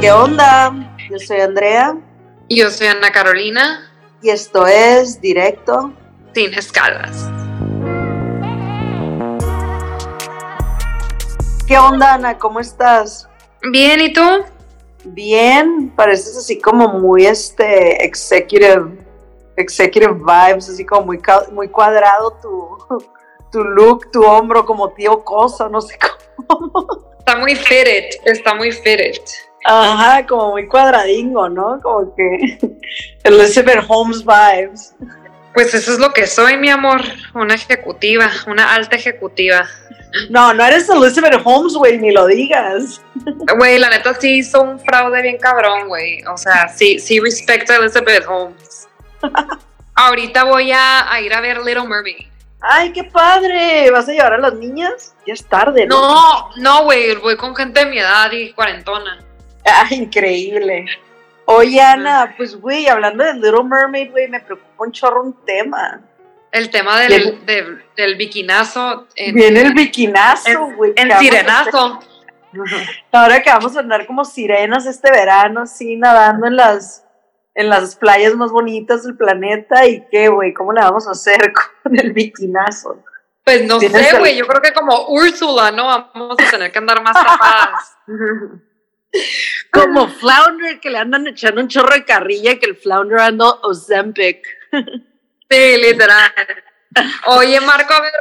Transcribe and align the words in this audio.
¿Qué 0.00 0.12
onda? 0.12 0.72
Yo 1.10 1.18
soy 1.18 1.40
Andrea. 1.40 1.96
Y 2.46 2.60
yo 2.60 2.70
soy 2.70 2.86
Ana 2.86 3.10
Carolina. 3.10 3.90
Y 4.22 4.30
esto 4.30 4.64
es 4.64 5.20
Directo. 5.20 5.92
Sin 6.32 6.54
escalas. 6.54 7.28
¿Qué 11.66 11.76
onda, 11.76 12.14
Ana? 12.14 12.38
¿Cómo 12.38 12.60
estás? 12.60 13.28
Bien, 13.72 14.00
¿y 14.00 14.12
tú? 14.12 14.22
Bien, 15.04 15.90
pareces 15.96 16.36
así 16.36 16.60
como 16.60 17.00
muy 17.00 17.26
este 17.26 18.04
executive, 18.04 18.96
executive 19.56 20.12
vibes, 20.12 20.68
así 20.68 20.86
como 20.86 21.06
muy, 21.06 21.20
muy 21.50 21.68
cuadrado 21.68 22.38
tu, 22.40 22.78
tu 23.50 23.64
look, 23.64 24.12
tu 24.12 24.22
hombro 24.22 24.64
como 24.64 24.92
tío 24.92 25.24
cosa, 25.24 25.68
no 25.68 25.80
sé 25.80 25.98
cómo. 26.46 26.72
Está 27.18 27.36
muy 27.36 27.56
fitted, 27.56 28.10
está 28.24 28.54
muy 28.54 28.70
fitted. 28.70 29.47
Ajá, 29.70 30.26
como 30.26 30.52
muy 30.52 30.66
cuadradingo, 30.66 31.46
¿no? 31.50 31.78
Como 31.82 32.14
que 32.14 32.58
Elizabeth 33.24 33.84
Holmes 33.86 34.24
vibes. 34.24 34.94
Pues 35.52 35.74
eso 35.74 35.92
es 35.92 35.98
lo 35.98 36.10
que 36.10 36.26
soy, 36.26 36.56
mi 36.56 36.70
amor, 36.70 37.02
una 37.34 37.54
ejecutiva, 37.54 38.30
una 38.46 38.74
alta 38.74 38.96
ejecutiva. 38.96 39.68
No, 40.30 40.54
no 40.54 40.64
eres 40.64 40.88
Elizabeth 40.88 41.42
Holmes, 41.44 41.74
güey, 41.74 41.98
ni 41.98 42.12
lo 42.12 42.26
digas. 42.26 43.02
Güey, 43.58 43.78
la 43.78 43.90
neta 43.90 44.14
sí 44.14 44.38
hizo 44.38 44.62
un 44.62 44.80
fraude 44.80 45.20
bien 45.20 45.36
cabrón, 45.36 45.88
güey. 45.88 46.24
O 46.24 46.38
sea, 46.38 46.68
sí, 46.68 46.98
sí 46.98 47.20
respecto 47.20 47.74
a 47.74 47.76
Elizabeth 47.76 48.24
Holmes. 48.26 48.88
Ahorita 49.94 50.44
voy 50.44 50.72
a, 50.72 51.20
ir 51.20 51.34
a 51.34 51.42
ver 51.42 51.58
Little 51.58 51.86
Mermaid. 51.86 52.26
Ay, 52.60 52.90
qué 52.92 53.04
padre. 53.04 53.90
¿Vas 53.90 54.08
a 54.08 54.12
llevar 54.12 54.32
a 54.32 54.38
las 54.38 54.54
niñas? 54.54 55.14
Ya 55.26 55.34
es 55.34 55.44
tarde, 55.44 55.86
¿no? 55.86 56.00
No, 56.00 56.50
no, 56.56 56.84
güey, 56.84 57.16
voy 57.16 57.36
con 57.36 57.54
gente 57.54 57.80
de 57.80 57.90
mi 57.90 57.98
edad 57.98 58.32
y 58.32 58.54
cuarentona. 58.54 59.27
Ah, 59.74 59.86
increíble. 59.90 60.86
Oye, 61.44 61.80
Ana, 61.80 62.34
pues, 62.36 62.56
güey, 62.56 62.88
hablando 62.88 63.24
de 63.24 63.34
Little 63.34 63.64
Mermaid, 63.64 64.10
güey, 64.10 64.28
me 64.28 64.40
preocupa 64.40 64.84
un 64.84 64.92
chorro 64.92 65.22
un 65.22 65.44
tema. 65.44 66.00
El 66.50 66.70
tema 66.70 67.00
del, 67.00 67.44
del, 67.46 67.82
del 67.96 68.16
biquinazo. 68.16 69.06
Viene 69.16 69.62
el 69.62 69.74
biquinazo, 69.74 70.66
güey. 70.76 70.92
En, 70.96 71.10
sirenazo. 71.18 72.00
Ahora 73.12 73.42
que 73.42 73.50
vamos 73.50 73.76
a 73.76 73.80
andar 73.80 74.06
como 74.06 74.24
sirenas 74.24 74.86
este 74.86 75.10
verano, 75.10 75.62
así, 75.62 75.96
nadando 75.96 76.46
en 76.46 76.56
las, 76.56 77.04
en 77.54 77.68
las 77.68 77.96
playas 77.96 78.34
más 78.34 78.50
bonitas 78.50 79.04
del 79.04 79.16
planeta. 79.16 79.86
¿Y 79.86 80.06
qué, 80.10 80.28
güey? 80.28 80.54
¿Cómo 80.54 80.72
le 80.72 80.80
vamos 80.80 81.06
a 81.06 81.12
hacer 81.12 81.52
con 81.82 81.98
el 81.98 82.12
biquinazo? 82.12 83.02
Pues 83.44 83.64
no 83.66 83.80
sé, 83.80 84.18
güey. 84.18 84.36
Yo 84.36 84.46
creo 84.46 84.60
que 84.60 84.72
como 84.72 85.08
Úrsula, 85.08 85.70
¿no? 85.70 85.86
Vamos 85.86 86.36
a 86.38 86.50
tener 86.50 86.72
que 86.72 86.78
andar 86.78 87.02
más 87.02 87.14
tapadas. 87.24 87.96
como 89.72 90.08
Flounder, 90.08 90.80
que 90.80 90.90
le 90.90 90.98
andan 90.98 91.26
echando 91.26 91.60
un 91.60 91.68
chorro 91.68 91.94
de 91.94 92.04
carrilla, 92.04 92.58
que 92.58 92.66
el 92.66 92.76
Flounder 92.76 93.20
anda 93.20 93.46
Ozempic. 93.62 94.46
Sí, 95.50 95.78
literal. 95.78 96.30
Oye, 97.24 97.58
Marco, 97.62 97.94
a 97.94 98.02
ver, 98.02 98.12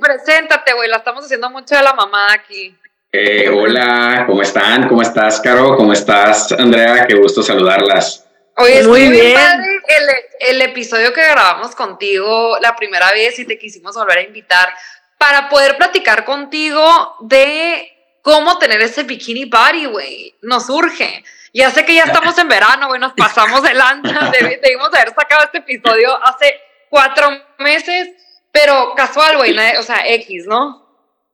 preséntate, 0.00 0.72
güey. 0.72 0.88
La 0.88 0.96
estamos 0.96 1.24
haciendo 1.24 1.48
mucho 1.48 1.76
de 1.76 1.82
la 1.84 1.92
mamá 1.92 2.32
aquí. 2.32 2.76
Eh, 3.12 3.48
hola, 3.48 4.24
¿cómo 4.26 4.42
están? 4.42 4.88
¿Cómo 4.88 5.00
estás, 5.00 5.40
Caro? 5.40 5.76
¿Cómo 5.76 5.92
estás, 5.92 6.50
Andrea? 6.50 7.06
Qué 7.06 7.14
gusto 7.14 7.40
saludarlas. 7.40 8.26
Oye, 8.56 8.82
muy 8.82 9.10
bien. 9.10 9.38
el, 9.86 10.56
el 10.56 10.62
episodio 10.62 11.12
que 11.12 11.22
grabamos 11.22 11.76
contigo 11.76 12.58
la 12.60 12.74
primera 12.74 13.12
vez 13.12 13.38
y 13.38 13.44
te 13.44 13.58
quisimos 13.58 13.94
volver 13.94 14.18
a 14.18 14.22
invitar 14.22 14.74
para 15.18 15.48
poder 15.48 15.76
platicar 15.76 16.24
contigo 16.24 17.16
de 17.20 17.91
cómo 18.22 18.58
tener 18.58 18.80
ese 18.80 19.02
bikini 19.02 19.44
body, 19.44 19.86
güey. 19.86 20.34
Nos 20.42 20.70
urge. 20.70 21.24
Ya 21.52 21.70
sé 21.70 21.84
que 21.84 21.94
ya 21.94 22.04
estamos 22.04 22.36
en 22.38 22.48
verano, 22.48 22.88
güey, 22.88 22.98
nos 22.98 23.12
pasamos 23.12 23.62
de 23.62 23.74
lanza. 23.74 24.30
Debimos 24.62 24.88
haber 24.88 25.12
sacado 25.14 25.44
este 25.44 25.58
episodio 25.58 26.16
hace 26.24 26.54
cuatro 26.88 27.28
meses, 27.58 28.08
pero 28.50 28.94
casual, 28.96 29.36
güey, 29.36 29.54
o 29.76 29.82
sea, 29.82 30.08
X, 30.08 30.46
¿no? 30.46 30.82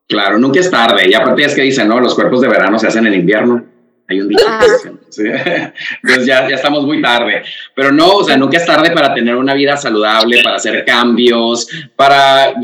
Claro, 0.09 0.39
nunca 0.39 0.59
es 0.59 0.71
tarde. 0.71 1.09
Y 1.09 1.15
aparte 1.15 1.45
es 1.45 1.55
que 1.55 1.63
dicen, 1.63 1.87
¿no? 1.87 2.01
Los 2.01 2.15
cuerpos 2.15 2.41
de 2.41 2.49
verano 2.49 2.79
se 2.79 2.89
hacen 2.89 3.07
en 3.07 3.15
invierno. 3.15 3.65
Hay 4.09 4.21
un 4.21 4.29
día. 4.29 4.39
Entonces 6.03 6.27
ya, 6.27 6.49
ya 6.49 6.57
estamos 6.57 6.85
muy 6.85 7.03
tarde. 7.03 7.43
Pero 7.75 7.93
no, 7.93 8.17
o 8.17 8.25
sea, 8.25 8.37
nunca 8.37 8.57
es 8.57 8.65
tarde 8.65 8.91
para 8.91 9.15
tener 9.15 9.37
una 9.37 9.55
vida 9.55 9.77
saludable, 9.77 10.43
para 10.43 10.57
hacer 10.57 10.85
cambios, 10.85 11.69
para 11.95 12.55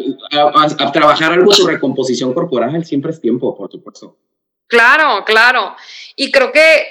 trabajar 0.92 1.32
algo 1.32 1.52
su 1.52 1.66
recomposición 1.66 2.32
corporal. 2.32 2.84
Siempre 2.84 3.10
es 3.10 3.20
tiempo, 3.20 3.56
por 3.56 3.70
supuesto. 3.70 4.16
Claro, 4.66 5.24
claro. 5.24 5.76
Y 6.16 6.32
creo 6.32 6.50
que 6.50 6.86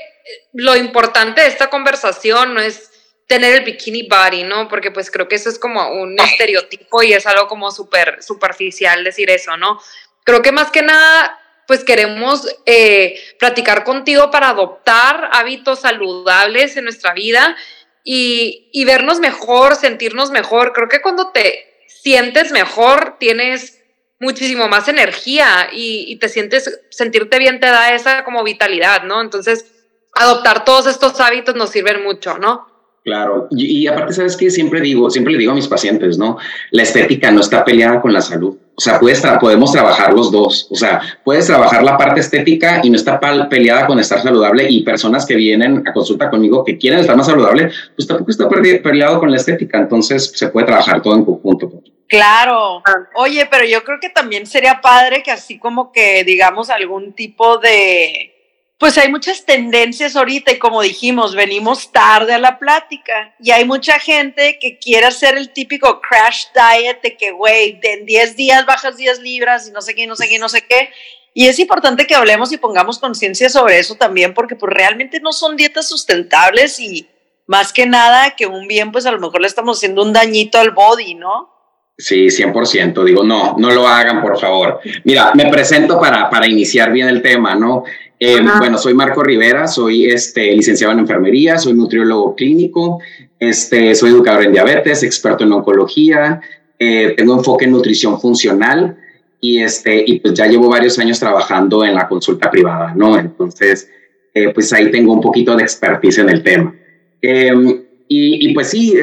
lo 0.53 0.75
importante 0.75 1.41
de 1.41 1.47
esta 1.47 1.69
conversación 1.69 2.53
no 2.53 2.61
es 2.61 2.91
tener 3.27 3.55
el 3.55 3.63
bikini 3.63 4.07
body, 4.07 4.43
¿no? 4.43 4.67
Porque 4.67 4.91
pues 4.91 5.09
creo 5.09 5.27
que 5.27 5.35
eso 5.35 5.49
es 5.49 5.57
como 5.57 5.89
un 5.89 6.19
estereotipo 6.19 7.01
y 7.01 7.13
es 7.13 7.25
algo 7.25 7.47
como 7.47 7.71
súper 7.71 8.21
superficial 8.21 9.03
decir 9.03 9.29
eso, 9.29 9.57
¿no? 9.57 9.79
Creo 10.23 10.41
que 10.41 10.51
más 10.51 10.71
que 10.71 10.81
nada, 10.81 11.39
pues 11.67 11.83
queremos 11.83 12.47
eh, 12.65 13.19
platicar 13.39 13.83
contigo 13.83 14.31
para 14.31 14.49
adoptar 14.49 15.29
hábitos 15.33 15.81
saludables 15.81 16.77
en 16.77 16.85
nuestra 16.85 17.13
vida 17.13 17.55
y, 18.03 18.69
y 18.73 18.85
vernos 18.85 19.19
mejor, 19.19 19.75
sentirnos 19.75 20.31
mejor. 20.31 20.73
Creo 20.73 20.89
que 20.89 21.01
cuando 21.01 21.31
te 21.31 21.85
sientes 21.87 22.51
mejor, 22.51 23.17
tienes 23.19 23.81
muchísimo 24.19 24.67
más 24.67 24.87
energía 24.87 25.69
y, 25.71 26.05
y, 26.07 26.15
te 26.17 26.29
sientes, 26.29 26.81
sentirte 26.89 27.39
bien 27.39 27.59
te 27.59 27.67
da 27.67 27.93
esa 27.93 28.23
como 28.23 28.43
vitalidad, 28.43 29.03
¿no? 29.03 29.21
Entonces, 29.21 29.65
adoptar 30.13 30.65
todos 30.65 30.87
estos 30.87 31.19
hábitos 31.19 31.55
nos 31.55 31.69
sirven 31.69 32.03
mucho, 32.03 32.37
¿no? 32.37 32.72
Claro, 33.03 33.47
y, 33.51 33.85
aparte, 33.87 34.13
¿sabes 34.13 34.37
qué? 34.37 34.49
Siempre 34.49 34.79
digo, 34.79 35.09
siempre 35.09 35.33
le 35.33 35.39
digo 35.39 35.51
a 35.51 35.55
mis 35.55 35.67
pacientes, 35.67 36.17
¿no? 36.17 36.37
La 36.71 36.83
estética 36.83 37.31
no 37.31 37.41
está 37.41 37.65
peleada 37.65 37.99
con 37.99 38.13
la 38.13 38.21
salud. 38.21 38.57
O 38.75 38.81
sea, 38.81 38.97
puedes 38.97 39.21
podemos 39.41 39.73
trabajar 39.73 40.13
los 40.13 40.31
dos. 40.31 40.67
O 40.71 40.75
sea, 40.75 41.01
puedes 41.25 41.45
trabajar 41.45 41.83
la 41.83 41.97
parte 41.97 42.21
estética 42.21 42.79
y 42.81 42.89
no 42.89 42.95
está 42.95 43.19
peleada 43.49 43.87
con 43.87 43.99
estar 43.99 44.21
saludable. 44.21 44.69
Y 44.69 44.83
personas 44.83 45.25
que 45.25 45.35
vienen 45.35 45.83
a 45.85 45.91
consulta 45.91 46.29
conmigo 46.29 46.63
que 46.63 46.77
quieren 46.77 46.99
estar 46.99 47.17
más 47.17 47.25
saludable, 47.25 47.71
pues 47.93 48.07
tampoco 48.07 48.31
está 48.31 48.47
peleado 48.47 49.19
con 49.19 49.29
la 49.29 49.37
estética. 49.37 49.79
Entonces, 49.79 50.31
se 50.33 50.47
puede 50.47 50.67
trabajar 50.67 51.01
todo 51.01 51.15
en 51.15 51.25
conjunto. 51.25 51.83
Claro. 52.07 52.81
Oye, 53.15 53.47
pero 53.51 53.65
yo 53.65 53.83
creo 53.83 53.99
que 53.99 54.09
también 54.09 54.47
sería 54.47 54.79
padre 54.81 55.23
que 55.23 55.31
así 55.31 55.59
como 55.59 55.91
que 55.91 56.23
digamos 56.23 56.69
algún 56.69 57.11
tipo 57.13 57.57
de 57.57 58.32
pues 58.77 58.97
hay 58.97 59.09
muchas 59.09 59.45
tendencias 59.45 60.15
ahorita 60.15 60.51
y 60.51 60.59
como 60.59 60.81
dijimos, 60.81 61.35
venimos 61.35 61.91
tarde 61.91 62.33
a 62.33 62.39
la 62.39 62.59
plática 62.59 63.33
y 63.39 63.51
hay 63.51 63.65
mucha 63.65 63.99
gente 63.99 64.57
que 64.59 64.77
quiere 64.77 65.05
hacer 65.05 65.37
el 65.37 65.51
típico 65.51 66.01
crash 66.01 66.45
diet 66.53 67.01
de 67.01 67.15
que, 67.15 67.31
güey, 67.31 67.79
en 67.81 68.05
10 68.05 68.35
días 68.35 68.65
bajas 68.65 68.97
10 68.97 69.19
libras 69.19 69.67
y 69.67 69.71
no 69.71 69.81
sé 69.81 69.95
qué, 69.95 70.05
no 70.07 70.15
sé 70.15 70.27
qué, 70.27 70.39
no 70.39 70.49
sé 70.49 70.61
qué. 70.61 70.89
Y 71.33 71.47
es 71.47 71.59
importante 71.59 72.05
que 72.05 72.15
hablemos 72.15 72.51
y 72.51 72.57
pongamos 72.57 72.99
conciencia 72.99 73.49
sobre 73.49 73.79
eso 73.79 73.95
también 73.95 74.33
porque 74.33 74.55
pues 74.55 74.71
realmente 74.73 75.19
no 75.19 75.31
son 75.31 75.55
dietas 75.55 75.87
sustentables 75.87 76.79
y 76.79 77.07
más 77.47 77.73
que 77.73 77.85
nada 77.85 78.35
que 78.35 78.45
un 78.45 78.67
bien 78.67 78.91
pues 78.91 79.05
a 79.05 79.11
lo 79.11 79.19
mejor 79.19 79.41
le 79.41 79.47
estamos 79.47 79.77
haciendo 79.77 80.03
un 80.03 80.13
dañito 80.13 80.59
al 80.59 80.71
body, 80.71 81.15
¿no? 81.15 81.53
Sí, 81.97 82.27
100%. 82.27 83.03
Digo, 83.03 83.23
no, 83.23 83.55
no 83.57 83.69
lo 83.69 83.87
hagan, 83.87 84.21
por 84.21 84.39
favor. 84.39 84.79
Mira, 85.03 85.31
me 85.35 85.49
presento 85.49 85.99
para, 85.99 86.29
para 86.29 86.47
iniciar 86.47 86.91
bien 86.91 87.07
el 87.07 87.21
tema, 87.21 87.55
¿no? 87.55 87.83
Eh, 88.25 88.39
bueno, 88.57 88.77
soy 88.77 88.93
Marco 88.93 89.21
Rivera, 89.21 89.67
soy 89.67 90.05
este, 90.05 90.53
licenciado 90.53 90.93
en 90.93 90.99
enfermería, 90.99 91.57
soy 91.57 91.73
nutriólogo 91.73 92.33
clínico, 92.37 93.01
este, 93.37 93.93
soy 93.95 94.11
educador 94.11 94.45
en 94.45 94.53
diabetes, 94.53 95.03
experto 95.03 95.43
en 95.43 95.51
oncología, 95.51 96.39
eh, 96.79 97.15
tengo 97.17 97.37
enfoque 97.37 97.65
en 97.65 97.71
nutrición 97.71 98.21
funcional 98.21 98.95
y, 99.41 99.59
este, 99.59 100.05
y 100.07 100.21
pues 100.21 100.35
ya 100.35 100.47
llevo 100.47 100.69
varios 100.69 100.97
años 100.99 101.19
trabajando 101.19 101.83
en 101.83 101.95
la 101.95 102.07
consulta 102.07 102.49
privada, 102.49 102.93
¿no? 102.95 103.19
Entonces, 103.19 103.89
eh, 104.33 104.53
pues 104.53 104.71
ahí 104.71 104.89
tengo 104.89 105.11
un 105.11 105.19
poquito 105.19 105.57
de 105.57 105.63
expertise 105.63 106.19
en 106.19 106.29
el 106.29 106.41
tema. 106.43 106.73
Em, 107.21 107.81
y, 108.07 108.49
y, 108.49 108.53
pues 108.53 108.69
sí, 108.69 108.93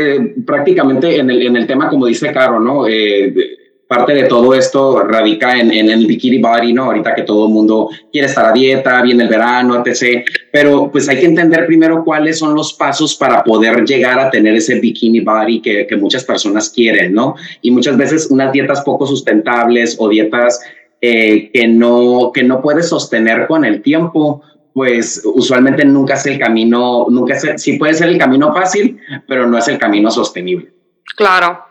prácticamente 0.47 1.19
en 1.19 1.29
el, 1.29 1.43
en 1.43 1.57
el 1.57 1.67
tema, 1.67 1.91
como 1.91 2.07
dice 2.07 2.33
Caro, 2.33 2.59
¿no? 2.59 2.87
Parte 3.91 4.15
de 4.15 4.23
todo 4.27 4.55
esto 4.55 5.03
radica 5.03 5.59
en, 5.59 5.73
el 5.73 6.07
bikini 6.07 6.39
body, 6.39 6.73
¿no? 6.73 6.85
Ahorita 6.85 7.13
que 7.13 7.25
todo 7.25 7.49
mundo 7.49 7.89
quiere 8.13 8.29
estar 8.29 8.47
a 8.47 8.53
dieta, 8.53 9.03
viene 9.03 9.25
el 9.25 9.29
verano, 9.29 9.83
etc. 9.85 10.25
Pero 10.53 10.93
pues 10.93 11.09
hay 11.09 11.19
que 11.19 11.27
entender 11.27 11.67
primero 11.67 12.05
cuáles 12.05 12.39
son 12.39 12.55
los 12.55 12.73
pasos 12.75 13.17
para 13.17 13.43
poder 13.43 13.85
llegar 13.85 14.21
a 14.21 14.31
tener 14.31 14.55
ese 14.55 14.79
bikini 14.79 15.19
body 15.19 15.61
que, 15.61 15.89
muchas 15.97 16.23
personas 16.23 16.71
quieren, 16.71 17.13
¿no? 17.13 17.35
Y 17.63 17.73
muchas 17.73 17.97
veces 17.97 18.31
unas 18.31 18.53
dietas 18.53 18.83
poco 18.83 19.09
sustentables 19.09 19.97
o 19.99 20.09
dietas 20.09 20.61
eh, 21.01 21.51
que, 21.53 21.67
no, 21.67 22.31
que 22.33 22.45
no 22.45 22.63
puedes 22.63 22.91
sostener 22.91 23.49
con 23.49 23.65
el 23.65 23.83
tiempo, 23.83 24.41
pues 24.73 25.21
usualmente 25.25 25.85
nunca 25.85 26.15
es 26.15 26.27
el 26.27 26.39
camino, 26.39 27.07
nunca 27.11 27.35
es, 27.35 27.77
puede 27.77 27.95
ser 27.95 28.11
el 28.11 28.19
camino 28.19 28.55
fácil, 28.55 29.01
pero 29.27 29.49
no 29.49 29.59
es 29.59 29.67
el 29.67 29.79
camino 29.79 30.13
sostenible. 30.13 30.73
Claro, 31.17 31.70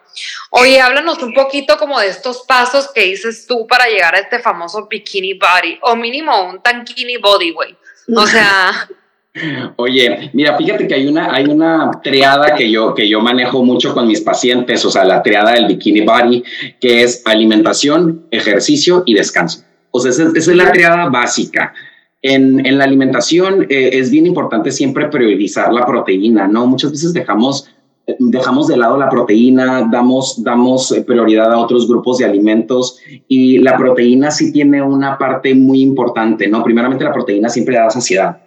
Oye, 0.52 0.80
háblanos 0.82 1.22
un 1.24 1.34
poquito 1.34 1.78
como 1.78 2.00
de 2.00 2.08
estos 2.08 2.44
pasos 2.48 2.90
que 2.94 3.06
dices 3.06 3.46
tú 3.48 3.68
para 3.68 3.86
llegar 3.86 4.16
a 4.16 4.20
este 4.20 4.40
famoso 4.40 4.88
bikini 4.88 5.34
body, 5.34 5.80
o 5.82 5.96
mínimo 5.96 6.50
un 6.50 6.62
tankini 6.62 7.18
body, 7.18 7.52
güey. 7.52 7.76
O 8.16 8.26
sea, 8.26 8.90
Oye, 9.76 10.32
mira, 10.34 10.58
fíjate 10.58 10.88
que 10.88 10.96
hay 10.96 11.08
una, 11.08 11.34
hay 11.34 11.46
una 11.46 11.92
triada 12.04 12.56
que 12.56 12.70
yo, 12.70 12.94
que 12.94 13.08
yo 13.08 13.22
manejo 13.22 13.64
mucho 13.64 13.94
con 13.94 14.08
mis 14.08 14.22
pacientes, 14.22 14.84
o 14.86 14.90
sea, 14.90 15.06
la 15.06 15.22
triada 15.22 15.54
del 15.54 15.68
bikini 15.68 16.02
body, 16.02 16.44
que 16.80 17.04
es 17.04 17.22
alimentación, 17.26 18.26
ejercicio 18.32 19.04
y 19.06 19.14
descanso. 19.14 19.64
O 19.92 20.00
sea, 20.00 20.12
esa, 20.12 20.32
es 20.36 20.48
la 20.48 20.72
triada 20.72 21.10
básica. 21.10 21.74
En, 22.22 22.66
en 22.66 22.78
la 22.78 22.84
alimentación 22.84 23.66
eh, 23.70 23.92
es 23.94 24.12
bien 24.12 24.26
importante 24.26 24.72
siempre 24.72 25.08
priorizar 25.08 25.72
la 25.72 25.86
proteína, 25.86 26.48
¿no? 26.48 26.66
Muchas 26.68 26.92
veces 26.92 27.14
dejamos 27.14 27.70
dejamos 28.18 28.68
de 28.68 28.78
lado 28.78 28.98
la 28.98 29.10
proteína, 29.10 29.88
damos, 29.92 30.44
damos 30.44 30.92
eh, 30.92 31.02
prioridad 31.02 31.52
a 31.52 31.60
otros 31.60 31.88
grupos 31.88 32.18
de 32.18 32.26
alimentos 32.26 32.98
y 33.28 33.60
la 33.60 33.78
proteína 33.78 34.32
sí 34.32 34.52
tiene 34.52 34.82
una 34.82 35.18
parte 35.18 35.54
muy 35.54 35.82
importante, 35.82 36.48
¿no? 36.48 36.64
Primeramente 36.64 37.04
la 37.04 37.14
proteína 37.14 37.50
siempre 37.50 37.76
da 37.78 37.90
saciedad. 37.90 38.38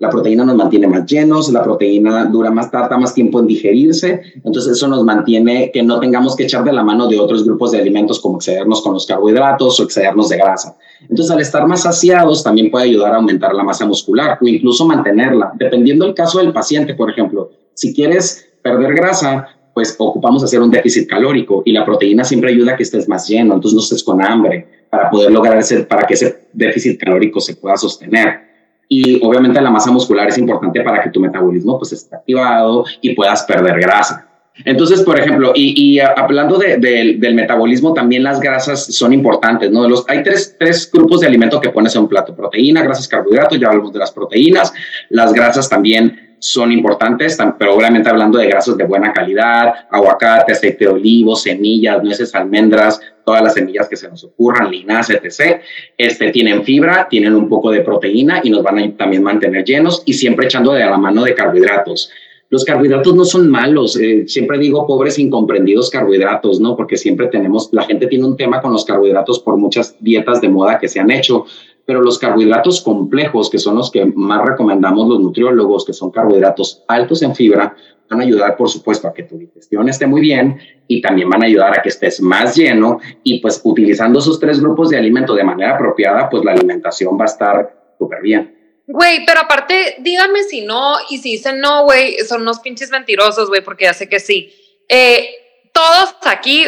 La 0.00 0.08
proteína 0.08 0.46
nos 0.46 0.56
mantiene 0.56 0.86
más 0.86 1.04
llenos, 1.04 1.52
la 1.52 1.62
proteína 1.62 2.24
dura 2.24 2.50
más, 2.50 2.70
tarda 2.70 2.96
más 2.96 3.12
tiempo 3.12 3.38
en 3.38 3.46
digerirse, 3.46 4.22
entonces 4.42 4.72
eso 4.72 4.88
nos 4.88 5.04
mantiene 5.04 5.70
que 5.70 5.82
no 5.82 6.00
tengamos 6.00 6.34
que 6.34 6.44
echar 6.44 6.64
de 6.64 6.72
la 6.72 6.82
mano 6.82 7.06
de 7.06 7.20
otros 7.20 7.44
grupos 7.44 7.72
de 7.72 7.80
alimentos 7.80 8.18
como 8.18 8.38
excedernos 8.38 8.80
con 8.80 8.94
los 8.94 9.04
carbohidratos 9.04 9.78
o 9.78 9.82
excedernos 9.82 10.30
de 10.30 10.38
grasa. 10.38 10.74
Entonces 11.02 11.30
al 11.30 11.40
estar 11.42 11.66
más 11.66 11.82
saciados 11.82 12.42
también 12.42 12.70
puede 12.70 12.86
ayudar 12.86 13.12
a 13.12 13.16
aumentar 13.16 13.54
la 13.54 13.62
masa 13.62 13.84
muscular 13.84 14.38
o 14.40 14.46
incluso 14.46 14.86
mantenerla, 14.86 15.52
dependiendo 15.58 16.06
del 16.06 16.14
caso 16.14 16.38
del 16.38 16.54
paciente, 16.54 16.94
por 16.94 17.10
ejemplo. 17.10 17.50
Si 17.74 17.94
quieres 17.94 18.49
perder 18.62 18.94
grasa, 18.94 19.48
pues 19.74 19.94
ocupamos 19.98 20.42
hacer 20.44 20.60
un 20.60 20.70
déficit 20.70 21.08
calórico 21.08 21.62
y 21.64 21.72
la 21.72 21.84
proteína 21.84 22.24
siempre 22.24 22.50
ayuda 22.50 22.72
a 22.72 22.76
que 22.76 22.82
estés 22.82 23.08
más 23.08 23.28
lleno, 23.28 23.54
entonces 23.54 23.74
no 23.74 23.82
estés 23.82 24.02
con 24.02 24.22
hambre 24.22 24.66
para 24.90 25.08
poder 25.10 25.30
lograr 25.30 25.58
ese, 25.58 25.84
para 25.84 26.06
que 26.06 26.14
ese 26.14 26.48
déficit 26.52 27.00
calórico 27.00 27.40
se 27.40 27.56
pueda 27.56 27.76
sostener. 27.76 28.50
Y 28.88 29.24
obviamente 29.24 29.60
la 29.60 29.70
masa 29.70 29.90
muscular 29.92 30.28
es 30.28 30.36
importante 30.36 30.82
para 30.82 31.00
que 31.00 31.10
tu 31.10 31.20
metabolismo 31.20 31.78
pues 31.78 31.92
esté 31.92 32.16
activado 32.16 32.84
y 33.00 33.14
puedas 33.14 33.44
perder 33.44 33.80
grasa. 33.80 34.26
Entonces, 34.64 35.02
por 35.02 35.18
ejemplo, 35.18 35.52
y, 35.54 36.00
hablando 36.00 36.58
del 36.58 37.34
metabolismo, 37.34 37.94
también 37.94 38.24
las 38.24 38.40
grasas 38.40 38.84
son 38.84 39.12
importantes, 39.12 39.70
¿no? 39.70 39.88
Los, 39.88 40.04
hay 40.08 40.22
tres, 40.22 40.56
tres 40.58 40.90
grupos 40.92 41.20
de 41.20 41.28
alimentos 41.28 41.60
que 41.60 41.70
pones 41.70 41.94
en 41.94 42.02
un 42.02 42.08
plato, 42.08 42.34
proteína, 42.34 42.82
grasas, 42.82 43.08
carbohidratos, 43.08 43.58
ya 43.58 43.68
hablamos 43.68 43.92
de 43.92 44.00
las 44.00 44.10
proteínas, 44.10 44.72
las 45.08 45.32
grasas 45.32 45.68
también 45.68 46.29
son 46.40 46.72
importantes, 46.72 47.38
pero 47.58 47.76
obviamente 47.76 48.08
hablando 48.08 48.38
de 48.38 48.48
grasas 48.48 48.76
de 48.76 48.84
buena 48.84 49.12
calidad, 49.12 49.72
aguacate, 49.90 50.52
aceite 50.52 50.86
de 50.86 50.90
olivo, 50.90 51.36
semillas, 51.36 52.02
nueces, 52.02 52.34
almendras, 52.34 53.00
todas 53.24 53.42
las 53.42 53.54
semillas 53.54 53.88
que 53.88 53.96
se 53.96 54.08
nos 54.08 54.24
ocurran, 54.24 54.70
linaza, 54.70 55.14
etc. 55.14 55.60
Este, 55.96 56.30
tienen 56.30 56.64
fibra, 56.64 57.06
tienen 57.08 57.34
un 57.34 57.48
poco 57.48 57.70
de 57.70 57.82
proteína 57.82 58.40
y 58.42 58.50
nos 58.50 58.62
van 58.62 58.78
a 58.78 58.96
también 58.96 59.22
mantener 59.22 59.64
llenos 59.64 60.02
y 60.06 60.14
siempre 60.14 60.46
echando 60.46 60.72
de 60.72 60.84
la 60.84 60.98
mano 60.98 61.22
de 61.22 61.34
carbohidratos. 61.34 62.10
Los 62.50 62.64
carbohidratos 62.64 63.14
no 63.14 63.24
son 63.24 63.48
malos, 63.48 63.96
eh, 63.96 64.24
siempre 64.26 64.58
digo 64.58 64.84
pobres 64.84 65.20
incomprendidos 65.20 65.88
carbohidratos, 65.88 66.58
¿no? 66.58 66.74
Porque 66.74 66.96
siempre 66.96 67.28
tenemos, 67.28 67.68
la 67.70 67.84
gente 67.84 68.08
tiene 68.08 68.24
un 68.24 68.36
tema 68.36 68.60
con 68.60 68.72
los 68.72 68.84
carbohidratos 68.84 69.38
por 69.38 69.56
muchas 69.56 69.94
dietas 70.00 70.40
de 70.40 70.48
moda 70.48 70.80
que 70.80 70.88
se 70.88 70.98
han 70.98 71.12
hecho, 71.12 71.46
pero 71.84 72.00
los 72.00 72.18
carbohidratos 72.18 72.80
complejos, 72.80 73.50
que 73.50 73.58
son 73.58 73.76
los 73.76 73.90
que 73.90 74.04
más 74.04 74.44
recomendamos 74.46 75.08
los 75.08 75.20
nutriólogos, 75.20 75.84
que 75.84 75.92
son 75.92 76.10
carbohidratos 76.10 76.84
altos 76.86 77.22
en 77.22 77.34
fibra, 77.34 77.74
van 78.08 78.20
a 78.20 78.24
ayudar, 78.24 78.56
por 78.56 78.68
supuesto, 78.68 79.06
a 79.06 79.14
que 79.14 79.22
tu 79.22 79.38
digestión 79.38 79.88
esté 79.88 80.06
muy 80.06 80.20
bien 80.20 80.60
y 80.88 81.00
también 81.00 81.30
van 81.30 81.42
a 81.44 81.46
ayudar 81.46 81.78
a 81.78 81.82
que 81.82 81.88
estés 81.88 82.20
más 82.20 82.56
lleno 82.56 82.98
y 83.22 83.40
pues 83.40 83.60
utilizando 83.62 84.18
esos 84.18 84.40
tres 84.40 84.60
grupos 84.60 84.90
de 84.90 84.98
alimento 84.98 85.34
de 85.34 85.44
manera 85.44 85.76
apropiada, 85.76 86.28
pues 86.28 86.44
la 86.44 86.52
alimentación 86.52 87.16
va 87.18 87.22
a 87.22 87.26
estar 87.26 87.94
súper 87.98 88.20
bien. 88.20 88.82
Güey, 88.88 89.24
pero 89.24 89.40
aparte, 89.40 89.96
díganme 90.00 90.42
si 90.42 90.62
no, 90.62 90.96
y 91.08 91.18
si 91.18 91.32
dicen 91.32 91.60
no, 91.60 91.84
güey, 91.84 92.18
son 92.26 92.42
unos 92.42 92.58
pinches 92.58 92.90
mentirosos, 92.90 93.48
güey, 93.48 93.62
porque 93.62 93.84
ya 93.84 93.94
sé 93.94 94.08
que 94.08 94.18
sí. 94.18 94.52
Eh, 94.88 95.28
todos 95.72 96.16
aquí, 96.24 96.64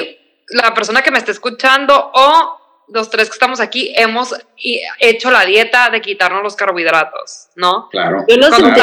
la 0.50 0.72
persona 0.72 1.02
que 1.02 1.10
me 1.10 1.18
está 1.18 1.32
escuchando 1.32 2.12
o 2.14 2.61
los 2.92 3.10
tres 3.10 3.28
que 3.28 3.34
estamos 3.34 3.60
aquí 3.60 3.92
hemos 3.96 4.34
hecho 4.98 5.30
la 5.30 5.44
dieta 5.44 5.90
de 5.90 6.00
quitarnos 6.00 6.42
los 6.42 6.56
carbohidratos, 6.56 7.48
¿no? 7.56 7.88
Claro. 7.90 8.24
Yo 8.28 8.36
lo 8.36 8.50
sentí. 8.50 8.80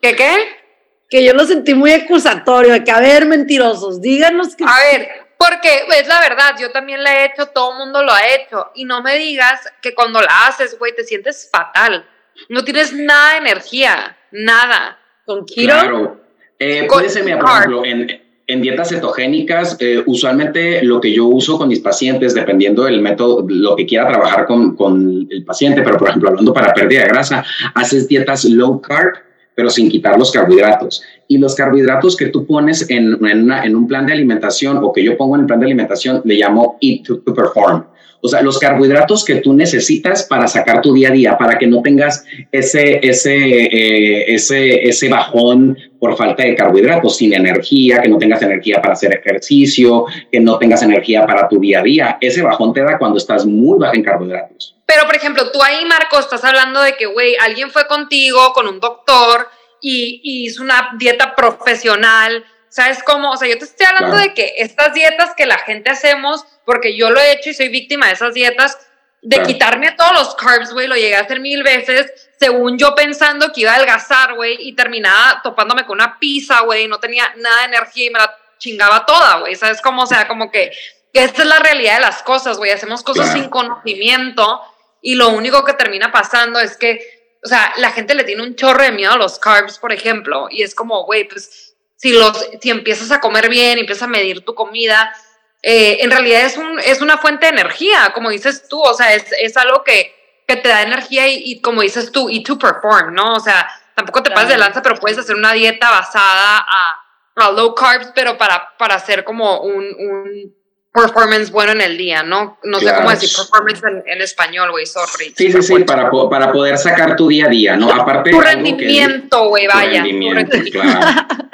¿Qué 0.00 0.16
qué? 0.16 0.62
Que 1.10 1.24
yo 1.24 1.34
lo 1.34 1.44
sentí 1.44 1.74
muy 1.74 1.92
acusatorio, 1.92 2.72
de 2.72 2.84
que 2.84 2.90
a 2.90 3.00
ver, 3.00 3.26
mentirosos, 3.26 4.00
díganos 4.00 4.56
que. 4.56 4.64
A 4.64 4.76
ver, 4.92 5.08
porque 5.36 5.84
es 5.98 6.06
la 6.06 6.20
verdad, 6.20 6.54
yo 6.58 6.70
también 6.70 7.02
la 7.02 7.14
he 7.14 7.26
hecho, 7.26 7.46
todo 7.46 7.72
el 7.72 7.78
mundo 7.78 8.02
lo 8.02 8.12
ha 8.12 8.26
hecho, 8.28 8.70
y 8.74 8.84
no 8.84 9.02
me 9.02 9.16
digas 9.16 9.60
que 9.80 9.94
cuando 9.94 10.20
la 10.20 10.46
haces, 10.46 10.78
güey, 10.78 10.94
te 10.94 11.04
sientes 11.04 11.48
fatal. 11.50 12.08
No 12.48 12.64
tienes 12.64 12.92
nada 12.92 13.32
de 13.32 13.38
energía, 13.38 14.16
nada. 14.30 14.98
Con 15.24 15.44
Kiro. 15.44 15.74
Claro. 15.74 16.20
Eh, 16.58 16.86
puede 16.88 17.08
ser, 17.08 17.22
por 17.38 17.50
ejemplo, 17.50 17.84
en, 17.84 18.31
en 18.46 18.60
dietas 18.60 18.88
cetogénicas, 18.90 19.76
eh, 19.80 20.02
usualmente 20.06 20.82
lo 20.82 21.00
que 21.00 21.12
yo 21.12 21.26
uso 21.26 21.58
con 21.58 21.68
mis 21.68 21.80
pacientes, 21.80 22.34
dependiendo 22.34 22.84
del 22.84 23.00
método, 23.00 23.44
lo 23.48 23.76
que 23.76 23.86
quiera 23.86 24.08
trabajar 24.08 24.46
con, 24.46 24.74
con, 24.76 25.26
el 25.30 25.44
paciente, 25.44 25.82
pero 25.82 25.96
por 25.96 26.08
ejemplo, 26.08 26.30
hablando 26.30 26.52
para 26.52 26.74
pérdida 26.74 27.02
de 27.02 27.08
grasa, 27.08 27.44
haces 27.74 28.08
dietas 28.08 28.44
low 28.44 28.80
carb, 28.80 29.14
pero 29.54 29.70
sin 29.70 29.88
quitar 29.90 30.18
los 30.18 30.32
carbohidratos. 30.32 31.02
Y 31.28 31.38
los 31.38 31.54
carbohidratos 31.54 32.16
que 32.16 32.26
tú 32.26 32.46
pones 32.46 32.88
en, 32.90 33.24
en, 33.24 33.50
en 33.50 33.76
un 33.76 33.86
plan 33.86 34.06
de 34.06 34.12
alimentación 34.12 34.78
o 34.82 34.92
que 34.92 35.04
yo 35.04 35.16
pongo 35.16 35.36
en 35.36 35.42
el 35.42 35.46
plan 35.46 35.60
de 35.60 35.66
alimentación, 35.66 36.22
le 36.24 36.36
llamo 36.36 36.78
Eat 36.80 37.04
to 37.04 37.34
Perform. 37.34 37.84
O 38.24 38.28
sea, 38.28 38.40
los 38.40 38.60
carbohidratos 38.60 39.24
que 39.24 39.36
tú 39.36 39.52
necesitas 39.52 40.22
para 40.22 40.46
sacar 40.46 40.80
tu 40.80 40.94
día 40.94 41.08
a 41.08 41.10
día, 41.10 41.36
para 41.36 41.58
que 41.58 41.66
no 41.66 41.82
tengas 41.82 42.24
ese, 42.52 43.00
ese, 43.02 43.34
eh, 43.34 44.32
ese, 44.32 44.88
ese 44.88 45.08
bajón 45.08 45.76
por 45.98 46.16
falta 46.16 46.44
de 46.44 46.54
carbohidratos, 46.54 47.16
sin 47.16 47.34
energía, 47.34 48.00
que 48.00 48.08
no 48.08 48.18
tengas 48.18 48.40
energía 48.42 48.80
para 48.80 48.92
hacer 48.92 49.12
ejercicio, 49.18 50.06
que 50.30 50.38
no 50.38 50.56
tengas 50.56 50.82
energía 50.82 51.26
para 51.26 51.48
tu 51.48 51.58
día 51.58 51.80
a 51.80 51.82
día. 51.82 52.18
Ese 52.20 52.42
bajón 52.42 52.72
te 52.72 52.82
da 52.82 52.96
cuando 52.96 53.18
estás 53.18 53.44
muy 53.44 53.76
bajo 53.80 53.96
en 53.96 54.04
carbohidratos. 54.04 54.76
Pero, 54.86 55.04
por 55.04 55.16
ejemplo, 55.16 55.50
tú 55.50 55.60
ahí, 55.60 55.84
Marco, 55.84 56.20
estás 56.20 56.44
hablando 56.44 56.80
de 56.80 56.96
que, 56.96 57.06
güey, 57.06 57.34
alguien 57.40 57.70
fue 57.70 57.88
contigo 57.88 58.52
con 58.52 58.68
un 58.68 58.78
doctor 58.78 59.48
y, 59.80 60.20
y 60.22 60.46
hizo 60.46 60.62
una 60.62 60.90
dieta 60.96 61.34
profesional 61.34 62.44
¿Sabes 62.72 63.02
cómo? 63.02 63.32
O 63.32 63.36
sea, 63.36 63.46
yo 63.48 63.58
te 63.58 63.66
estoy 63.66 63.84
hablando 63.84 64.16
de 64.16 64.32
que 64.32 64.54
estas 64.56 64.94
dietas 64.94 65.34
que 65.36 65.44
la 65.44 65.58
gente 65.58 65.90
hacemos, 65.90 66.42
porque 66.64 66.96
yo 66.96 67.10
lo 67.10 67.20
he 67.20 67.32
hecho 67.32 67.50
y 67.50 67.54
soy 67.54 67.68
víctima 67.68 68.06
de 68.06 68.14
esas 68.14 68.32
dietas, 68.32 68.78
de 69.20 69.42
quitarme 69.42 69.92
todos 69.92 70.14
los 70.14 70.34
carbs, 70.36 70.72
güey, 70.72 70.86
lo 70.86 70.96
llegué 70.96 71.14
a 71.16 71.20
hacer 71.20 71.38
mil 71.38 71.62
veces, 71.62 72.10
según 72.40 72.78
yo 72.78 72.94
pensando 72.94 73.52
que 73.52 73.60
iba 73.60 73.72
a 73.72 73.74
adelgazar, 73.74 74.32
güey, 74.36 74.56
y 74.58 74.74
terminaba 74.74 75.42
topándome 75.42 75.84
con 75.84 75.98
una 75.98 76.18
pizza, 76.18 76.60
güey, 76.60 76.88
no 76.88 76.98
tenía 76.98 77.30
nada 77.36 77.58
de 77.58 77.66
energía 77.66 78.06
y 78.06 78.10
me 78.10 78.18
la 78.18 78.34
chingaba 78.56 79.04
toda, 79.04 79.40
güey, 79.40 79.54
¿sabes 79.54 79.82
cómo? 79.82 80.04
O 80.04 80.06
sea, 80.06 80.26
como 80.26 80.50
que 80.50 80.72
esta 81.12 81.42
es 81.42 81.48
la 81.48 81.58
realidad 81.58 81.96
de 81.96 82.00
las 82.00 82.22
cosas, 82.22 82.56
güey, 82.56 82.70
hacemos 82.70 83.02
cosas 83.02 83.34
sin 83.34 83.50
conocimiento 83.50 84.62
y 85.02 85.16
lo 85.16 85.28
único 85.28 85.62
que 85.62 85.74
termina 85.74 86.10
pasando 86.10 86.58
es 86.58 86.78
que, 86.78 87.36
o 87.44 87.48
sea, 87.48 87.74
la 87.76 87.90
gente 87.90 88.14
le 88.14 88.24
tiene 88.24 88.42
un 88.42 88.56
chorro 88.56 88.82
de 88.82 88.92
miedo 88.92 89.12
a 89.12 89.18
los 89.18 89.38
carbs, 89.38 89.78
por 89.78 89.92
ejemplo, 89.92 90.48
y 90.50 90.62
es 90.62 90.74
como, 90.74 91.04
güey, 91.04 91.28
pues 91.28 91.71
si, 92.02 92.12
los, 92.12 92.48
si 92.60 92.70
empiezas 92.70 93.12
a 93.12 93.20
comer 93.20 93.48
bien, 93.48 93.78
empiezas 93.78 94.02
a 94.02 94.08
medir 94.08 94.44
tu 94.44 94.56
comida, 94.56 95.14
eh, 95.62 95.98
en 96.00 96.10
realidad 96.10 96.40
es, 96.40 96.56
un, 96.56 96.80
es 96.80 97.00
una 97.00 97.16
fuente 97.16 97.46
de 97.46 97.52
energía, 97.52 98.10
como 98.12 98.30
dices 98.30 98.66
tú, 98.68 98.80
o 98.80 98.92
sea, 98.92 99.14
es, 99.14 99.26
es 99.40 99.56
algo 99.56 99.84
que, 99.84 100.12
que, 100.48 100.56
te 100.56 100.68
da 100.68 100.82
energía 100.82 101.28
y, 101.28 101.60
como 101.60 101.82
dices 101.82 102.10
tú, 102.10 102.28
y 102.28 102.42
to 102.42 102.58
perform, 102.58 103.14
¿no? 103.14 103.34
O 103.34 103.40
sea, 103.40 103.68
tampoco 103.94 104.24
te 104.24 104.32
pases 104.32 104.48
de 104.48 104.58
lanza, 104.58 104.82
pero 104.82 104.96
puedes 104.96 105.16
hacer 105.16 105.36
una 105.36 105.52
dieta 105.52 105.92
basada 105.92 106.66
a, 106.68 107.00
a 107.36 107.52
low 107.52 107.72
carbs, 107.72 108.10
pero 108.16 108.36
para, 108.36 108.76
para 108.76 108.96
hacer 108.96 109.22
como 109.22 109.60
un, 109.60 109.84
un 109.84 110.54
performance 110.92 111.52
bueno 111.52 111.70
en 111.70 111.82
el 111.82 111.96
día, 111.96 112.24
¿no? 112.24 112.58
No 112.64 112.80
sé 112.80 112.92
cómo 112.96 113.10
decir 113.10 113.30
performance 113.36 113.80
en, 114.06 114.20
español, 114.20 114.72
güey, 114.72 114.86
sorry. 114.86 115.32
Sí, 115.36 115.52
sí, 115.52 115.62
sí, 115.62 115.84
para, 115.84 116.10
para 116.10 116.50
poder 116.50 116.76
sacar 116.78 117.14
tu 117.14 117.28
día 117.28 117.46
a 117.46 117.48
día, 117.48 117.76
¿no? 117.76 117.92
Aparte. 117.92 118.32
Tu 118.32 118.40
rendimiento, 118.40 119.46
güey, 119.46 119.68
vaya. 119.68 120.02
rendimiento, 120.02 120.58
claro. 120.72 121.26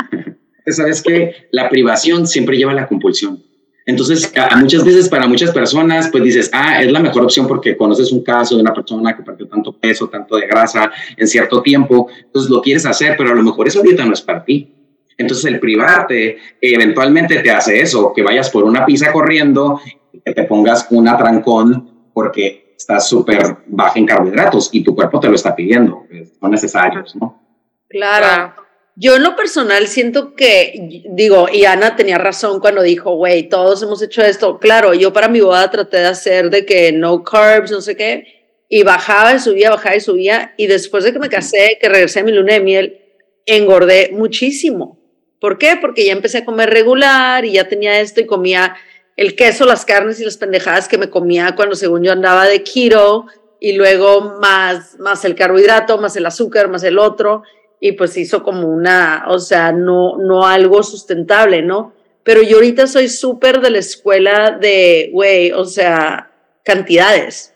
sabes 0.72 1.02
que 1.02 1.48
la 1.50 1.68
privación 1.68 2.26
siempre 2.26 2.56
lleva 2.56 2.72
a 2.72 2.74
la 2.74 2.86
compulsión. 2.86 3.42
Entonces, 3.88 4.30
a, 4.36 4.54
muchas 4.56 4.84
veces 4.84 5.08
para 5.08 5.26
muchas 5.26 5.50
personas, 5.50 6.10
pues 6.10 6.22
dices, 6.22 6.50
ah, 6.52 6.82
es 6.82 6.92
la 6.92 7.00
mejor 7.00 7.24
opción 7.24 7.48
porque 7.48 7.74
conoces 7.74 8.12
un 8.12 8.22
caso 8.22 8.54
de 8.54 8.60
una 8.60 8.74
persona 8.74 9.16
que 9.16 9.22
perdió 9.22 9.48
tanto 9.48 9.72
peso, 9.72 10.08
tanto 10.08 10.36
de 10.36 10.46
grasa 10.46 10.92
en 11.16 11.26
cierto 11.26 11.62
tiempo, 11.62 12.06
entonces 12.22 12.50
lo 12.50 12.60
quieres 12.60 12.84
hacer, 12.84 13.14
pero 13.16 13.30
a 13.30 13.34
lo 13.34 13.42
mejor 13.42 13.66
esa 13.66 13.80
dieta 13.80 14.04
no 14.04 14.12
es 14.12 14.20
para 14.20 14.44
ti. 14.44 14.74
Entonces, 15.16 15.46
el 15.46 15.58
privarte 15.58 16.36
eventualmente 16.60 17.40
te 17.40 17.50
hace 17.50 17.80
eso, 17.80 18.12
que 18.14 18.22
vayas 18.22 18.50
por 18.50 18.64
una 18.64 18.84
pizza 18.84 19.10
corriendo 19.10 19.80
y 20.12 20.20
que 20.20 20.34
te 20.34 20.44
pongas 20.44 20.86
un 20.90 21.08
atrancón 21.08 22.10
porque 22.12 22.74
estás 22.76 23.08
súper 23.08 23.56
baja 23.68 23.98
en 23.98 24.04
carbohidratos 24.04 24.68
y 24.72 24.84
tu 24.84 24.94
cuerpo 24.94 25.18
te 25.18 25.28
lo 25.28 25.34
está 25.34 25.56
pidiendo, 25.56 26.04
son 26.38 26.50
necesarios, 26.50 27.16
¿no? 27.16 27.42
Claro. 27.88 28.67
Yo 29.00 29.14
en 29.14 29.22
lo 29.22 29.36
personal 29.36 29.86
siento 29.86 30.34
que, 30.34 31.04
digo, 31.10 31.46
y 31.52 31.64
Ana 31.66 31.94
tenía 31.94 32.18
razón 32.18 32.58
cuando 32.58 32.82
dijo, 32.82 33.14
güey, 33.14 33.48
todos 33.48 33.80
hemos 33.84 34.02
hecho 34.02 34.22
esto. 34.22 34.58
Claro, 34.58 34.92
yo 34.92 35.12
para 35.12 35.28
mi 35.28 35.40
boda 35.40 35.70
traté 35.70 35.98
de 35.98 36.06
hacer 36.06 36.50
de 36.50 36.66
que 36.66 36.90
no 36.90 37.22
carbs, 37.22 37.70
no 37.70 37.80
sé 37.80 37.94
qué, 37.94 38.56
y 38.68 38.82
bajaba 38.82 39.34
y 39.34 39.38
subía, 39.38 39.70
bajaba 39.70 39.94
y 39.94 40.00
subía. 40.00 40.52
Y 40.56 40.66
después 40.66 41.04
de 41.04 41.12
que 41.12 41.20
me 41.20 41.28
casé, 41.28 41.78
que 41.80 41.88
regresé 41.88 42.20
a 42.20 42.24
mi 42.24 42.32
luna 42.32 42.54
de 42.54 42.60
miel, 42.60 42.98
engordé 43.46 44.10
muchísimo. 44.12 44.98
¿Por 45.40 45.58
qué? 45.58 45.78
Porque 45.80 46.04
ya 46.04 46.12
empecé 46.12 46.38
a 46.38 46.44
comer 46.44 46.68
regular 46.70 47.44
y 47.44 47.52
ya 47.52 47.68
tenía 47.68 48.00
esto 48.00 48.20
y 48.20 48.26
comía 48.26 48.74
el 49.16 49.36
queso, 49.36 49.64
las 49.64 49.84
carnes 49.84 50.18
y 50.18 50.24
las 50.24 50.38
pendejadas 50.38 50.88
que 50.88 50.98
me 50.98 51.08
comía 51.08 51.54
cuando 51.54 51.76
según 51.76 52.02
yo 52.02 52.10
andaba 52.10 52.48
de 52.48 52.64
keto 52.64 53.26
y 53.60 53.74
luego 53.74 54.38
más, 54.40 54.98
más 54.98 55.24
el 55.24 55.36
carbohidrato, 55.36 55.98
más 55.98 56.16
el 56.16 56.26
azúcar, 56.26 56.68
más 56.68 56.82
el 56.82 56.98
otro 56.98 57.44
y 57.80 57.92
pues 57.92 58.16
hizo 58.16 58.42
como 58.42 58.68
una, 58.68 59.26
o 59.28 59.38
sea, 59.38 59.72
no, 59.72 60.16
no 60.18 60.46
algo 60.46 60.82
sustentable, 60.82 61.62
¿no? 61.62 61.94
Pero 62.24 62.42
yo 62.42 62.56
ahorita 62.56 62.86
soy 62.86 63.08
súper 63.08 63.60
de 63.60 63.70
la 63.70 63.78
escuela 63.78 64.58
de, 64.60 65.10
güey, 65.12 65.52
o 65.52 65.64
sea, 65.64 66.32
cantidades. 66.64 67.54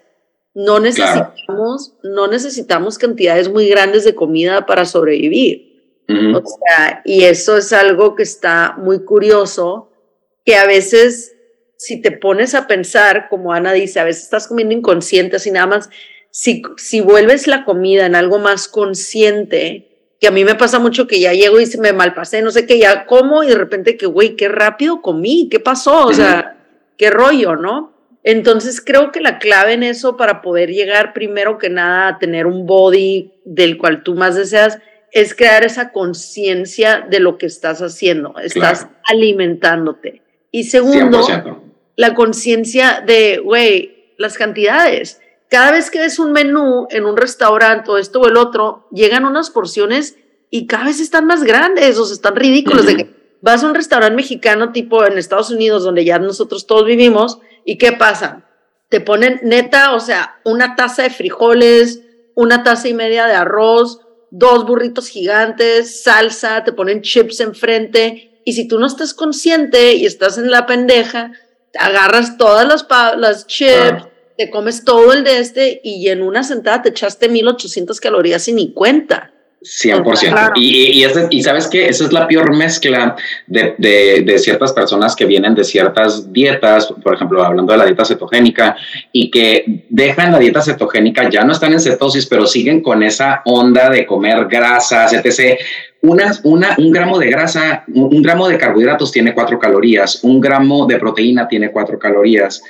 No 0.54 0.80
necesitamos, 0.80 1.94
no 2.02 2.26
necesitamos 2.28 2.98
cantidades 2.98 3.50
muy 3.50 3.68
grandes 3.68 4.04
de 4.04 4.14
comida 4.14 4.66
para 4.66 4.84
sobrevivir. 4.84 5.72
O 6.08 6.42
sea, 6.44 7.00
y 7.06 7.24
eso 7.24 7.56
es 7.56 7.72
algo 7.72 8.14
que 8.14 8.22
está 8.22 8.74
muy 8.76 9.02
curioso, 9.02 9.90
que 10.44 10.56
a 10.56 10.66
veces, 10.66 11.34
si 11.78 12.02
te 12.02 12.10
pones 12.10 12.54
a 12.54 12.66
pensar, 12.66 13.28
como 13.30 13.52
Ana 13.52 13.72
dice, 13.72 13.98
a 13.98 14.04
veces 14.04 14.24
estás 14.24 14.46
comiendo 14.46 14.74
inconsciente, 14.74 15.36
así 15.36 15.50
nada 15.50 15.66
más, 15.66 15.90
si, 16.30 16.62
si 16.76 17.00
vuelves 17.00 17.46
la 17.46 17.64
comida 17.64 18.04
en 18.04 18.14
algo 18.14 18.38
más 18.38 18.68
consciente, 18.68 19.91
que 20.22 20.28
a 20.28 20.30
mí 20.30 20.44
me 20.44 20.54
pasa 20.54 20.78
mucho 20.78 21.08
que 21.08 21.18
ya 21.18 21.32
llego 21.32 21.58
y 21.58 21.66
se 21.66 21.80
me 21.80 21.92
malpasé, 21.92 22.42
no 22.42 22.52
sé 22.52 22.64
qué, 22.64 22.78
ya 22.78 23.06
como 23.06 23.42
y 23.42 23.48
de 23.48 23.56
repente 23.56 23.96
que, 23.96 24.06
güey, 24.06 24.36
qué 24.36 24.48
rápido 24.48 25.02
comí, 25.02 25.48
qué 25.50 25.58
pasó, 25.58 26.06
o 26.06 26.12
sea, 26.12 26.58
qué 26.96 27.10
rollo, 27.10 27.56
¿no? 27.56 27.92
Entonces 28.22 28.80
creo 28.80 29.10
que 29.10 29.20
la 29.20 29.40
clave 29.40 29.72
en 29.72 29.82
eso 29.82 30.16
para 30.16 30.40
poder 30.40 30.70
llegar 30.70 31.12
primero 31.12 31.58
que 31.58 31.70
nada 31.70 32.06
a 32.06 32.18
tener 32.20 32.46
un 32.46 32.66
body 32.66 33.32
del 33.44 33.78
cual 33.78 34.04
tú 34.04 34.14
más 34.14 34.36
deseas 34.36 34.78
es 35.10 35.34
crear 35.34 35.64
esa 35.64 35.90
conciencia 35.90 37.04
de 37.10 37.18
lo 37.18 37.36
que 37.36 37.46
estás 37.46 37.82
haciendo, 37.82 38.36
estás 38.38 38.86
alimentándote. 39.04 40.22
Y 40.52 40.64
segundo, 40.64 41.26
la 41.96 42.14
conciencia 42.14 43.02
de, 43.04 43.38
güey, 43.38 44.14
las 44.18 44.38
cantidades 44.38 45.20
cada 45.52 45.70
vez 45.70 45.90
que 45.90 45.98
ves 45.98 46.18
un 46.18 46.32
menú 46.32 46.86
en 46.88 47.04
un 47.04 47.14
restaurante 47.14 47.90
o 47.90 47.98
esto 47.98 48.20
o 48.22 48.26
el 48.26 48.38
otro, 48.38 48.88
llegan 48.90 49.26
unas 49.26 49.50
porciones 49.50 50.16
y 50.48 50.66
cada 50.66 50.86
vez 50.86 50.98
están 50.98 51.26
más 51.26 51.44
grandes, 51.44 51.98
o 51.98 52.06
sea, 52.06 52.14
están 52.14 52.36
ridículos. 52.36 52.86
De 52.86 52.96
que 52.96 53.36
vas 53.42 53.62
a 53.62 53.66
un 53.66 53.74
restaurante 53.74 54.16
mexicano 54.16 54.72
tipo 54.72 55.04
en 55.04 55.18
Estados 55.18 55.50
Unidos, 55.50 55.84
donde 55.84 56.06
ya 56.06 56.18
nosotros 56.18 56.66
todos 56.66 56.86
vivimos, 56.86 57.38
¿y 57.66 57.76
qué 57.76 57.92
pasa? 57.92 58.46
Te 58.88 59.02
ponen 59.02 59.40
neta, 59.42 59.92
o 59.92 60.00
sea, 60.00 60.40
una 60.46 60.74
taza 60.74 61.02
de 61.02 61.10
frijoles, 61.10 62.00
una 62.34 62.62
taza 62.62 62.88
y 62.88 62.94
media 62.94 63.26
de 63.26 63.34
arroz, 63.34 64.00
dos 64.30 64.64
burritos 64.64 65.08
gigantes, 65.08 66.02
salsa, 66.02 66.64
te 66.64 66.72
ponen 66.72 67.02
chips 67.02 67.40
enfrente, 67.40 68.40
y 68.46 68.54
si 68.54 68.66
tú 68.66 68.78
no 68.78 68.86
estás 68.86 69.12
consciente 69.12 69.96
y 69.96 70.06
estás 70.06 70.38
en 70.38 70.50
la 70.50 70.64
pendeja, 70.64 71.32
te 71.72 71.78
agarras 71.78 72.38
todas 72.38 72.66
las, 72.66 72.86
las 73.18 73.46
chips, 73.46 74.06
te 74.36 74.50
comes 74.50 74.84
todo 74.84 75.12
el 75.12 75.24
de 75.24 75.38
este 75.38 75.80
y 75.82 76.08
en 76.08 76.22
una 76.22 76.42
sentada 76.42 76.82
te 76.82 76.88
echaste 76.90 77.28
1800 77.28 78.00
calorías 78.00 78.46
y 78.48 78.52
ni 78.52 78.72
cuenta. 78.72 79.32
100%. 79.62 80.52
Y, 80.56 81.04
y, 81.30 81.42
sabes 81.42 81.68
que 81.68 81.88
esa 81.88 82.04
es 82.04 82.12
la 82.12 82.26
peor 82.26 82.54
mezcla 82.54 83.14
de, 83.46 83.76
de, 83.78 84.38
ciertas 84.38 84.72
personas 84.72 85.14
que 85.14 85.24
vienen 85.24 85.54
de 85.54 85.62
ciertas 85.62 86.32
dietas, 86.32 86.92
por 87.02 87.14
ejemplo, 87.14 87.44
hablando 87.44 87.72
de 87.72 87.78
la 87.78 87.84
dieta 87.84 88.04
cetogénica, 88.04 88.76
y 89.12 89.30
que 89.30 89.84
dejan 89.88 90.32
la 90.32 90.40
dieta 90.40 90.62
cetogénica, 90.62 91.30
ya 91.30 91.44
no 91.44 91.52
están 91.52 91.72
en 91.72 91.80
cetosis, 91.80 92.26
pero 92.26 92.46
siguen 92.46 92.82
con 92.82 93.04
esa 93.04 93.42
onda 93.44 93.88
de 93.88 94.04
comer 94.04 94.46
grasas, 94.48 95.12
etc. 95.12 95.60
Una, 96.00 96.32
una, 96.42 96.74
un 96.78 96.90
gramo 96.90 97.18
de 97.20 97.30
grasa, 97.30 97.84
un 97.86 98.20
gramo 98.20 98.48
de 98.48 98.58
carbohidratos 98.58 99.12
tiene 99.12 99.32
cuatro 99.32 99.60
calorías, 99.60 100.24
un 100.24 100.40
gramo 100.40 100.86
de 100.86 100.98
proteína 100.98 101.46
tiene 101.46 101.70
cuatro 101.70 102.00
calorías 102.00 102.62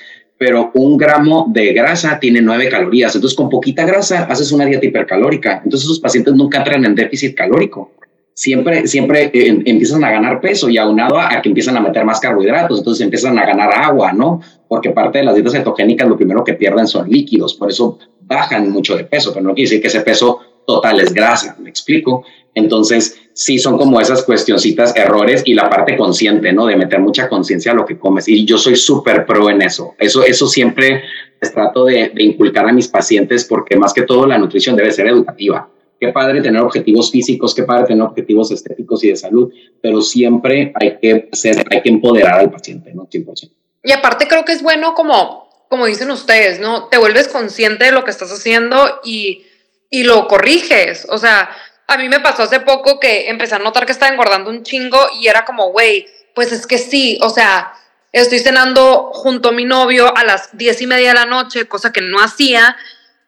pero 0.43 0.73
un 0.75 0.97
gramo 0.97 1.47
de 1.51 1.73
grasa 1.73 2.19
tiene 2.19 2.43
nueve 2.43 2.69
calorías. 2.69 3.15
Entonces, 3.15 3.37
con 3.37 3.49
poquita 3.49 3.87
grasa 3.87 4.25
haces 4.25 4.51
una 4.51 4.67
dieta 4.67 4.85
hipercalórica. 4.85 5.61
Entonces, 5.63 5.85
esos 5.85 6.01
pacientes 6.01 6.35
nunca 6.35 6.59
entran 6.59 6.85
en 6.85 6.97
déficit 6.97 7.37
calórico. 7.37 7.93
Siempre, 8.35 8.89
siempre 8.89 9.31
eh, 9.33 9.63
empiezan 9.67 10.03
a 10.03 10.11
ganar 10.11 10.41
peso 10.41 10.69
y 10.69 10.79
aunado 10.79 11.17
a, 11.17 11.33
a 11.33 11.41
que 11.41 11.49
empiezan 11.49 11.77
a 11.77 11.81
meter 11.81 12.05
más 12.05 12.19
carbohidratos, 12.19 12.79
entonces 12.79 13.05
empiezan 13.05 13.39
a 13.39 13.47
ganar 13.47 13.71
agua, 13.73 14.13
¿no? 14.13 14.41
Porque 14.67 14.91
parte 14.91 15.19
de 15.19 15.25
las 15.27 15.37
dietas 15.37 15.53
cetogénicas 15.53 16.09
lo 16.09 16.17
primero 16.17 16.43
que 16.43 16.55
pierden 16.55 16.89
son 16.89 17.09
líquidos, 17.09 17.55
por 17.55 17.71
eso 17.71 18.01
bajan 18.23 18.69
mucho 18.69 18.97
de 18.97 19.05
peso, 19.05 19.33
pero 19.33 19.47
no 19.47 19.55
quiere 19.55 19.69
decir 19.69 19.81
que 19.81 19.87
ese 19.87 20.01
peso 20.01 20.41
total 20.67 21.01
es 21.01 21.13
grasa, 21.13 21.57
¿me 21.59 21.71
explico? 21.71 22.25
Entonces, 22.55 23.19
sí 23.33 23.59
son 23.59 23.79
como 23.79 24.01
esas 24.01 24.23
cuestioncitas, 24.25 24.95
errores 24.95 25.43
y 25.45 25.55
la 25.55 25.71
parte 25.71 25.97
consciente, 25.97 26.53
¿no? 26.53 26.67
De 26.67 26.77
meter 26.77 27.01
mucha 27.01 27.29
conciencia 27.29 27.73
a 27.73 27.75
lo 27.75 27.87
que 27.87 27.99
comes. 27.99 28.29
Y 28.29 28.45
yo 28.45 28.59
soy 28.59 28.77
súper 28.77 29.25
pro 29.25 29.49
en 29.49 29.63
eso. 29.63 29.95
Eso, 29.99 30.23
eso 30.23 30.47
siempre 30.47 31.03
trato 31.51 31.87
de, 31.87 32.13
inculcar 32.19 32.69
a 32.69 32.73
mis 32.73 32.89
pacientes 32.89 33.45
porque 33.45 33.77
más 33.77 33.93
que 33.93 34.03
todo 34.03 34.27
la 34.27 34.39
nutrición 34.39 34.77
debe 34.77 34.93
ser 34.93 35.09
educativa. 35.09 35.69
Qué 35.99 36.09
padre 36.09 36.41
tener 36.43 36.61
objetivos 36.61 37.11
físicos, 37.11 37.55
qué 37.55 37.63
padre 37.63 37.87
tener 37.87 38.03
objetivos 38.03 38.51
estéticos 38.51 39.05
y 39.05 39.09
de 39.09 39.17
salud, 39.17 39.53
pero 39.81 40.03
siempre 40.03 40.73
hay 40.75 40.99
que, 40.99 41.29
hacer, 41.33 41.65
hay 41.71 41.81
que 41.81 41.89
empoderar 41.89 42.41
al 42.41 42.51
paciente, 42.51 42.93
¿no? 42.93 43.09
100%. 43.09 43.51
Y 43.85 43.93
aparte 43.93 44.27
creo 44.27 44.45
que 44.45 44.53
es 44.53 44.63
bueno 44.63 44.95
como, 44.95 45.49
como 45.69 45.87
dicen 45.87 46.11
ustedes, 46.11 46.61
¿no? 46.61 46.89
Te 46.89 46.99
vuelves 46.99 47.29
consciente 47.29 47.85
de 47.85 47.93
lo 47.93 48.05
que 48.05 48.11
estás 48.11 48.33
haciendo 48.33 49.01
y, 49.05 49.45
y 49.93 50.05
lo 50.05 50.27
corriges. 50.27 51.07
O 51.11 51.19
sea, 51.19 51.51
a 51.87 51.97
mí 51.99 52.09
me 52.09 52.19
pasó 52.19 52.43
hace 52.45 52.61
poco 52.61 52.99
que 52.99 53.29
empecé 53.29 53.55
a 53.55 53.59
notar 53.59 53.85
que 53.85 53.93
estaba 53.93 54.11
engordando 54.11 54.51
un 54.51 54.65
chingo 54.65 54.99
y 55.21 55.29
era 55.29 55.45
como, 55.45 55.71
güey, 55.71 56.09
pues 56.35 56.51
es 56.51 56.67
que 56.67 56.79
sí, 56.79 57.19
o 57.21 57.29
sea, 57.29 57.75
estoy 58.11 58.39
cenando 58.39 59.11
junto 59.13 59.51
a 59.51 59.53
mi 59.53 59.67
novio 59.67 60.17
a 60.17 60.25
las 60.25 60.57
diez 60.57 60.81
y 60.81 60.87
media 60.87 61.11
de 61.11 61.15
la 61.15 61.27
noche, 61.27 61.69
cosa 61.69 61.93
que 61.93 62.01
no 62.01 62.19
hacía, 62.21 62.75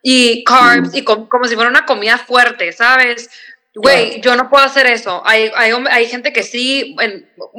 y 0.02 0.42
carbs, 0.44 0.92
mm. 0.92 0.96
y 0.96 1.04
como 1.04 1.44
si 1.44 1.54
fuera 1.54 1.68
una 1.68 1.84
comida 1.84 2.16
fuerte, 2.16 2.72
¿sabes? 2.72 3.28
Güey, 3.74 4.22
yo 4.22 4.34
no 4.34 4.48
puedo 4.48 4.64
hacer 4.64 4.86
eso. 4.86 5.22
Hay, 5.26 5.50
hay, 5.54 5.72
hay 5.90 6.06
gente 6.06 6.32
que 6.32 6.42
sí, 6.42 6.96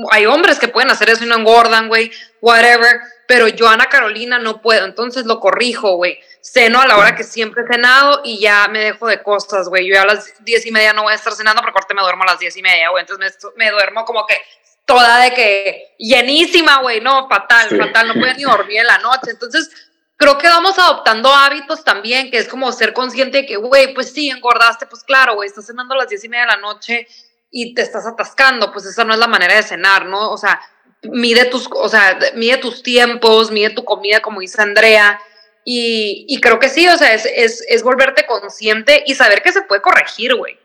hay 0.10 0.26
hombres 0.26 0.58
que 0.58 0.68
pueden 0.68 0.90
hacer 0.90 1.12
eso 1.12 1.26
y 1.26 1.28
no 1.28 1.36
engordan, 1.36 1.90
güey, 1.90 2.12
whatever, 2.42 3.02
pero 3.28 3.48
yo, 3.48 3.68
Ana 3.68 3.88
Carolina, 3.88 4.40
no 4.40 4.62
puedo, 4.62 4.86
entonces 4.86 5.26
lo 5.26 5.40
corrijo, 5.40 5.96
güey 5.96 6.20
ceno 6.46 6.80
a 6.80 6.86
la 6.86 6.98
hora 6.98 7.16
que 7.16 7.24
siempre 7.24 7.64
he 7.64 7.68
cenado 7.68 8.22
y 8.24 8.40
ya 8.40 8.68
me 8.68 8.80
dejo 8.80 9.08
de 9.08 9.24
costas, 9.24 9.68
güey. 9.68 9.90
Yo 9.90 10.00
a 10.00 10.06
las 10.06 10.32
diez 10.44 10.64
y 10.68 10.72
media 10.72 10.94
no 10.94 11.02
voy 11.02 11.14
a 11.14 11.16
estar 11.16 11.34
cenando 11.34 11.62
porque 11.64 11.80
ahorita 11.80 11.96
me 11.96 12.04
duermo 12.04 12.22
a 12.22 12.28
las 12.28 12.40
diez 12.40 12.56
y 12.56 12.62
media, 12.62 12.90
güey. 12.92 13.02
Entonces 13.02 13.36
me, 13.56 13.72
duermo 13.72 14.06
como 14.06 14.28
que 14.28 14.40
toda 14.86 15.22
de 15.22 15.34
que 15.34 15.96
llenísima, 15.98 16.82
güey. 16.82 17.02
No, 17.02 17.28
fatal, 17.28 17.70
fatal. 17.70 18.10
No 18.10 18.14
puedo 18.14 18.32
ni 18.36 18.44
dormir 18.44 18.82
en 18.82 18.88
la 18.88 19.00
noche. 19.00 19.32
Entonces 19.32 19.72
creo 20.18 20.38
que 20.38 20.48
vamos 20.48 20.78
adoptando 20.78 21.34
hábitos 21.34 21.84
también, 21.84 22.30
que 22.30 22.38
es 22.38 22.48
como 22.48 22.72
ser 22.72 22.94
consciente 22.94 23.40
de 23.40 23.46
que, 23.48 23.56
güey, 23.56 23.96
pues 23.96 24.14
sí, 24.14 24.30
engordaste, 24.30 24.86
pues 24.86 25.04
claro, 25.04 25.34
güey, 25.34 25.50
estás 25.50 25.66
cenando 25.66 25.96
a 25.96 25.98
las 25.98 26.10
diez 26.10 26.24
y 26.24 26.30
media 26.30 26.46
de 26.46 26.52
la 26.52 26.58
noche 26.58 27.08
y 27.50 27.74
te 27.74 27.82
estás 27.82 28.06
atascando, 28.06 28.72
pues 28.72 28.86
esa 28.86 29.04
no 29.04 29.14
es 29.14 29.20
la 29.20 29.28
manera 29.28 29.56
de 29.56 29.64
cenar, 29.64 30.06
¿no? 30.06 30.32
O 30.32 30.38
sea, 30.38 30.62
mide 31.12 31.46
tus, 31.46 31.68
o 31.72 31.90
sea, 31.90 32.18
mide 32.36 32.58
tus 32.58 32.84
tiempos, 32.84 33.52
mide 33.52 33.70
tu 33.70 33.84
comida, 33.84 34.22
como 34.22 34.42
dice 34.42 34.62
Andrea 34.62 35.20
y, 35.68 36.40
creo 36.42 36.60
que 36.60 36.70
sí, 36.70 36.88
o 36.88 36.96
sea, 36.96 37.14
es, 37.16 37.26
es, 37.26 37.66
es, 37.68 37.82
volverte 37.82 38.28
consciente 38.28 39.04
y 39.08 39.16
saber 39.16 39.42
que 39.42 39.52
se 39.52 39.64
puede 39.64 39.82
corregir, 39.82 40.36
güey. 40.36 40.58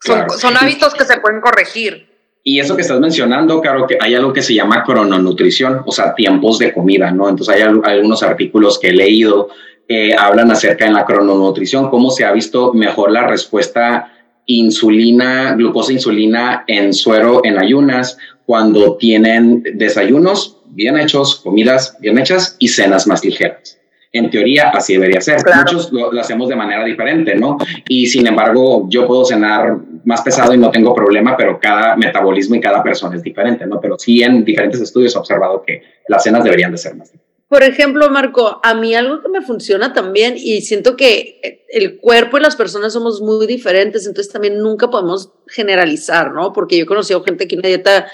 Son, 0.00 0.30
son, 0.30 0.56
hábitos 0.56 0.94
que 0.94 1.04
se 1.04 1.18
pueden 1.20 1.42
corregir. 1.42 2.08
Y 2.42 2.58
eso 2.58 2.74
que 2.74 2.82
estás 2.82 2.98
mencionando, 2.98 3.60
claro, 3.60 3.86
que 3.86 3.98
hay 4.00 4.14
algo 4.14 4.32
que 4.32 4.40
se 4.40 4.54
llama 4.54 4.82
crononutrición, 4.82 5.82
o 5.84 5.92
sea, 5.92 6.14
tiempos 6.14 6.58
de 6.58 6.72
comida, 6.72 7.10
¿no? 7.10 7.28
Entonces 7.28 7.54
hay 7.54 7.62
algunos 7.62 8.22
artículos 8.22 8.78
que 8.78 8.88
he 8.88 8.92
leído 8.92 9.50
que 9.86 10.14
hablan 10.18 10.50
acerca 10.50 10.86
de 10.86 10.92
la 10.92 11.04
crononutrición, 11.04 11.90
cómo 11.90 12.10
se 12.10 12.24
ha 12.24 12.32
visto 12.32 12.72
mejor 12.72 13.10
la 13.10 13.26
respuesta 13.26 14.12
insulina, 14.46 15.54
glucosa 15.54 15.92
insulina 15.92 16.64
en 16.66 16.94
suero 16.94 17.40
en 17.44 17.58
ayunas, 17.58 18.16
cuando 18.46 18.96
tienen 18.96 19.62
desayunos 19.74 20.58
bien 20.66 20.98
hechos, 20.98 21.36
comidas 21.36 21.96
bien 22.00 22.18
hechas 22.18 22.56
y 22.58 22.68
cenas 22.68 23.06
más 23.06 23.24
ligeras 23.24 23.76
en 24.16 24.30
teoría 24.30 24.70
así 24.70 24.94
debería 24.94 25.20
ser. 25.20 25.38
Muchos 25.56 25.92
lo, 25.92 26.10
hacemos 26.20 26.48
de 26.48 26.56
manera 26.56 26.84
diferente, 26.84 27.34
¿no? 27.34 27.58
Y 27.88 28.06
sin 28.06 28.26
embargo, 28.26 28.86
yo 28.88 29.06
puedo 29.06 29.24
cenar 29.24 29.76
más 30.04 30.22
pesado 30.22 30.54
y 30.54 30.58
no 30.58 30.70
tengo 30.70 30.94
problema, 30.94 31.36
pero 31.36 31.58
cada 31.60 31.96
metabolismo 31.96 32.54
y 32.54 32.60
cada 32.60 32.82
persona 32.82 33.16
es 33.16 33.22
diferente, 33.22 33.66
¿no? 33.66 33.80
Pero 33.80 33.98
sí 33.98 34.22
en 34.22 34.44
diferentes 34.44 34.80
estudios 34.80 35.14
he 35.14 35.18
observado 35.18 35.62
que 35.66 35.82
las 36.08 36.22
cenas 36.22 36.44
deberían 36.44 36.72
de 36.72 36.78
ser 36.78 36.94
más. 36.94 37.12
Por 37.48 37.62
ejemplo, 37.62 38.10
Marco, 38.10 38.60
a 38.62 38.74
mí 38.74 38.94
algo 38.96 39.22
que 39.22 39.28
me 39.28 39.40
funciona 39.40 39.92
también 39.92 40.34
y 40.36 40.62
siento 40.62 40.96
que 40.96 41.64
el 41.68 41.98
cuerpo 41.98 42.38
y 42.38 42.40
las 42.40 42.56
personas 42.56 42.92
somos 42.92 43.20
muy 43.20 43.46
diferentes, 43.46 44.04
entonces 44.06 44.32
también 44.32 44.58
nunca 44.58 44.90
podemos 44.90 45.32
generalizar, 45.46 46.32
¿no? 46.32 46.52
Porque 46.52 46.76
yo 46.76 46.82
he 46.82 46.86
conocido 46.86 47.22
gente 47.22 47.46
que 47.46 47.54
una 47.54 47.68
dieta 47.68 48.06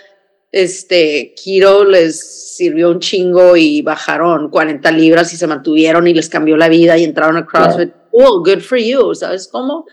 este, 0.53 1.33
Kiro 1.35 1.85
les 1.85 2.55
sirvió 2.57 2.91
un 2.91 3.01
chingo 3.01 3.57
y 3.57 3.81
bajaron 3.81 4.51
40 4.51 4.93
libras 4.93 5.33
y 5.33 5.39
se 5.39 5.47
mantuvieron 5.47 6.07
y 6.07 6.13
les 6.13 6.29
cambió 6.29 6.59
la 6.59 6.69
vida 6.69 6.99
y 6.99 7.05
entraron 7.05 7.39
a 7.39 7.47
CrossFit. 7.47 7.91
cool, 8.11 8.43
good 8.45 8.61
for 8.61 8.79
you, 8.79 9.15
¿sabes 9.15 9.49
cómo? 9.51 9.87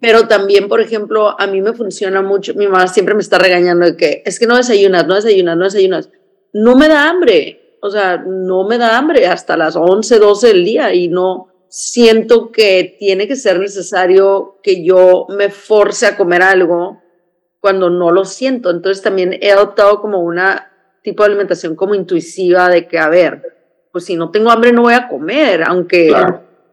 Pero 0.00 0.26
también, 0.26 0.68
por 0.68 0.80
ejemplo, 0.80 1.40
a 1.40 1.46
mí 1.46 1.62
me 1.62 1.72
funciona 1.72 2.20
mucho, 2.20 2.54
mi 2.54 2.66
mamá 2.66 2.88
siempre 2.88 3.14
me 3.14 3.22
está 3.22 3.38
regañando 3.38 3.86
de 3.86 3.96
que 3.96 4.22
es 4.26 4.38
que 4.38 4.46
no 4.46 4.56
desayunas, 4.56 5.06
no 5.06 5.14
desayunas, 5.14 5.56
no 5.56 5.64
desayunas. 5.64 6.10
No 6.52 6.76
me 6.76 6.88
da 6.88 7.08
hambre, 7.08 7.78
o 7.80 7.88
sea, 7.88 8.18
no 8.18 8.66
me 8.66 8.76
da 8.78 8.98
hambre 8.98 9.26
hasta 9.28 9.56
las 9.56 9.76
11, 9.76 10.18
12 10.18 10.48
del 10.48 10.64
día 10.64 10.92
y 10.92 11.08
no 11.08 11.48
siento 11.68 12.50
que 12.50 12.96
tiene 12.98 13.26
que 13.28 13.36
ser 13.36 13.60
necesario 13.60 14.58
que 14.62 14.84
yo 14.84 15.26
me 15.30 15.50
force 15.50 16.06
a 16.06 16.16
comer 16.16 16.42
algo 16.42 17.00
cuando 17.64 17.88
no 17.88 18.10
lo 18.10 18.26
siento. 18.26 18.68
Entonces 18.68 19.02
también 19.02 19.38
he 19.40 19.50
adoptado 19.50 20.02
como 20.02 20.20
una 20.20 20.70
tipo 21.02 21.22
de 21.22 21.28
alimentación 21.28 21.74
como 21.74 21.94
intuitiva 21.94 22.68
de 22.68 22.86
que, 22.86 22.98
a 22.98 23.08
ver, 23.08 23.40
pues 23.90 24.04
si 24.04 24.16
no 24.16 24.30
tengo 24.30 24.50
hambre 24.50 24.70
no 24.70 24.82
voy 24.82 24.92
a 24.92 25.08
comer, 25.08 25.62
aunque 25.66 26.12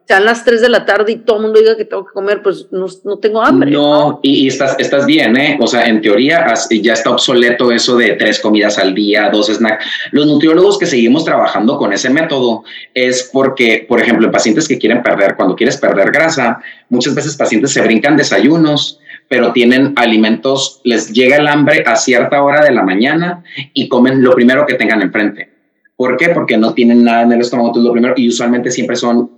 sean 0.05 0.25
las 0.25 0.43
3 0.43 0.59
de 0.59 0.67
la 0.67 0.85
tarde 0.85 1.13
y 1.13 1.15
todo 1.19 1.37
el 1.37 1.43
mundo 1.43 1.61
diga 1.61 1.77
que 1.77 1.85
tengo 1.85 2.05
que 2.05 2.11
comer, 2.11 2.41
pues 2.41 2.67
no, 2.71 2.87
no 3.05 3.19
tengo 3.19 3.41
hambre. 3.41 3.71
No, 3.71 4.19
Y, 4.21 4.49
estás, 4.49 4.75
estás 4.79 5.05
bien, 5.05 5.37
¿eh? 5.37 5.57
O 5.61 5.65
sea, 5.65 5.85
en 5.87 6.01
teoría 6.01 6.53
ya 6.69 6.91
está 6.91 7.11
obsoleto 7.11 7.71
eso 7.71 7.95
de 7.95 8.15
tres 8.15 8.41
comidas 8.41 8.77
al 8.77 8.93
día, 8.93 9.29
dos 9.29 9.47
snacks. 9.47 9.85
Los 10.11 10.25
nutriólogos 10.25 10.77
que 10.77 10.87
seguimos 10.87 11.23
trabajando 11.23 11.77
con 11.77 11.93
ese 11.93 12.09
método 12.09 12.65
es 12.93 13.29
porque, 13.31 13.85
por 13.87 14.01
ejemplo, 14.01 14.25
en 14.25 14.33
pacientes 14.33 14.67
que 14.67 14.77
quieren 14.77 15.01
perder, 15.01 15.37
cuando 15.37 15.55
quieres 15.55 15.77
perder 15.77 16.11
grasa, 16.11 16.59
muchas 16.89 17.15
veces 17.15 17.37
pacientes 17.37 17.71
se 17.71 17.81
brincan 17.81 18.17
desayunos 18.17 18.99
pero 19.31 19.53
tienen 19.53 19.93
alimentos, 19.95 20.81
les 20.83 21.13
llega 21.13 21.37
el 21.37 21.47
hambre 21.47 21.85
a 21.87 21.95
cierta 21.95 22.43
hora 22.43 22.65
de 22.65 22.71
la 22.73 22.83
mañana 22.83 23.45
y 23.73 23.87
comen 23.87 24.21
lo 24.21 24.35
primero 24.35 24.65
que 24.65 24.73
tengan 24.73 25.01
enfrente. 25.01 25.49
¿Por 25.95 26.17
qué? 26.17 26.29
Porque 26.29 26.57
no 26.57 26.73
tienen 26.73 27.05
nada 27.05 27.21
en 27.21 27.31
el 27.31 27.39
estómago, 27.39 27.71
lo 27.79 27.93
primero, 27.93 28.13
y 28.17 28.27
usualmente 28.27 28.69
siempre 28.71 28.97
son 28.97 29.31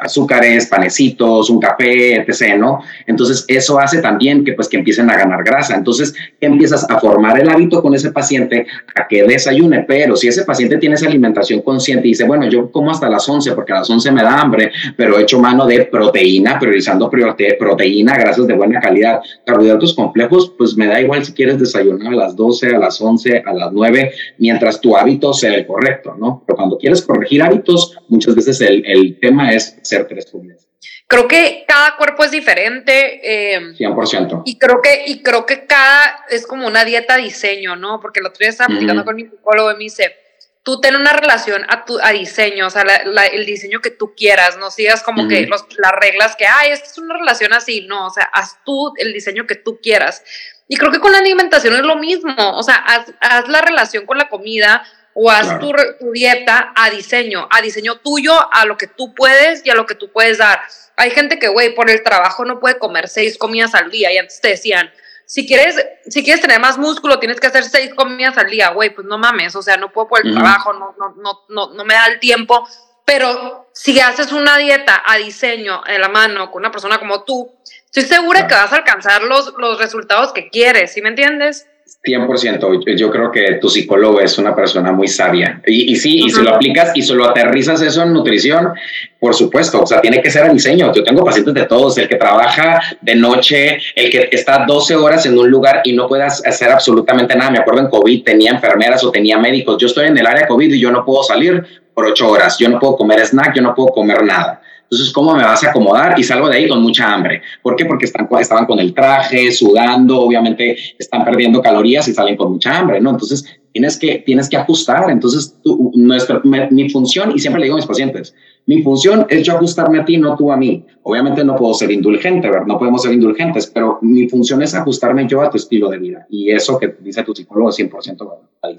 azúcares, 0.00 0.66
panecitos, 0.66 1.50
un 1.50 1.60
café, 1.60 2.16
etc., 2.16 2.56
¿no? 2.58 2.80
Entonces, 3.06 3.44
eso 3.48 3.78
hace 3.78 4.00
también 4.00 4.44
que, 4.44 4.52
pues, 4.52 4.68
que 4.68 4.78
empiecen 4.78 5.10
a 5.10 5.16
ganar 5.16 5.44
grasa. 5.44 5.74
Entonces, 5.74 6.14
empiezas 6.40 6.88
a 6.88 6.98
formar 6.98 7.40
el 7.40 7.48
hábito 7.48 7.82
con 7.82 7.94
ese 7.94 8.12
paciente 8.12 8.66
a 8.94 9.06
que 9.06 9.24
desayune, 9.24 9.84
pero 9.86 10.16
si 10.16 10.28
ese 10.28 10.44
paciente 10.44 10.78
tiene 10.78 10.94
esa 10.94 11.06
alimentación 11.06 11.62
consciente 11.62 12.06
y 12.06 12.12
dice, 12.12 12.24
bueno, 12.24 12.48
yo 12.48 12.70
como 12.70 12.90
hasta 12.90 13.08
las 13.08 13.28
11 13.28 13.52
porque 13.52 13.72
a 13.72 13.76
las 13.76 13.90
11 13.90 14.12
me 14.12 14.22
da 14.22 14.40
hambre, 14.40 14.72
pero 14.96 15.18
he 15.18 15.22
hecho 15.22 15.38
mano 15.38 15.66
de 15.66 15.84
proteína, 15.84 16.58
priorizando 16.58 17.10
proteína, 17.10 18.14
grasas 18.14 18.46
de 18.46 18.54
buena 18.54 18.80
calidad, 18.80 19.20
carbohidratos 19.44 19.94
complejos, 19.94 20.52
pues 20.56 20.76
me 20.76 20.86
da 20.86 21.00
igual 21.00 21.24
si 21.24 21.32
quieres 21.32 21.58
desayunar 21.58 22.12
a 22.12 22.16
las 22.16 22.36
12, 22.36 22.74
a 22.74 22.78
las 22.78 23.00
11, 23.00 23.42
a 23.44 23.52
las 23.52 23.72
9, 23.72 24.12
mientras 24.38 24.80
tu 24.80 24.96
hábito 24.96 25.32
sea 25.32 25.54
el 25.54 25.66
correcto, 25.66 26.14
¿no? 26.18 26.42
Pero 26.46 26.56
cuando 26.56 26.78
quieres 26.78 27.02
corregir 27.02 27.42
hábitos, 27.42 27.98
muchas 28.08 28.34
veces 28.34 28.60
el, 28.60 28.84
el 28.86 29.18
tema 29.20 29.51
es 29.54 29.76
ser 29.82 30.06
tres 30.06 30.26
comidas. 30.30 30.66
Creo 31.06 31.28
que 31.28 31.64
cada 31.68 31.96
cuerpo 31.96 32.24
es 32.24 32.30
diferente. 32.30 33.54
Eh, 33.54 33.74
100%. 33.78 34.42
Y 34.46 34.58
creo, 34.58 34.80
que, 34.82 35.04
y 35.06 35.22
creo 35.22 35.46
que 35.46 35.66
cada 35.66 36.24
es 36.30 36.46
como 36.46 36.66
una 36.66 36.84
dieta 36.84 37.16
diseño, 37.16 37.76
¿no? 37.76 38.00
Porque 38.00 38.20
el 38.20 38.26
otro 38.26 38.38
día 38.38 38.48
estaba 38.48 38.68
platicando 38.68 39.04
con 39.04 39.16
mi 39.16 39.24
psicólogo 39.24 39.70
y 39.70 39.74
me 39.74 39.84
dice, 39.84 40.16
tú 40.62 40.80
ten 40.80 40.96
una 40.96 41.12
relación 41.12 41.64
a, 41.68 41.84
tu, 41.84 41.98
a 42.00 42.12
diseño, 42.12 42.66
o 42.66 42.70
sea, 42.70 42.82
el 42.82 43.44
diseño 43.46 43.80
que 43.80 43.90
tú 43.90 44.14
quieras, 44.16 44.56
no 44.58 44.70
sigas 44.70 45.02
como 45.02 45.28
que 45.28 45.46
los, 45.46 45.66
las 45.78 45.92
reglas 45.92 46.36
que, 46.36 46.46
ay, 46.46 46.70
esta 46.70 46.86
es 46.86 46.98
una 46.98 47.18
relación 47.18 47.52
así, 47.52 47.86
no, 47.86 48.06
o 48.06 48.10
sea, 48.10 48.24
haz 48.32 48.58
tú 48.64 48.92
el 48.96 49.12
diseño 49.12 49.46
que 49.46 49.56
tú 49.56 49.80
quieras. 49.82 50.22
Y 50.68 50.76
creo 50.76 50.92
que 50.92 51.00
con 51.00 51.12
la 51.12 51.18
alimentación 51.18 51.74
es 51.74 51.82
lo 51.82 51.96
mismo, 51.96 52.34
o 52.38 52.62
sea, 52.62 52.76
haz, 52.76 53.12
haz 53.20 53.48
la 53.48 53.60
relación 53.60 54.06
con 54.06 54.18
la 54.18 54.28
comida, 54.28 54.84
o 55.14 55.30
haz 55.30 55.58
tu, 55.58 55.72
dieta 56.12 56.72
a 56.74 56.90
diseño, 56.90 57.48
a 57.50 57.60
diseño 57.60 57.96
tuyo, 57.98 58.32
a 58.52 58.64
lo 58.64 58.76
que 58.76 58.86
tú 58.86 59.14
puedes 59.14 59.64
y 59.64 59.70
a 59.70 59.74
lo 59.74 59.86
que 59.86 59.94
tú 59.94 60.10
puedes 60.10 60.38
dar. 60.38 60.60
Hay 60.96 61.10
gente 61.10 61.38
que, 61.38 61.48
güey, 61.48 61.74
por 61.74 61.90
el 61.90 62.02
trabajo 62.02 62.44
no 62.44 62.60
puede 62.60 62.78
comer 62.78 63.08
seis 63.08 63.36
comidas 63.38 63.74
al 63.74 63.90
día 63.90 64.12
y 64.12 64.18
antes 64.18 64.40
te 64.40 64.48
decían, 64.48 64.90
si 65.26 65.46
quieres, 65.46 65.76
si 66.06 66.22
quieres 66.22 66.42
tener 66.42 66.60
más 66.60 66.78
músculo, 66.78 67.18
tienes 67.18 67.40
que 67.40 67.46
hacer 67.46 67.64
seis 67.64 67.94
comidas 67.94 68.36
al 68.36 68.50
día, 68.50 68.70
güey, 68.70 68.90
pues 68.90 69.06
no 69.06 69.18
mames, 69.18 69.54
o 69.56 69.62
sea, 69.62 69.76
no 69.76 69.90
puedo 69.90 70.08
por 70.08 70.26
el 70.26 70.32
trabajo, 70.34 70.72
no, 70.72 70.94
no, 70.98 71.14
no, 71.16 71.40
no, 71.48 71.74
no 71.74 71.84
me 71.84 71.94
da 71.94 72.06
el 72.06 72.20
tiempo, 72.20 72.68
pero 73.04 73.68
si 73.72 73.98
haces 74.00 74.32
una 74.32 74.58
dieta 74.58 75.02
a 75.06 75.16
diseño 75.16 75.82
en 75.86 76.00
la 76.00 76.08
mano 76.08 76.50
con 76.50 76.62
una 76.62 76.70
persona 76.70 76.98
como 76.98 77.24
tú, 77.24 77.50
estoy 77.86 78.04
segura 78.04 78.46
que 78.46 78.54
vas 78.54 78.72
a 78.72 78.76
alcanzar 78.76 79.22
los, 79.22 79.54
los 79.58 79.78
resultados 79.78 80.32
que 80.32 80.50
quieres, 80.50 80.92
¿sí 80.92 81.02
me 81.02 81.08
entiendes? 81.08 81.66
100%. 82.04 82.96
Yo 82.96 83.10
creo 83.10 83.30
que 83.30 83.58
tu 83.60 83.68
psicólogo 83.68 84.20
es 84.20 84.36
una 84.36 84.56
persona 84.56 84.90
muy 84.92 85.06
sabia. 85.06 85.62
Y, 85.66 85.94
sí, 85.96 86.24
y 86.24 86.30
si 86.30 86.42
lo 86.42 86.54
aplicas 86.54 86.90
y 86.94 87.02
solo 87.02 87.26
aterrizas 87.26 87.80
eso 87.80 88.02
en 88.02 88.12
nutrición, 88.12 88.72
por 89.20 89.34
supuesto, 89.34 89.82
o 89.82 89.86
sea, 89.86 90.00
tiene 90.00 90.20
que 90.20 90.30
ser 90.30 90.44
a 90.44 90.48
diseño. 90.48 90.92
Yo 90.92 91.04
tengo 91.04 91.24
pacientes 91.24 91.54
de 91.54 91.64
todos, 91.64 91.96
el 91.98 92.08
que 92.08 92.16
trabaja 92.16 92.80
de 93.00 93.14
noche, 93.14 93.78
el 93.94 94.10
que 94.10 94.28
está 94.32 94.64
12 94.66 94.96
horas 94.96 95.26
en 95.26 95.38
un 95.38 95.48
lugar 95.48 95.82
y 95.84 95.92
no 95.92 96.08
puedas 96.08 96.44
hacer 96.44 96.70
absolutamente 96.70 97.36
nada. 97.36 97.52
Me 97.52 97.58
acuerdo 97.58 97.82
en 97.82 97.88
COVID 97.88 98.24
tenía 98.24 98.50
enfermeras 98.50 99.04
o 99.04 99.12
tenía 99.12 99.38
médicos. 99.38 99.76
Yo 99.78 99.86
estoy 99.86 100.06
en 100.06 100.18
el 100.18 100.26
área 100.26 100.48
COVID 100.48 100.72
y 100.72 100.80
yo 100.80 100.90
no 100.90 101.04
puedo 101.04 101.22
salir 101.22 101.64
por 101.94 102.06
ocho 102.06 102.28
horas. 102.28 102.58
Yo 102.58 102.68
no 102.68 102.80
puedo 102.80 102.96
comer 102.96 103.24
snack, 103.24 103.54
yo 103.54 103.62
no 103.62 103.74
puedo 103.74 103.90
comer 103.90 104.24
nada. 104.24 104.60
Entonces, 104.92 105.10
¿cómo 105.10 105.34
me 105.34 105.42
vas 105.42 105.64
a 105.64 105.70
acomodar? 105.70 106.18
Y 106.18 106.22
salgo 106.22 106.50
de 106.50 106.58
ahí 106.58 106.68
con 106.68 106.82
mucha 106.82 107.10
hambre. 107.10 107.40
¿Por 107.62 107.76
qué? 107.76 107.86
Porque 107.86 108.04
están, 108.04 108.28
estaban 108.38 108.66
con 108.66 108.78
el 108.78 108.92
traje, 108.92 109.50
sudando, 109.50 110.20
obviamente 110.20 110.76
están 110.98 111.24
perdiendo 111.24 111.62
calorías 111.62 112.06
y 112.08 112.12
salen 112.12 112.36
con 112.36 112.52
mucha 112.52 112.76
hambre, 112.76 113.00
¿no? 113.00 113.08
Entonces, 113.08 113.58
tienes 113.72 113.98
que, 113.98 114.18
tienes 114.18 114.50
que 114.50 114.58
ajustar. 114.58 115.08
Entonces, 115.08 115.56
tu, 115.64 115.92
nuestra, 115.94 116.42
mi, 116.44 116.90
función, 116.90 117.32
y 117.34 117.38
siempre 117.38 117.60
le 117.60 117.64
digo 117.64 117.76
a 117.76 117.78
mis 117.78 117.86
pacientes, 117.86 118.34
mi 118.66 118.82
función 118.82 119.24
es 119.30 119.44
yo 119.44 119.54
ajustarme 119.54 119.98
a 119.98 120.04
ti, 120.04 120.18
no 120.18 120.36
tú 120.36 120.52
a 120.52 120.58
mí. 120.58 120.84
Obviamente 121.04 121.42
no 121.42 121.56
puedo 121.56 121.72
ser 121.72 121.90
indulgente, 121.90 122.50
¿verdad? 122.50 122.66
No 122.66 122.78
podemos 122.78 123.00
ser 123.00 123.14
indulgentes, 123.14 123.68
pero 123.68 123.98
mi 124.02 124.28
función 124.28 124.60
es 124.60 124.74
ajustarme 124.74 125.26
yo 125.26 125.40
a 125.40 125.48
tu 125.48 125.56
estilo 125.56 125.88
de 125.88 125.96
vida. 126.00 126.26
Y 126.28 126.50
eso 126.50 126.78
que 126.78 126.94
dice 127.00 127.22
tu 127.22 127.34
psicólogo 127.34 127.70
es 127.70 127.78
100% 127.78 128.18
verdad. 128.18 128.76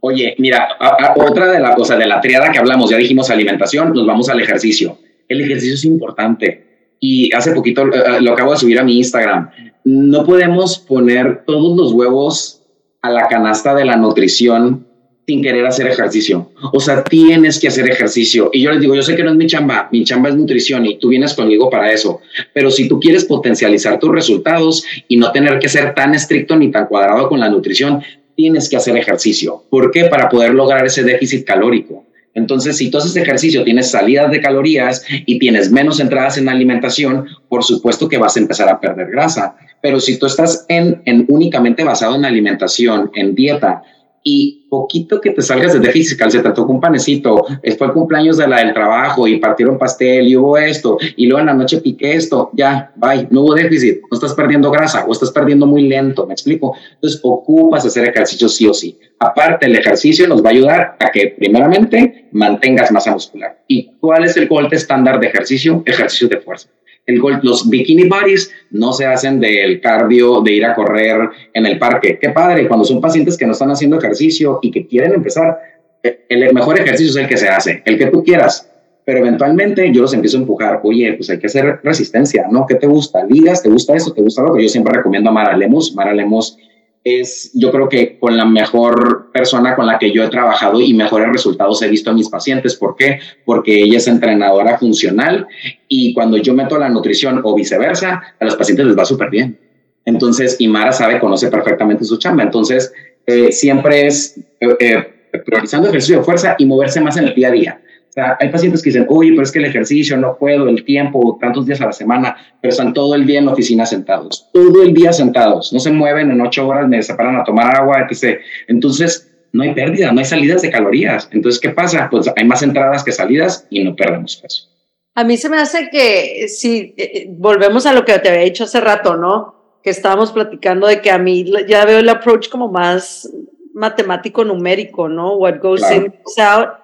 Oye, 0.00 0.34
mira, 0.38 0.66
otra 1.14 1.52
de 1.52 1.60
la 1.60 1.74
cosa 1.74 1.94
de 1.98 2.06
la 2.06 2.22
triada 2.22 2.50
que 2.50 2.58
hablamos, 2.58 2.88
ya 2.88 2.96
dijimos 2.96 3.28
alimentación, 3.28 3.92
nos 3.92 4.06
vamos 4.06 4.30
al 4.30 4.40
ejercicio 4.40 4.96
el 5.28 5.40
ejercicio 5.40 5.74
es 5.74 5.84
importante. 5.84 6.94
Y 7.00 7.34
hace 7.34 7.52
poquito 7.52 7.86
eh, 7.86 7.90
eh, 7.94 8.20
lo 8.20 8.32
acabo 8.32 8.52
de 8.52 8.58
subir 8.58 8.78
a 8.78 8.84
mi 8.84 8.98
Instagram. 8.98 9.50
No 9.84 10.24
podemos 10.24 10.78
poner 10.78 11.42
todos 11.44 11.76
los 11.76 11.92
huevos 11.92 12.62
a 13.02 13.10
la 13.10 13.26
canasta 13.26 13.74
de 13.74 13.84
la 13.84 13.96
nutrición 13.96 14.86
sin 15.26 15.42
querer 15.42 15.66
hacer 15.66 15.86
ejercicio. 15.86 16.50
O 16.72 16.80
sea, 16.80 17.04
tienes 17.04 17.58
que 17.58 17.68
hacer 17.68 17.88
ejercicio. 17.90 18.50
Y 18.52 18.62
yo 18.62 18.70
les 18.70 18.80
digo, 18.80 18.94
yo 18.94 19.02
sé 19.02 19.16
que 19.16 19.22
no 19.22 19.30
es 19.30 19.36
mi 19.36 19.46
chamba, 19.46 19.88
mi 19.92 20.04
chamba 20.04 20.28
es 20.28 20.36
nutrición 20.36 20.84
y 20.86 20.98
tú 20.98 21.08
vienes 21.08 21.34
conmigo 21.34 21.70
para 21.70 21.92
eso. 21.92 22.20
Pero 22.52 22.70
si 22.70 22.88
tú 22.88 22.98
quieres 23.00 23.24
potencializar 23.24 23.98
tus 23.98 24.10
resultados 24.10 24.84
y 25.08 25.16
no 25.16 25.30
tener 25.32 25.58
que 25.58 25.68
ser 25.68 25.94
tan 25.94 26.14
estricto 26.14 26.56
ni 26.56 26.70
tan 26.70 26.86
cuadrado 26.86 27.28
con 27.28 27.40
la 27.40 27.48
nutrición, 27.48 28.02
tienes 28.36 28.68
que 28.68 28.76
hacer 28.76 28.96
ejercicio. 28.96 29.64
¿Por 29.70 29.90
qué? 29.90 30.04
Para 30.04 30.28
poder 30.28 30.54
lograr 30.54 30.84
ese 30.86 31.02
déficit 31.02 31.44
calórico. 31.44 32.04
Entonces, 32.34 32.76
si 32.76 32.90
tú 32.90 32.98
haces 32.98 33.14
ejercicio, 33.16 33.64
tienes 33.64 33.90
salidas 33.90 34.30
de 34.30 34.40
calorías 34.40 35.04
y 35.26 35.38
tienes 35.38 35.70
menos 35.70 36.00
entradas 36.00 36.38
en 36.38 36.48
alimentación, 36.48 37.26
por 37.48 37.62
supuesto 37.62 38.08
que 38.08 38.18
vas 38.18 38.36
a 38.36 38.40
empezar 38.40 38.68
a 38.68 38.80
perder 38.80 39.10
grasa. 39.10 39.56
Pero 39.82 40.00
si 40.00 40.18
tú 40.18 40.26
estás 40.26 40.64
en, 40.68 41.02
en 41.04 41.26
únicamente 41.28 41.84
basado 41.84 42.14
en 42.14 42.24
alimentación, 42.24 43.10
en 43.14 43.34
dieta, 43.34 43.82
y 44.22 44.66
poquito 44.68 45.20
que 45.20 45.30
te 45.30 45.42
salgas 45.42 45.72
de 45.74 45.80
déficit 45.80 46.10
fiscal, 46.10 46.30
se 46.30 46.40
te 46.40 46.50
tocó 46.50 46.72
un 46.72 46.80
panecito, 46.80 47.44
fue 47.76 47.86
el 47.86 47.92
cumpleaños 47.92 48.36
de 48.36 48.46
la 48.46 48.58
del 48.58 48.72
trabajo 48.72 49.26
y 49.26 49.38
partieron 49.38 49.78
pastel 49.78 50.28
y 50.28 50.36
hubo 50.36 50.56
esto, 50.56 50.98
y 51.16 51.26
luego 51.26 51.40
en 51.40 51.46
la 51.46 51.54
noche 51.54 51.78
piqué 51.78 52.14
esto, 52.14 52.50
ya, 52.54 52.92
bye, 52.96 53.26
no 53.30 53.42
hubo 53.42 53.54
déficit, 53.54 54.00
no 54.10 54.14
estás 54.14 54.34
perdiendo 54.34 54.70
grasa 54.70 55.04
o 55.06 55.12
estás 55.12 55.30
perdiendo 55.30 55.66
muy 55.66 55.88
lento, 55.88 56.26
¿me 56.26 56.34
explico? 56.34 56.74
Entonces, 56.94 57.20
ocupas 57.22 57.84
hacer 57.84 58.08
ejercicio 58.08 58.48
sí 58.48 58.66
o 58.66 58.74
sí. 58.74 58.98
Aparte, 59.18 59.66
el 59.66 59.76
ejercicio 59.76 60.26
nos 60.26 60.42
va 60.42 60.48
a 60.48 60.52
ayudar 60.52 60.96
a 60.98 61.10
que, 61.10 61.34
primeramente, 61.38 62.28
mantengas 62.32 62.90
masa 62.90 63.12
muscular. 63.12 63.62
¿Y 63.68 63.90
cuál 64.00 64.24
es 64.24 64.36
el 64.36 64.48
golpe 64.48 64.76
estándar 64.76 65.20
de 65.20 65.28
ejercicio? 65.28 65.82
Ejercicio 65.86 66.28
de 66.28 66.38
fuerza 66.38 66.68
los 67.06 67.68
bikini 67.68 68.08
bodies 68.08 68.50
no 68.70 68.92
se 68.92 69.06
hacen 69.06 69.40
del 69.40 69.80
cardio, 69.80 70.40
de 70.40 70.52
ir 70.52 70.64
a 70.64 70.74
correr 70.74 71.28
en 71.52 71.66
el 71.66 71.78
parque. 71.78 72.18
Qué 72.20 72.30
padre, 72.30 72.68
cuando 72.68 72.84
son 72.84 73.00
pacientes 73.00 73.36
que 73.36 73.46
no 73.46 73.52
están 73.52 73.70
haciendo 73.70 73.98
ejercicio 73.98 74.58
y 74.62 74.70
que 74.70 74.86
quieren 74.86 75.14
empezar, 75.14 75.58
eh, 76.02 76.24
el 76.28 76.54
mejor 76.54 76.78
ejercicio 76.78 77.10
es 77.10 77.16
el 77.16 77.28
que 77.28 77.36
se 77.36 77.48
hace, 77.48 77.82
el 77.84 77.98
que 77.98 78.06
tú 78.06 78.22
quieras. 78.22 78.68
Pero 79.04 79.18
eventualmente 79.18 79.90
yo 79.92 80.02
los 80.02 80.14
empiezo 80.14 80.36
a 80.36 80.40
empujar, 80.40 80.80
oye, 80.84 81.12
pues 81.14 81.28
hay 81.28 81.38
que 81.38 81.46
hacer 81.46 81.80
resistencia, 81.82 82.46
¿no? 82.48 82.66
¿Qué 82.66 82.76
te 82.76 82.86
gusta? 82.86 83.24
¿Ligas? 83.24 83.60
¿Te 83.60 83.68
gusta 83.68 83.96
eso? 83.96 84.12
¿Te 84.12 84.22
gusta 84.22 84.42
lo 84.42 84.54
que 84.54 84.62
Yo 84.62 84.68
siempre 84.68 84.94
recomiendo 84.94 85.30
a 85.30 85.32
Mara 85.32 85.56
Lemus. 85.56 85.92
Mara 85.96 86.14
Lemus 86.14 86.56
es 87.04 87.50
yo 87.54 87.70
creo 87.70 87.88
que 87.88 88.18
con 88.18 88.36
la 88.36 88.44
mejor 88.44 89.30
persona 89.32 89.74
con 89.74 89.86
la 89.86 89.98
que 89.98 90.12
yo 90.12 90.22
he 90.24 90.28
trabajado 90.28 90.80
y 90.80 90.94
mejores 90.94 91.28
resultados 91.28 91.82
he 91.82 91.88
visto 91.88 92.10
a 92.10 92.14
mis 92.14 92.28
pacientes. 92.28 92.76
¿Por 92.76 92.96
qué? 92.96 93.20
Porque 93.44 93.82
ella 93.82 93.98
es 93.98 94.06
entrenadora 94.06 94.78
funcional 94.78 95.46
y 95.88 96.14
cuando 96.14 96.36
yo 96.36 96.54
meto 96.54 96.78
la 96.78 96.88
nutrición 96.88 97.40
o 97.44 97.54
viceversa, 97.54 98.22
a 98.38 98.44
los 98.44 98.56
pacientes 98.56 98.86
les 98.86 98.98
va 98.98 99.04
súper 99.04 99.30
bien. 99.30 99.58
Entonces, 100.04 100.56
y 100.58 100.68
Mara 100.68 100.92
sabe, 100.92 101.20
conoce 101.20 101.48
perfectamente 101.48 102.04
su 102.04 102.18
chamba. 102.18 102.42
Entonces, 102.42 102.92
eh, 103.26 103.52
siempre 103.52 104.06
es 104.06 104.36
eh, 104.60 104.76
eh, 104.80 105.40
priorizando 105.44 105.88
ejercicio 105.88 106.18
de 106.18 106.24
fuerza 106.24 106.56
y 106.58 106.66
moverse 106.66 107.00
más 107.00 107.16
en 107.16 107.28
el 107.28 107.34
día 107.34 107.48
a 107.48 107.52
día 107.52 107.82
hay 108.16 108.50
pacientes 108.50 108.82
que 108.82 108.90
dicen, 108.90 109.06
oye, 109.08 109.30
pero 109.30 109.42
es 109.42 109.52
que 109.52 109.58
el 109.58 109.64
ejercicio 109.64 110.16
no 110.16 110.36
puedo, 110.36 110.68
el 110.68 110.84
tiempo, 110.84 111.38
tantos 111.40 111.66
días 111.66 111.80
a 111.80 111.86
la 111.86 111.92
semana, 111.92 112.36
pero 112.60 112.72
están 112.72 112.92
todo 112.92 113.14
el 113.14 113.26
día 113.26 113.38
en 113.38 113.46
la 113.46 113.52
oficina 113.52 113.86
sentados, 113.86 114.50
todo 114.52 114.82
el 114.82 114.92
día 114.92 115.12
sentados, 115.12 115.72
no 115.72 115.78
se 115.78 115.90
mueven 115.90 116.30
en 116.30 116.40
ocho 116.40 116.66
horas, 116.66 116.88
me 116.88 117.02
separan 117.02 117.36
a 117.36 117.44
tomar 117.44 117.74
agua, 117.74 118.06
etc. 118.08 118.40
Entonces, 118.68 119.30
no 119.52 119.62
hay 119.62 119.74
pérdida, 119.74 120.12
no 120.12 120.18
hay 120.18 120.24
salidas 120.24 120.62
de 120.62 120.70
calorías. 120.70 121.28
Entonces, 121.32 121.60
¿qué 121.60 121.70
pasa? 121.70 122.08
Pues 122.10 122.30
hay 122.34 122.44
más 122.44 122.62
entradas 122.62 123.04
que 123.04 123.12
salidas 123.12 123.66
y 123.70 123.84
no 123.84 123.94
perdemos 123.94 124.36
peso. 124.36 124.68
A 125.14 125.24
mí 125.24 125.36
se 125.36 125.50
me 125.50 125.58
hace 125.58 125.90
que 125.90 126.48
si 126.48 126.94
eh, 126.96 127.10
eh, 127.14 127.26
volvemos 127.28 127.84
a 127.84 127.92
lo 127.92 128.04
que 128.04 128.18
te 128.18 128.30
había 128.30 128.42
dicho 128.42 128.64
hace 128.64 128.80
rato, 128.80 129.16
¿no? 129.16 129.78
Que 129.82 129.90
estábamos 129.90 130.32
platicando 130.32 130.86
de 130.86 131.02
que 131.02 131.10
a 131.10 131.18
mí 131.18 131.44
ya 131.68 131.84
veo 131.84 131.98
el 131.98 132.08
approach 132.08 132.48
como 132.48 132.68
más 132.68 133.30
matemático 133.74 134.42
numérico, 134.44 135.08
¿no? 135.08 135.36
What 135.36 135.58
goes 135.60 135.82
in 135.90 136.14
goes 136.24 136.38
out 136.38 136.81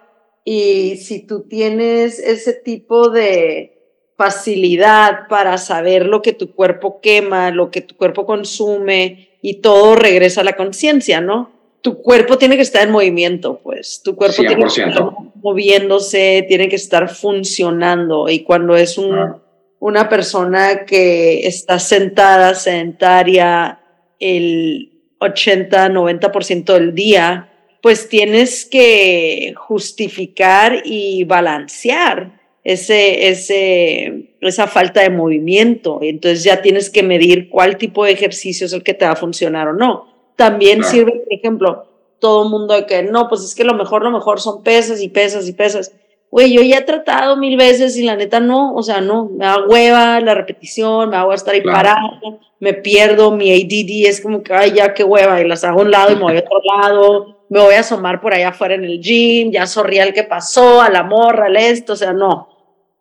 y 0.50 0.96
si 0.96 1.26
tú 1.26 1.42
tienes 1.42 2.18
ese 2.18 2.54
tipo 2.54 3.10
de 3.10 4.00
facilidad 4.16 5.28
para 5.28 5.58
saber 5.58 6.06
lo 6.06 6.22
que 6.22 6.32
tu 6.32 6.54
cuerpo 6.54 7.02
quema, 7.02 7.50
lo 7.50 7.70
que 7.70 7.82
tu 7.82 7.94
cuerpo 7.98 8.24
consume 8.24 9.28
y 9.42 9.56
todo 9.56 9.94
regresa 9.94 10.40
a 10.40 10.44
la 10.44 10.56
conciencia, 10.56 11.20
¿no? 11.20 11.50
Tu 11.82 12.00
cuerpo 12.00 12.38
tiene 12.38 12.56
que 12.56 12.62
estar 12.62 12.82
en 12.82 12.92
movimiento, 12.92 13.60
pues. 13.62 14.00
Tu 14.02 14.16
cuerpo 14.16 14.38
tiene 14.38 14.62
que 14.62 14.68
estar 14.68 15.10
moviéndose, 15.34 16.46
tiene 16.48 16.70
que 16.70 16.76
estar 16.76 17.10
funcionando. 17.10 18.30
Y 18.30 18.42
cuando 18.42 18.74
es 18.74 18.96
una 18.96 20.08
persona 20.08 20.86
que 20.86 21.46
está 21.46 21.78
sentada, 21.78 22.54
sedentaria, 22.54 23.80
el 24.18 24.92
80, 25.18 25.90
90% 25.90 26.72
del 26.72 26.94
día, 26.94 27.47
pues 27.82 28.08
tienes 28.08 28.64
que 28.64 29.54
justificar 29.56 30.82
y 30.84 31.24
balancear 31.24 32.40
ese, 32.64 33.28
ese, 33.28 34.34
esa 34.40 34.66
falta 34.66 35.00
de 35.00 35.10
movimiento. 35.10 36.00
Entonces 36.02 36.44
ya 36.44 36.60
tienes 36.60 36.90
que 36.90 37.02
medir 37.02 37.48
cuál 37.48 37.78
tipo 37.78 38.04
de 38.04 38.12
ejercicio 38.12 38.66
es 38.66 38.72
el 38.72 38.82
que 38.82 38.94
te 38.94 39.04
va 39.04 39.12
a 39.12 39.16
funcionar 39.16 39.68
o 39.68 39.72
no. 39.72 40.06
También 40.36 40.84
sirve, 40.84 41.12
por 41.12 41.32
ejemplo, 41.32 41.86
todo 42.18 42.44
el 42.44 42.50
mundo 42.50 42.74
de 42.74 42.86
que 42.86 43.02
no, 43.02 43.28
pues 43.28 43.42
es 43.42 43.54
que 43.54 43.64
lo 43.64 43.74
mejor, 43.74 44.02
lo 44.02 44.10
mejor 44.10 44.40
son 44.40 44.62
pesas 44.62 45.00
y 45.02 45.08
pesas 45.08 45.48
y 45.48 45.52
pesas. 45.52 45.92
Güey, 46.30 46.52
yo 46.52 46.62
ya 46.62 46.78
he 46.78 46.82
tratado 46.82 47.36
mil 47.36 47.56
veces 47.56 47.96
y 47.96 48.02
la 48.02 48.14
neta 48.14 48.38
no, 48.38 48.74
o 48.74 48.82
sea, 48.82 49.00
no, 49.00 49.26
me 49.26 49.46
da 49.46 49.64
hueva 49.66 50.20
la 50.20 50.34
repetición, 50.34 51.08
me 51.08 51.16
hago 51.16 51.32
estar 51.32 51.54
ahí 51.54 51.62
parado, 51.62 52.20
me 52.60 52.74
pierdo, 52.74 53.30
mi 53.30 53.50
ADD 53.50 54.08
es 54.08 54.20
como 54.20 54.42
que, 54.42 54.52
ay, 54.52 54.72
ya 54.72 54.92
qué 54.92 55.04
hueva, 55.04 55.40
y 55.40 55.48
las 55.48 55.64
hago 55.64 55.80
a 55.80 55.84
un 55.84 55.90
lado 55.90 56.12
y 56.12 56.16
me 56.16 56.22
voy 56.22 56.36
a 56.36 56.40
otro 56.40 56.60
lado, 56.76 57.38
me 57.48 57.60
voy 57.60 57.74
a 57.74 57.80
asomar 57.80 58.20
por 58.20 58.34
allá 58.34 58.48
afuera 58.48 58.74
en 58.74 58.84
el 58.84 59.00
gym, 59.00 59.52
ya 59.52 59.66
sorría 59.66 60.04
el 60.04 60.12
que 60.12 60.24
pasó, 60.24 60.82
a 60.82 60.90
la 60.90 61.02
morra, 61.02 61.46
al 61.46 61.56
esto, 61.56 61.94
o 61.94 61.96
sea, 61.96 62.12
no. 62.12 62.48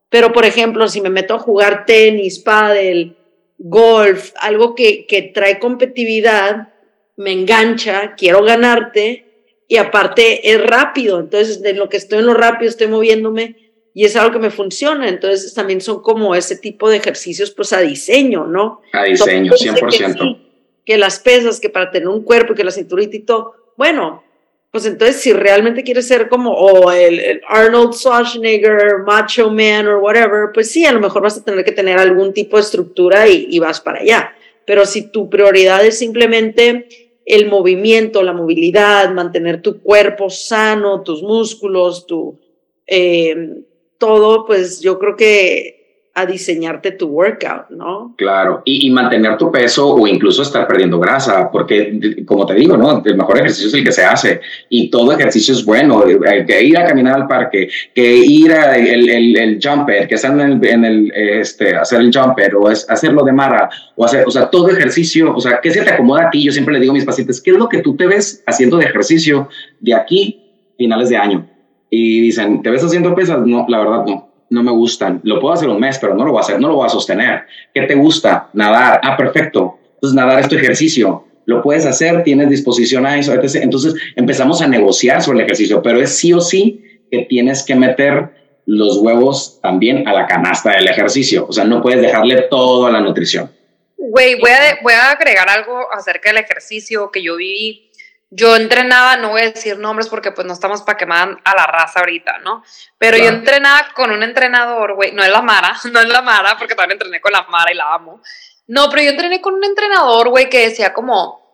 Pero, 0.10 0.32
por 0.32 0.46
ejemplo, 0.46 0.88
si 0.88 1.02
me 1.02 1.10
meto 1.10 1.36
a 1.36 1.40
jugar 1.40 1.86
tenis, 1.86 2.40
pádel, 2.40 3.18
golf, 3.58 4.32
algo 4.40 4.74
que, 4.74 5.06
que 5.06 5.22
trae 5.22 5.60
competitividad, 5.60 6.70
me 7.18 7.34
engancha, 7.34 8.14
quiero 8.16 8.42
ganarte, 8.44 9.27
y 9.68 9.78
aparte 9.78 10.50
es 10.50 10.62
rápido, 10.62 11.20
entonces 11.20 11.62
de 11.62 11.74
lo 11.74 11.90
que 11.90 11.98
estoy 11.98 12.20
en 12.20 12.26
lo 12.26 12.34
rápido 12.34 12.70
estoy 12.70 12.88
moviéndome 12.88 13.56
y 13.94 14.06
es 14.06 14.16
algo 14.16 14.32
que 14.32 14.40
me 14.40 14.52
funciona, 14.52 15.10
entonces 15.10 15.54
también 15.54 15.82
son 15.82 16.02
como 16.02 16.36
ese 16.36 16.56
tipo 16.56 16.90
de 16.90 16.98
ejercicios 16.98 17.52
pues 17.52 17.74
a 17.74 17.80
diseño, 17.80 18.46
¿no? 18.46 18.82
A 18.94 19.04
diseño, 19.04 19.52
100%. 19.54 20.18
Que, 20.18 20.38
que, 20.86 20.98
las 20.98 21.20
pesas, 21.20 21.60
que 21.60 21.70
para 21.70 21.92
tener 21.92 22.08
un 22.08 22.24
cuerpo 22.24 22.54
y 22.54 22.56
que 22.56 22.64
la 22.64 22.72
cinturita 22.72 23.16
y 23.16 23.22
todo, 23.22 23.56
bueno, 23.76 24.24
pues 24.72 24.86
entonces 24.86 25.18
si 25.18 25.34
realmente 25.34 25.84
quieres 25.84 26.08
ser 26.08 26.30
como 26.30 26.54
o 26.54 26.92
el, 26.92 27.42
Arnold 27.48 27.94
Schwarzenegger, 27.94 29.00
Macho 29.06 29.50
Man 29.50 29.88
o 29.88 30.00
whatever, 30.00 30.52
pues 30.54 30.70
sí, 30.70 30.86
a 30.86 30.92
lo 30.92 31.00
mejor 31.00 31.24
vas 31.24 31.38
a 31.38 31.44
tener 31.44 31.66
que 31.66 31.72
tener 31.72 31.98
algún 31.98 32.34
tipo 32.34 32.58
de 32.58 32.64
estructura 32.64 33.28
y, 33.28 33.48
y 33.50 33.60
vas 33.60 33.82
para 33.82 34.00
allá. 34.00 34.34
Pero 34.66 34.86
si 34.86 35.12
tu 35.12 35.30
prioridad 35.30 35.84
es 35.86 35.98
simplemente 35.98 37.07
el 37.28 37.50
movimiento, 37.50 38.24
la 38.24 38.32
movilidad, 38.32 39.14
mantener 39.14 39.62
tu 39.62 39.82
cuerpo 39.82 40.30
sano, 40.30 41.04
tus 41.04 41.22
músculos, 41.22 42.08
tu 42.08 42.40
eh, 42.88 43.64
todo, 43.98 44.46
pues 44.46 44.80
yo 44.80 44.98
creo 44.98 45.18
que 45.18 45.77
a 46.18 46.26
diseñarte 46.26 46.94
tu 46.94 47.10
workout, 47.10 47.70
¿no? 47.70 48.16
Claro, 48.18 48.64
y, 48.66 48.90
mantener 48.90 49.38
tu 49.38 49.52
peso 49.52 49.94
o 49.94 50.08
incluso 50.08 50.42
estar 50.42 50.68
perdiendo 50.68 51.00
grasa, 51.00 51.52
porque 51.52 52.26
como 52.26 52.44
te 52.48 52.56
digo, 52.56 52.76
¿no? 52.76 53.04
El 53.06 53.16
mejor 53.16 53.38
ejercicio 53.38 53.68
es 53.68 53.74
el 53.76 53.84
que 53.84 53.92
se 53.92 54.04
hace 54.04 54.42
y 54.68 54.90
todo 54.90 55.12
ejercicio 55.12 55.54
es 55.54 55.64
bueno, 55.64 56.04
que 56.48 56.64
ir 56.64 56.76
a 56.76 56.88
caminar 56.88 57.18
al 57.18 57.28
parque, 57.28 57.70
que 57.94 58.16
ir 58.16 58.52
a 58.52 58.76
el, 58.76 59.38
el, 59.38 59.60
jumper, 59.62 60.08
que 60.08 60.16
estar 60.16 60.32
en 60.32 60.40
el, 60.40 60.66
en 60.66 60.86
el, 60.86 61.12
este, 61.14 61.76
hacer 61.76 62.02
el 62.02 62.12
jumper 62.12 62.56
o 62.56 62.68
hacerlo 62.68 63.24
de 63.24 63.32
mara 63.32 63.70
o 63.96 64.04
hacer, 64.04 64.24
o 64.26 64.32
sea, 64.32 64.50
todo 64.50 64.70
ejercicio, 64.70 65.36
o 65.36 65.40
sea, 65.40 65.60
¿qué 65.62 65.70
se 65.70 65.84
te 65.84 65.92
acomoda 65.92 66.26
a 66.26 66.30
ti? 66.32 66.44
Yo 66.44 66.52
siempre 66.52 66.74
le 66.74 66.80
digo 66.80 66.94
a 66.94 66.96
mis 66.96 67.06
pacientes, 67.06 67.40
¿qué 67.40 67.52
es 67.52 67.58
lo 67.58 67.70
que 67.70 67.84
tú 67.84 67.96
te 67.96 68.08
ves 68.08 68.44
haciendo 68.48 68.78
de 68.78 68.86
ejercicio 68.86 69.50
de 69.80 69.94
aquí 69.94 70.42
finales 70.80 71.10
de 71.10 71.18
año? 71.18 71.48
Y 71.92 72.22
dicen, 72.22 72.64
¿te 72.64 72.72
ves 72.72 72.84
haciendo 72.84 73.14
pesas? 73.14 73.46
No, 73.46 73.68
la 73.70 73.78
verdad 73.78 74.04
no 74.04 74.27
no 74.50 74.64
me 74.64 74.72
gustan. 74.72 75.22
Lo 75.24 75.40
puedo 75.40 75.54
hacer 75.54 75.70
un 75.70 75.80
mes, 75.80 75.98
pero 76.00 76.16
no 76.16 76.26
lo 76.26 76.32
voy 76.32 76.40
a 76.40 76.42
hacer, 76.42 76.60
no 76.60 76.68
lo 76.68 76.76
voy 76.76 76.86
a 76.86 76.90
sostener. 76.90 77.44
¿Qué 77.74 77.84
te 77.84 77.96
gusta? 77.96 78.50
Nadar. 78.54 79.00
Ah, 79.04 79.18
perfecto. 79.18 79.78
Entonces, 79.96 80.16
nadar 80.16 80.40
es 80.40 80.48
tu 80.48 80.56
ejercicio. 80.56 81.26
Lo 81.46 81.62
puedes 81.62 81.86
hacer, 81.86 82.24
tienes 82.24 82.50
disposición 82.50 83.06
a 83.06 83.18
eso. 83.18 83.34
Entonces, 83.34 83.96
empezamos 84.16 84.62
a 84.62 84.68
negociar 84.68 85.22
sobre 85.22 85.40
el 85.40 85.46
ejercicio, 85.46 85.82
pero 85.82 86.02
es 86.02 86.18
sí 86.18 86.34
o 86.34 86.42
sí 86.42 86.84
que 87.10 87.26
tienes 87.30 87.64
que 87.64 87.76
meter 87.76 88.30
los 88.66 88.98
huevos 88.98 89.60
también 89.62 90.08
a 90.08 90.14
la 90.14 90.28
canasta 90.28 90.72
del 90.72 90.88
ejercicio. 90.88 91.46
O 91.48 91.54
sea, 91.54 91.64
no 91.64 91.82
puedes 91.82 92.02
dejarle 92.02 92.44
todo 92.50 92.86
a 92.86 92.92
la 92.92 93.00
nutrición. 93.00 93.50
Güey, 93.98 94.40
voy 94.40 94.52
a, 94.52 94.80
voy 94.84 94.94
a 94.94 95.12
agregar 95.12 95.50
algo 95.50 95.92
acerca 95.92 96.30
del 96.30 96.44
ejercicio 96.44 97.10
que 97.12 97.24
yo 97.24 97.38
viví 97.38 97.87
yo 98.30 98.56
entrenaba, 98.56 99.16
no 99.18 99.30
voy 99.30 99.42
a 99.42 99.52
decir 99.52 99.78
nombres 99.78 100.10
porque 100.10 100.32
pues 100.32 100.46
no 100.46 100.54
estamos 100.54 100.82
para 100.82 100.98
quemar 100.98 101.38
a 101.44 101.56
la 101.56 101.66
raza 101.66 102.02
ahorita, 102.02 102.40
¿no? 102.40 102.64
Pero 102.98 103.18
yo 103.18 103.28
entrenaba 103.28 103.90
con 103.94 104.12
un 104.12 104.22
entrenador, 104.22 104.96
güey, 104.96 105.14
no 105.14 105.24
es 105.24 105.30
la 105.30 105.42
Mara, 105.42 105.78
no 105.92 106.00
es 106.00 106.08
la 106.08 106.22
Mara, 106.22 106.58
porque 106.58 106.76
también 106.76 106.94
entrené 106.94 107.22
con 107.22 107.32
la 107.32 107.44
Mara 107.44 107.72
y 107.72 107.76
la 107.76 107.94
amo. 107.94 108.22
No, 108.68 108.90
pero 108.90 109.04
yo 109.04 109.12
entrené 109.12 109.42
con 109.42 109.54
un 109.54 109.64
entrenador, 109.64 110.28
güey, 110.30 110.50
que 110.50 110.68
decía 110.68 110.94
como, 110.94 111.48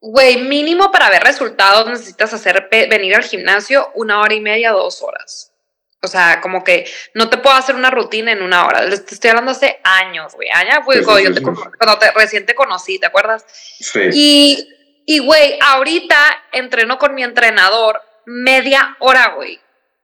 güey, 0.00 0.42
mínimo 0.42 0.92
para 0.92 1.08
ver 1.08 1.22
resultados 1.22 1.86
necesitas 1.86 2.32
hacer, 2.34 2.68
venir 2.70 3.16
al 3.16 3.24
gimnasio 3.24 3.90
una 3.94 4.20
hora 4.20 4.34
y 4.34 4.40
media, 4.40 4.72
dos 4.72 5.02
horas. 5.02 5.52
O 6.00 6.06
sea, 6.06 6.40
como 6.40 6.62
que 6.62 6.86
no 7.14 7.28
te 7.28 7.38
puedo 7.38 7.56
hacer 7.56 7.74
una 7.74 7.90
rutina 7.90 8.30
en 8.30 8.42
una 8.42 8.66
hora. 8.66 8.88
Te 8.88 9.14
estoy 9.14 9.30
hablando 9.30 9.50
hace 9.50 9.80
años, 9.82 10.32
güey. 10.34 10.48
Años, 10.50 10.84
güey, 10.84 11.02
cuando, 11.02 11.34
te, 11.34 11.42
cuando 11.42 11.98
te, 11.98 12.12
recién 12.12 12.46
te 12.46 12.54
conocí, 12.54 13.00
¿te 13.00 13.06
acuerdas? 13.06 13.44
Sí. 13.48 14.08
Y 14.12 14.77
y, 15.10 15.20
güey, 15.20 15.58
ahorita 15.62 16.16
entreno 16.52 16.98
con 16.98 17.14
mi 17.14 17.24
entrenador 17.24 18.02
media 18.26 18.94
hora, 18.98 19.32
güey. 19.36 19.58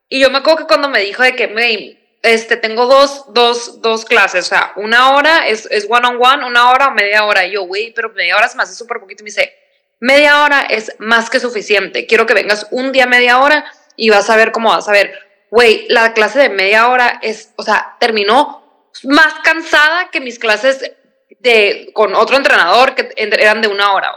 Y 0.09 0.19
yo 0.19 0.31
me 0.31 0.39
acuerdo 0.39 0.61
que 0.61 0.65
cuando 0.65 0.89
me 0.89 0.99
dijo 0.99 1.21
de 1.21 1.35
que, 1.35 1.45
güey, 1.45 2.17
este, 2.23 2.57
tengo 2.57 2.87
dos, 2.87 3.31
dos, 3.31 3.83
dos 3.83 4.03
clases, 4.03 4.45
o 4.45 4.49
sea, 4.49 4.73
una 4.77 5.13
hora 5.13 5.47
es, 5.47 5.67
es 5.69 5.85
one 5.87 6.07
on 6.07 6.17
one, 6.19 6.45
una 6.45 6.71
hora 6.71 6.87
o 6.87 6.91
media 6.91 7.23
hora. 7.23 7.45
Y 7.45 7.51
yo, 7.51 7.67
güey, 7.67 7.93
pero 7.93 8.09
media 8.13 8.35
hora 8.35 8.47
se 8.47 8.57
me 8.57 8.63
hace 8.63 8.73
súper 8.73 8.99
poquito. 8.99 9.21
Y 9.21 9.25
me 9.25 9.29
dice, 9.29 9.53
media 9.99 10.43
hora 10.43 10.61
es 10.61 10.95
más 10.97 11.29
que 11.29 11.39
suficiente. 11.39 12.07
Quiero 12.07 12.25
que 12.25 12.33
vengas 12.33 12.65
un 12.71 12.91
día 12.91 13.05
media 13.05 13.37
hora 13.37 13.63
y 13.95 14.09
vas 14.09 14.27
a 14.31 14.35
ver 14.35 14.51
cómo 14.51 14.69
vas 14.69 14.89
a 14.89 14.91
ver. 14.91 15.13
Güey, 15.51 15.85
la 15.87 16.15
clase 16.15 16.39
de 16.39 16.49
media 16.49 16.89
hora 16.89 17.19
es, 17.21 17.53
o 17.57 17.61
sea, 17.61 17.95
terminó 17.99 18.89
más 19.03 19.35
cansada 19.43 20.09
que 20.09 20.19
mis 20.19 20.39
clases 20.39 20.93
de, 21.41 21.91
con 21.93 22.15
otro 22.15 22.37
entrenador 22.37 22.95
que 22.95 23.13
eran 23.15 23.61
de 23.61 23.67
una 23.67 23.93
hora 23.93 24.11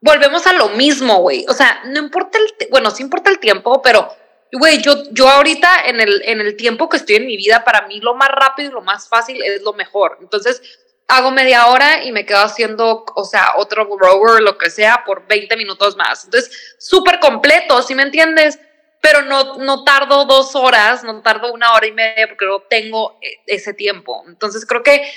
volvemos 0.00 0.46
a 0.46 0.52
lo 0.52 0.70
mismo, 0.70 1.18
güey. 1.18 1.44
O 1.48 1.54
sea, 1.54 1.82
no 1.84 1.98
importa 1.98 2.38
el, 2.38 2.68
bueno, 2.70 2.90
sí 2.90 3.02
importa 3.02 3.30
el 3.30 3.38
tiempo, 3.38 3.82
pero, 3.82 4.08
güey, 4.52 4.80
yo, 4.80 5.04
yo 5.12 5.28
ahorita 5.28 5.84
en 5.86 6.00
el, 6.00 6.22
en 6.24 6.40
el 6.40 6.56
tiempo 6.56 6.88
que 6.88 6.96
estoy 6.96 7.16
en 7.16 7.26
mi 7.26 7.36
vida, 7.36 7.64
para 7.64 7.86
mí 7.86 8.00
lo 8.00 8.14
más 8.14 8.30
rápido 8.30 8.70
y 8.70 8.72
lo 8.72 8.80
más 8.80 9.08
fácil 9.08 9.42
es 9.42 9.62
lo 9.62 9.72
mejor. 9.72 10.18
Entonces, 10.20 10.62
hago 11.08 11.30
media 11.30 11.66
hora 11.66 12.04
y 12.04 12.12
me 12.12 12.24
quedo 12.24 12.40
haciendo, 12.40 13.04
o 13.14 13.24
sea, 13.24 13.54
otro 13.56 13.84
rower, 13.84 14.42
lo 14.42 14.56
que 14.56 14.70
sea, 14.70 15.02
por 15.04 15.26
20 15.26 15.56
minutos 15.56 15.96
más. 15.96 16.24
Entonces, 16.24 16.76
súper 16.78 17.20
completo, 17.20 17.82
¿sí 17.82 17.94
me 17.94 18.04
entiendes? 18.04 18.58
Pero 19.02 19.22
no, 19.22 19.56
no 19.56 19.82
tardo 19.82 20.24
dos 20.26 20.54
horas, 20.54 21.02
no 21.04 21.20
tardo 21.22 21.52
una 21.52 21.72
hora 21.72 21.86
y 21.86 21.92
media 21.92 22.28
porque 22.28 22.46
no 22.46 22.60
tengo 22.60 23.18
eh, 23.22 23.38
ese 23.46 23.74
tiempo. 23.74 24.22
Entonces, 24.28 24.64
creo 24.66 24.82
que 24.82 25.10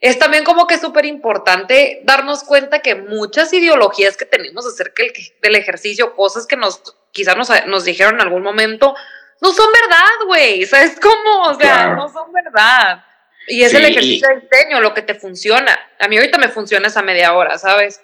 es 0.00 0.18
también 0.18 0.44
como 0.44 0.66
que 0.66 0.78
súper 0.78 1.04
importante 1.04 2.00
darnos 2.04 2.42
cuenta 2.44 2.80
que 2.80 2.94
muchas 2.94 3.52
ideologías 3.52 4.16
que 4.16 4.24
tenemos 4.24 4.66
acerca 4.66 5.02
del 5.42 5.56
ejercicio, 5.56 6.14
cosas 6.14 6.46
que 6.46 6.56
nos 6.56 6.82
quizás 7.12 7.36
nos, 7.36 7.50
nos 7.66 7.84
dijeron 7.84 8.14
en 8.14 8.22
algún 8.22 8.42
momento, 8.42 8.94
no 9.42 9.52
son 9.52 9.66
verdad, 9.72 10.26
güey. 10.26 10.64
¿Sabes 10.64 10.98
cómo? 11.00 11.48
O 11.48 11.54
sea, 11.54 11.94
no 11.94 12.08
son 12.08 12.32
verdad. 12.32 13.04
Y 13.46 13.62
es 13.62 13.74
el 13.74 13.84
ejercicio 13.84 14.28
de 14.28 14.40
diseño 14.40 14.80
lo 14.80 14.94
que 14.94 15.02
te 15.02 15.14
funciona. 15.14 15.78
A 15.98 16.08
mí 16.08 16.16
ahorita 16.16 16.38
me 16.38 16.48
funciona 16.48 16.86
esa 16.86 17.02
media 17.02 17.34
hora, 17.34 17.58
¿sabes? 17.58 18.00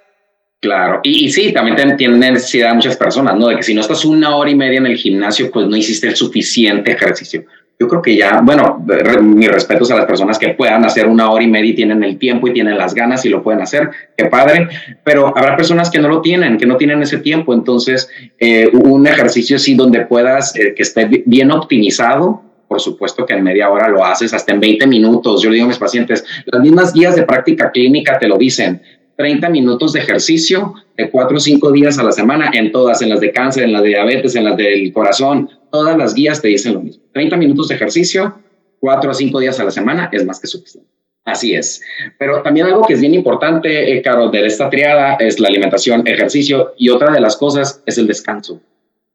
Claro, 0.61 1.01
y, 1.03 1.31
sí, 1.31 1.53
también 1.53 1.97
tienen 1.97 2.19
necesidad 2.19 2.75
muchas 2.75 2.97
personas, 2.97 3.37
¿no? 3.37 3.49
De 3.49 3.57
que 3.57 3.63
si 3.63 3.75
no 3.75 3.83
estás 3.83 4.05
una 4.05 4.35
hora 4.35 4.51
y 4.51 4.55
media 4.55 4.79
en 4.79 4.87
el 4.87 4.97
gimnasio, 4.97 5.51
pues 5.51 5.67
no 5.67 5.77
hiciste 5.77 6.09
el 6.09 6.17
suficiente 6.17 6.93
ejercicio. 6.93 7.45
Yo 7.79 7.89
creo 7.89 8.01
que 8.01 8.17
ya, 8.17 8.41
bueno, 8.41 8.85
mis 9.23 9.51
respetos 9.51 9.91
a 9.91 9.97
las 9.97 10.07
personas 10.07 10.39
que 10.39 10.51
puedan 10.51 10.85
hacer 10.85 11.07
una 11.07 11.31
hora 11.31 11.45
y 11.45 11.47
media 11.47 11.71
y 11.71 11.75
tienen 11.75 12.03
el 12.03 12.19
tiempo 12.19 12.49
y 12.49 12.53
tienen 12.53 12.79
las 12.79 12.95
ganas 12.95 13.25
y 13.27 13.29
lo 13.29 13.43
pueden 13.43 13.61
hacer, 13.61 13.91
qué 14.17 14.27
padre, 14.27 14.69
pero 15.05 15.27
habrá 15.37 15.57
personas 15.57 15.91
que 15.91 15.99
no 15.99 16.09
lo 16.09 16.23
tienen, 16.23 16.57
que 16.57 16.65
no 16.65 16.77
tienen 16.79 17.03
ese 17.03 17.19
tiempo, 17.19 17.53
entonces 17.53 18.09
eh, 18.39 18.71
un 18.73 19.07
ejercicio 19.07 19.57
así 19.57 19.75
donde 19.75 20.07
puedas, 20.07 20.57
eh, 20.57 20.75
que 20.75 20.83
esté 20.83 21.25
bien 21.27 21.51
optimizado, 21.51 22.43
por 22.67 22.81
supuesto 22.81 23.27
que 23.27 23.35
en 23.35 23.45
media 23.45 23.69
hora 23.69 23.89
lo 23.89 24.05
haces, 24.05 24.33
hasta 24.33 24.53
en 24.53 24.61
20 24.61 24.87
minutos, 24.87 25.43
yo 25.43 25.51
le 25.51 25.57
digo 25.57 25.67
a 25.67 25.69
mis 25.69 25.79
pacientes, 25.79 26.25
las 26.47 26.63
mismas 26.63 26.95
guías 26.95 27.15
de 27.15 27.25
práctica 27.25 27.71
clínica 27.71 28.19
te 28.19 28.27
lo 28.27 28.39
dicen, 28.39 28.81
30 29.17 29.51
minutos 29.51 29.93
de 29.93 30.01
ejercicio 30.01 30.75
de 30.97 31.11
4 31.11 31.37
o 31.37 31.41
5 31.41 31.73
días 31.73 31.99
a 31.99 32.03
la 32.03 32.13
semana 32.13 32.51
en 32.53 32.73
todas, 32.73 33.03
en 33.03 33.11
las 33.11 33.21
de 33.21 33.33
cáncer, 33.33 33.65
en 33.65 33.73
las 33.73 33.83
de 33.83 33.89
diabetes, 33.89 34.35
en 34.35 34.45
las 34.45 34.57
del 34.57 34.93
corazón, 34.93 35.51
todas 35.71 35.97
las 35.97 36.15
guías 36.15 36.41
te 36.41 36.49
dicen 36.49 36.75
lo 36.75 36.81
mismo. 36.81 37.05
30 37.13 37.37
minutos 37.37 37.69
de 37.69 37.75
ejercicio, 37.75 38.35
4 38.81 39.11
o 39.11 39.15
5 39.15 39.41
días 39.41 39.61
a 39.61 39.65
la 39.65 39.71
semana 39.71 40.09
es 40.13 40.25
más 40.25 40.41
que 40.41 40.47
suficiente. 40.47 40.91
Así 41.25 41.55
es. 41.55 41.83
Pero 42.19 42.41
también 42.43 42.67
algo 42.67 42.87
que 42.87 42.95
es 42.95 43.01
bien 43.01 43.13
importante, 43.13 43.93
eh, 43.93 44.01
Carol, 44.01 44.31
de 44.31 44.47
esta 44.47 44.71
triada 44.71 45.15
es 45.15 45.41
la 45.41 45.49
alimentación, 45.49 46.07
ejercicio 46.07 46.73
y 46.79 46.89
otra 46.89 47.13
de 47.13 47.21
las 47.21 47.37
cosas 47.37 47.83
es 47.85 47.99
el 47.99 48.07
descanso. 48.07 48.61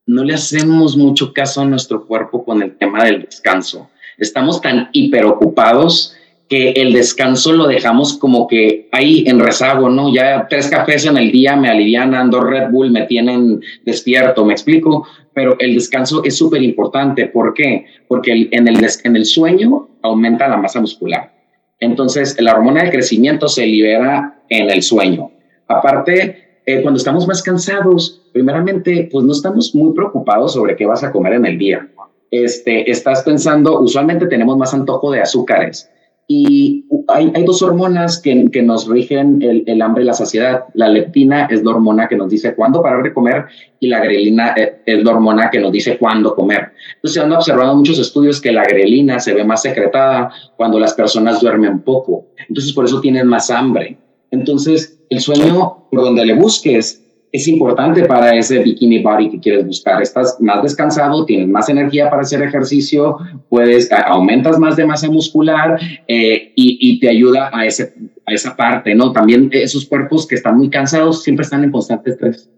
No 0.06 0.24
le 0.24 0.34
hacemos 0.34 0.98
mucho 0.98 1.34
caso 1.34 1.62
a 1.62 1.66
nuestro 1.66 2.06
cuerpo 2.06 2.44
con 2.44 2.62
el 2.62 2.76
tema 2.76 3.06
del 3.06 3.22
descanso. 3.22 3.90
Estamos 4.18 4.60
tan 4.60 4.90
hiperocupados 4.92 6.18
que 6.52 6.72
el 6.72 6.92
descanso 6.92 7.54
lo 7.54 7.66
dejamos 7.66 8.18
como 8.18 8.46
que 8.46 8.90
ahí 8.92 9.24
en 9.26 9.40
rezago, 9.40 9.90
¿no? 9.90 10.14
Ya 10.14 10.48
tres 10.50 10.70
cafés 10.70 11.06
en 11.06 11.16
el 11.16 11.32
día 11.32 11.56
me 11.56 11.70
alivianan, 11.70 12.30
dos 12.30 12.44
Red 12.44 12.72
Bull 12.72 12.92
me 12.92 13.04
tienen 13.04 13.62
despierto, 13.86 14.44
¿me 14.44 14.52
explico? 14.52 15.08
Pero 15.34 15.56
el 15.60 15.76
descanso 15.76 16.22
es 16.26 16.36
súper 16.36 16.62
importante. 16.62 17.28
¿Por 17.28 17.54
qué? 17.54 17.86
Porque 18.06 18.50
en, 18.52 18.68
el, 18.68 18.86
en 19.06 19.16
el 19.16 19.24
sueño 19.24 19.88
aumenta 20.02 20.50
la 20.50 20.58
masa 20.58 20.82
muscular. 20.82 21.32
Entonces, 21.80 22.36
la 22.42 22.54
hormona 22.54 22.84
de 22.84 22.92
crecimiento 22.92 23.48
se 23.48 23.66
libera 23.66 24.42
en 24.50 24.70
el 24.70 24.84
sueño. 24.84 25.32
Aparte, 25.70 26.60
eh, 26.66 26.82
cuando 26.82 26.98
estamos 26.98 27.26
más 27.30 27.42
cansados, 27.42 28.24
primeramente, 28.34 29.08
pues 29.10 29.24
no 29.24 29.32
estamos 29.32 29.74
muy 29.74 29.94
preocupados 29.94 30.52
sobre 30.52 30.76
qué 30.76 30.86
vas 30.86 31.02
a 31.02 31.14
comer 31.14 31.32
en 31.32 31.46
el 31.46 31.58
día. 31.58 31.88
Este, 32.30 32.92
estás 32.92 33.24
pensando, 33.24 33.80
usualmente 33.80 34.26
tenemos 34.26 34.58
más 34.58 34.74
antojo 34.74 35.12
de 35.12 35.22
azúcares 35.22 35.90
y 36.34 36.86
hay, 37.10 37.30
hay 37.36 37.44
dos 37.44 37.62
hormonas 37.62 38.18
que, 38.22 38.50
que 38.52 38.62
nos 38.62 38.88
rigen 38.88 39.42
el, 39.42 39.66
el, 39.68 39.82
hambre 39.82 40.04
y 40.04 40.06
la 40.06 40.14
saciedad. 40.14 40.64
La 40.76 40.88
leptina 40.88 41.48
es 41.48 41.62
la 41.62 41.72
hormona 41.72 42.08
que 42.08 42.16
nos 42.16 42.30
dice 42.30 42.56
cuándo 42.56 42.82
parar 42.82 43.04
de 43.04 43.14
comer 43.14 43.48
y 43.82 43.90
la 43.90 44.00
grelina 44.00 44.54
eh, 44.56 44.82
es 44.86 45.04
la 45.04 45.12
hormona 45.12 45.50
que 45.50 45.60
nos 45.60 45.74
dice 45.74 45.98
cuándo 45.98 46.34
comer. 46.34 46.72
Entonces 46.96 47.16
se 47.16 47.20
han 47.20 47.34
observado 47.34 47.76
muchos 47.76 48.00
estudios 48.00 48.40
que 48.40 48.54
la 48.54 48.64
grelina 48.64 49.20
se 49.20 49.34
ve 49.34 49.44
más 49.44 49.62
secretada 49.62 50.32
cuando 50.56 50.80
las 50.80 50.94
personas 50.94 51.42
duermen 51.42 51.82
poco. 51.82 52.28
Entonces 52.48 52.72
por 52.72 52.86
eso 52.86 53.02
tienen 53.02 53.28
más 53.28 53.52
hambre. 53.52 53.98
Entonces 54.32 55.04
el 55.10 55.20
sueño, 55.20 55.88
por 55.92 56.02
donde 56.02 56.26
le 56.26 56.36
busques, 56.36 57.01
es 57.32 57.48
importante 57.48 58.04
para 58.06 58.36
ese 58.36 58.60
bikini 58.60 59.02
body 59.02 59.30
que 59.30 59.40
quieres 59.40 59.66
buscar. 59.66 60.02
Estás 60.02 60.38
más 60.40 60.62
descansado, 60.62 61.26
tienes 61.26 61.48
más 61.48 61.70
energía 61.70 62.10
para 62.10 62.24
hacer 62.24 62.42
ejercicio, 62.42 63.18
puedes, 63.50 63.90
aumentas 63.92 64.60
más 64.60 64.76
de 64.76 64.86
masa 64.86 65.10
muscular 65.10 65.80
eh, 66.08 66.52
y, 66.56 66.78
y, 66.82 67.00
te 67.00 67.10
ayuda 67.10 67.50
a, 67.54 67.66
ese, 67.66 67.94
a 68.26 68.34
esa 68.34 68.56
parte, 68.56 68.94
¿no? 68.96 69.14
También 69.14 69.50
esos 69.54 69.86
cuerpos 69.86 70.28
que 70.28 70.36
están 70.36 70.58
muy 70.58 70.70
cansados 70.70 71.24
siempre 71.24 71.44
están 71.44 71.64
en 71.64 71.72
constante 71.72 72.12
estrés. 72.12 72.50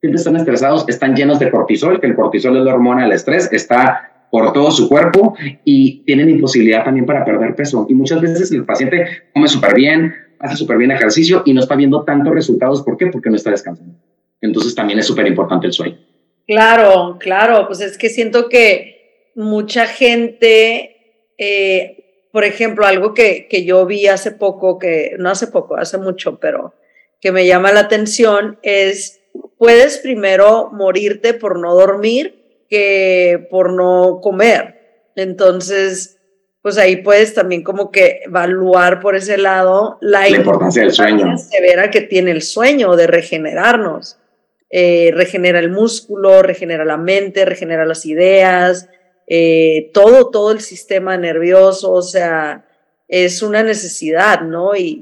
Siempre 0.00 0.18
están 0.18 0.36
estresados, 0.36 0.84
están 0.88 1.14
llenos 1.14 1.38
de 1.38 1.50
cortisol, 1.50 2.00
que 2.00 2.06
el 2.06 2.14
cortisol 2.14 2.56
es 2.56 2.64
la 2.64 2.74
hormona 2.74 3.02
del 3.02 3.12
estrés, 3.12 3.48
está 3.52 4.26
por 4.30 4.52
todo 4.52 4.70
su 4.70 4.88
cuerpo 4.88 5.36
y 5.64 6.04
tienen 6.04 6.30
imposibilidad 6.30 6.84
también 6.84 7.06
para 7.06 7.24
perder 7.24 7.54
peso. 7.54 7.86
Y 7.88 7.94
muchas 7.94 8.20
veces 8.20 8.50
el 8.52 8.64
paciente 8.64 9.04
come 9.34 9.46
súper 9.46 9.74
bien, 9.74 10.14
hace 10.38 10.56
súper 10.56 10.78
bien 10.78 10.90
ejercicio 10.90 11.42
y 11.44 11.52
no 11.52 11.60
está 11.60 11.76
viendo 11.76 12.02
tantos 12.02 12.32
resultados. 12.32 12.82
¿Por 12.82 12.96
qué? 12.96 13.08
Porque 13.08 13.30
no 13.30 13.36
está 13.36 13.50
descansando. 13.50 13.94
Entonces 14.42 14.74
también 14.74 14.98
es 14.98 15.06
súper 15.06 15.26
importante 15.26 15.66
el 15.66 15.72
sueño. 15.72 15.98
Claro, 16.46 17.16
claro, 17.18 17.66
pues 17.66 17.80
es 17.80 17.96
que 17.96 18.10
siento 18.10 18.48
que 18.48 19.30
mucha 19.34 19.86
gente, 19.86 21.32
eh, 21.38 22.28
por 22.32 22.44
ejemplo, 22.44 22.84
algo 22.84 23.14
que, 23.14 23.46
que 23.48 23.64
yo 23.64 23.86
vi 23.86 24.08
hace 24.08 24.32
poco, 24.32 24.78
que 24.78 25.16
no 25.18 25.30
hace 25.30 25.46
poco, 25.46 25.76
hace 25.76 25.96
mucho, 25.96 26.38
pero 26.38 26.74
que 27.20 27.32
me 27.32 27.46
llama 27.46 27.72
la 27.72 27.80
atención 27.80 28.58
es, 28.62 29.22
puedes 29.56 29.98
primero 29.98 30.70
morirte 30.72 31.34
por 31.34 31.58
no 31.58 31.74
dormir 31.74 32.64
que 32.68 33.46
por 33.50 33.72
no 33.72 34.20
comer. 34.20 35.10
Entonces, 35.14 36.18
pues 36.62 36.78
ahí 36.78 36.96
puedes 36.96 37.34
también 37.34 37.62
como 37.62 37.90
que 37.92 38.22
evaluar 38.24 39.00
por 39.00 39.14
ese 39.14 39.36
lado 39.38 39.98
la, 40.00 40.28
la 40.28 40.36
importancia 40.36 40.82
del 40.82 40.92
sueño 40.92 41.38
severa 41.38 41.90
que 41.90 42.00
tiene 42.00 42.32
el 42.32 42.42
sueño 42.42 42.96
de 42.96 43.06
regenerarnos. 43.06 44.18
Eh, 44.74 45.10
regenera 45.12 45.58
el 45.58 45.70
músculo, 45.70 46.40
regenera 46.40 46.86
la 46.86 46.96
mente, 46.96 47.44
regenera 47.44 47.84
las 47.84 48.06
ideas, 48.06 48.88
eh, 49.26 49.90
todo, 49.92 50.30
todo 50.30 50.50
el 50.50 50.62
sistema 50.62 51.18
nervioso, 51.18 51.92
o 51.92 52.00
sea, 52.00 52.66
es 53.06 53.42
una 53.42 53.62
necesidad, 53.62 54.40
¿no? 54.40 54.74
Y, 54.74 54.98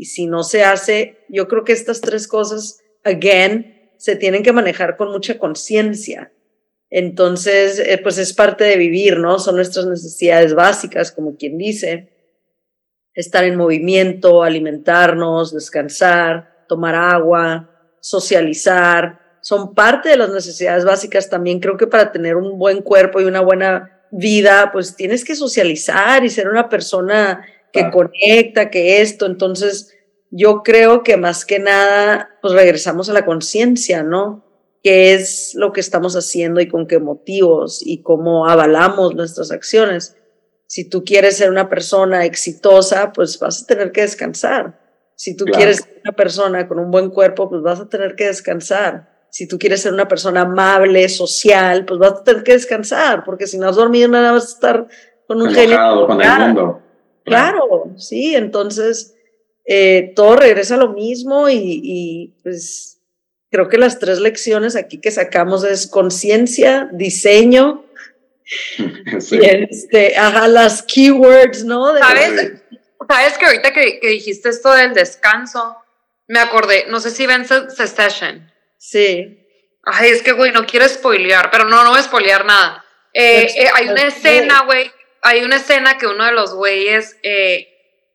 y, 0.00 0.04
si 0.06 0.26
no 0.26 0.42
se 0.42 0.64
hace, 0.64 1.18
yo 1.28 1.46
creo 1.46 1.62
que 1.62 1.72
estas 1.72 2.00
tres 2.00 2.26
cosas, 2.26 2.80
again, 3.04 3.92
se 3.96 4.16
tienen 4.16 4.42
que 4.42 4.52
manejar 4.52 4.96
con 4.96 5.12
mucha 5.12 5.38
conciencia. 5.38 6.32
Entonces, 6.90 7.78
eh, 7.78 7.98
pues 8.02 8.18
es 8.18 8.32
parte 8.32 8.64
de 8.64 8.76
vivir, 8.76 9.18
¿no? 9.18 9.38
Son 9.38 9.54
nuestras 9.54 9.86
necesidades 9.86 10.52
básicas, 10.52 11.12
como 11.12 11.36
quien 11.36 11.58
dice. 11.58 12.08
Estar 13.14 13.44
en 13.44 13.54
movimiento, 13.54 14.42
alimentarnos, 14.42 15.54
descansar, 15.54 16.66
tomar 16.68 16.96
agua, 16.96 17.71
socializar, 18.02 19.20
son 19.40 19.74
parte 19.74 20.10
de 20.10 20.16
las 20.16 20.30
necesidades 20.30 20.84
básicas 20.84 21.30
también. 21.30 21.60
Creo 21.60 21.76
que 21.76 21.86
para 21.86 22.12
tener 22.12 22.36
un 22.36 22.58
buen 22.58 22.82
cuerpo 22.82 23.20
y 23.20 23.24
una 23.24 23.40
buena 23.40 24.02
vida, 24.10 24.70
pues 24.72 24.94
tienes 24.94 25.24
que 25.24 25.34
socializar 25.34 26.24
y 26.24 26.30
ser 26.30 26.48
una 26.48 26.68
persona 26.68 27.44
que 27.72 27.90
conecta, 27.90 28.70
que 28.70 29.00
esto. 29.00 29.24
Entonces, 29.24 29.94
yo 30.30 30.62
creo 30.62 31.02
que 31.02 31.16
más 31.16 31.46
que 31.46 31.58
nada, 31.58 32.30
pues 32.42 32.54
regresamos 32.54 33.08
a 33.08 33.14
la 33.14 33.24
conciencia, 33.24 34.02
¿no? 34.02 34.44
¿Qué 34.82 35.14
es 35.14 35.54
lo 35.54 35.72
que 35.72 35.80
estamos 35.80 36.16
haciendo 36.16 36.60
y 36.60 36.68
con 36.68 36.86
qué 36.86 36.98
motivos 36.98 37.80
y 37.84 38.02
cómo 38.02 38.48
avalamos 38.48 39.14
nuestras 39.14 39.52
acciones? 39.52 40.16
Si 40.66 40.88
tú 40.88 41.04
quieres 41.04 41.36
ser 41.36 41.50
una 41.50 41.68
persona 41.68 42.24
exitosa, 42.24 43.12
pues 43.12 43.38
vas 43.38 43.62
a 43.62 43.66
tener 43.66 43.92
que 43.92 44.02
descansar. 44.02 44.81
Si 45.22 45.36
tú 45.36 45.44
quieres 45.44 45.76
ser 45.76 46.00
una 46.02 46.16
persona 46.16 46.66
con 46.66 46.80
un 46.80 46.90
buen 46.90 47.08
cuerpo, 47.08 47.48
pues 47.48 47.62
vas 47.62 47.78
a 47.78 47.88
tener 47.88 48.16
que 48.16 48.26
descansar. 48.26 49.08
Si 49.30 49.46
tú 49.46 49.56
quieres 49.56 49.80
ser 49.80 49.92
una 49.92 50.08
persona 50.08 50.40
amable, 50.40 51.08
social, 51.08 51.84
pues 51.84 52.00
vas 52.00 52.14
a 52.14 52.24
tener 52.24 52.42
que 52.42 52.54
descansar, 52.54 53.22
porque 53.22 53.46
si 53.46 53.56
no 53.56 53.68
has 53.68 53.76
dormido 53.76 54.08
nada 54.08 54.32
vas 54.32 54.46
a 54.46 54.54
estar 54.54 54.88
con 55.28 55.40
un 55.40 55.54
genio. 55.54 56.08
con 56.08 56.20
el 56.20 56.38
mundo. 56.38 56.82
Claro, 57.24 57.92
sí, 57.98 58.34
entonces 58.34 59.14
eh, 59.64 60.12
todo 60.16 60.34
regresa 60.34 60.74
a 60.74 60.78
lo 60.78 60.92
mismo 60.92 61.48
y, 61.48 61.80
y 61.84 62.34
pues 62.42 63.00
creo 63.48 63.68
que 63.68 63.78
las 63.78 64.00
tres 64.00 64.18
lecciones 64.18 64.74
aquí 64.74 64.98
que 64.98 65.12
sacamos 65.12 65.62
es 65.62 65.86
conciencia, 65.86 66.90
diseño 66.92 67.84
sí. 69.20 69.38
y 69.40 69.44
este, 69.44 70.16
ajá, 70.16 70.48
las 70.48 70.82
keywords, 70.82 71.64
¿no? 71.64 71.92
De 71.92 72.00
¿Sabes? 72.00 72.62
Sabes 73.08 73.38
que 73.38 73.46
ahorita 73.46 73.72
que, 73.72 74.00
que, 74.00 74.08
dijiste 74.08 74.48
esto 74.48 74.72
del 74.72 74.94
descanso, 74.94 75.76
me 76.28 76.40
acordé, 76.40 76.86
no 76.88 77.00
sé 77.00 77.10
si 77.10 77.26
ven 77.26 77.46
Secession. 77.46 78.50
Sí. 78.78 79.38
Ay, 79.84 80.10
es 80.10 80.22
que, 80.22 80.32
güey, 80.32 80.52
no 80.52 80.66
quiero 80.66 80.88
spoilear, 80.88 81.50
pero 81.50 81.64
no, 81.64 81.82
no 81.82 81.90
voy 81.90 81.98
a 81.98 82.04
spoilear 82.04 82.44
nada. 82.44 82.84
Eh, 83.12 83.46
eh, 83.56 83.68
hay 83.74 83.88
una 83.88 84.06
escena, 84.06 84.62
güey, 84.62 84.90
hay 85.22 85.44
una 85.44 85.56
escena 85.56 85.98
que 85.98 86.06
uno 86.06 86.24
de 86.24 86.32
los 86.32 86.54
güeyes 86.54 87.16
eh, 87.22 87.68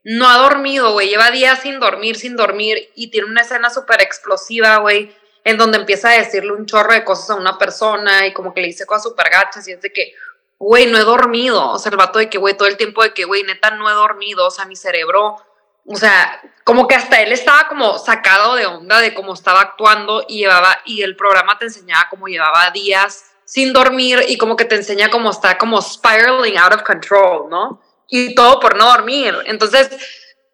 no 0.04 0.30
ha 0.30 0.38
dormido, 0.38 0.94
güey, 0.94 1.10
lleva 1.10 1.30
días 1.32 1.62
sin 1.62 1.80
dormir, 1.80 2.16
sin 2.16 2.36
dormir, 2.36 2.90
y 2.96 3.12
tiene 3.12 3.28
una 3.28 3.42
escena 3.42 3.70
súper 3.70 4.02
explosiva, 4.02 4.78
güey, 4.78 5.16
en 5.44 5.58
donde 5.58 5.78
empieza 5.78 6.10
a 6.10 6.18
decirle 6.18 6.54
un 6.54 6.66
chorro 6.66 6.94
de 6.94 7.04
cosas 7.04 7.32
a 7.32 7.36
una 7.36 7.58
persona 7.58 8.26
y 8.26 8.34
como 8.34 8.54
que 8.54 8.62
le 8.62 8.68
dice 8.68 8.86
cosas 8.86 9.04
súper 9.04 9.30
gachas 9.30 9.68
y 9.68 9.74
es 9.74 9.82
de 9.82 9.92
que, 9.92 10.14
güey, 10.60 10.88
no 10.88 10.98
he 10.98 11.04
dormido. 11.04 11.72
O 11.72 11.80
sea, 11.80 11.92
el 11.92 11.98
vato 11.98 12.20
de 12.20 12.30
que, 12.30 12.38
güey, 12.38 12.56
todo 12.56 12.68
el 12.68 12.78
tiempo 12.78 13.04
de 13.04 13.14
que, 13.14 13.26
güey, 13.26 13.44
neta, 13.44 13.72
no 13.72 13.90
he 13.90 13.94
dormido. 13.94 14.48
O 14.48 14.52
sea, 14.52 14.66
mi 14.66 14.76
cerebro, 14.76 15.38
o 15.86 15.96
sea, 15.96 16.42
como 16.64 16.88
que 16.88 16.96
hasta 16.96 17.22
él 17.22 17.32
estaba 17.32 17.68
como 17.68 17.98
sacado 17.98 18.56
de 18.56 18.66
onda 18.66 19.00
de 19.00 19.14
cómo 19.14 19.34
estaba 19.34 19.62
actuando 19.62 20.26
y 20.28 20.40
llevaba, 20.40 20.82
y 20.86 21.02
el 21.02 21.16
programa 21.16 21.58
te 21.58 21.66
enseñaba 21.66 22.08
cómo 22.10 22.28
llevaba 22.28 22.72
días 22.72 23.32
sin 23.46 23.72
dormir 23.72 24.26
y 24.28 24.38
como 24.38 24.58
que 24.58 24.66
te 24.66 24.76
enseña 24.76 25.10
cómo 25.10 25.30
está 25.32 25.58
como 25.58 25.82
spiraling 25.82 26.58
out 26.58 26.74
of 26.74 26.84
control, 26.84 27.50
¿no? 27.50 27.82
Y 28.10 28.36
todo 28.36 28.60
por 28.60 28.76
no 28.76 28.86
dormir. 28.88 29.34
Entonces, 29.46 29.90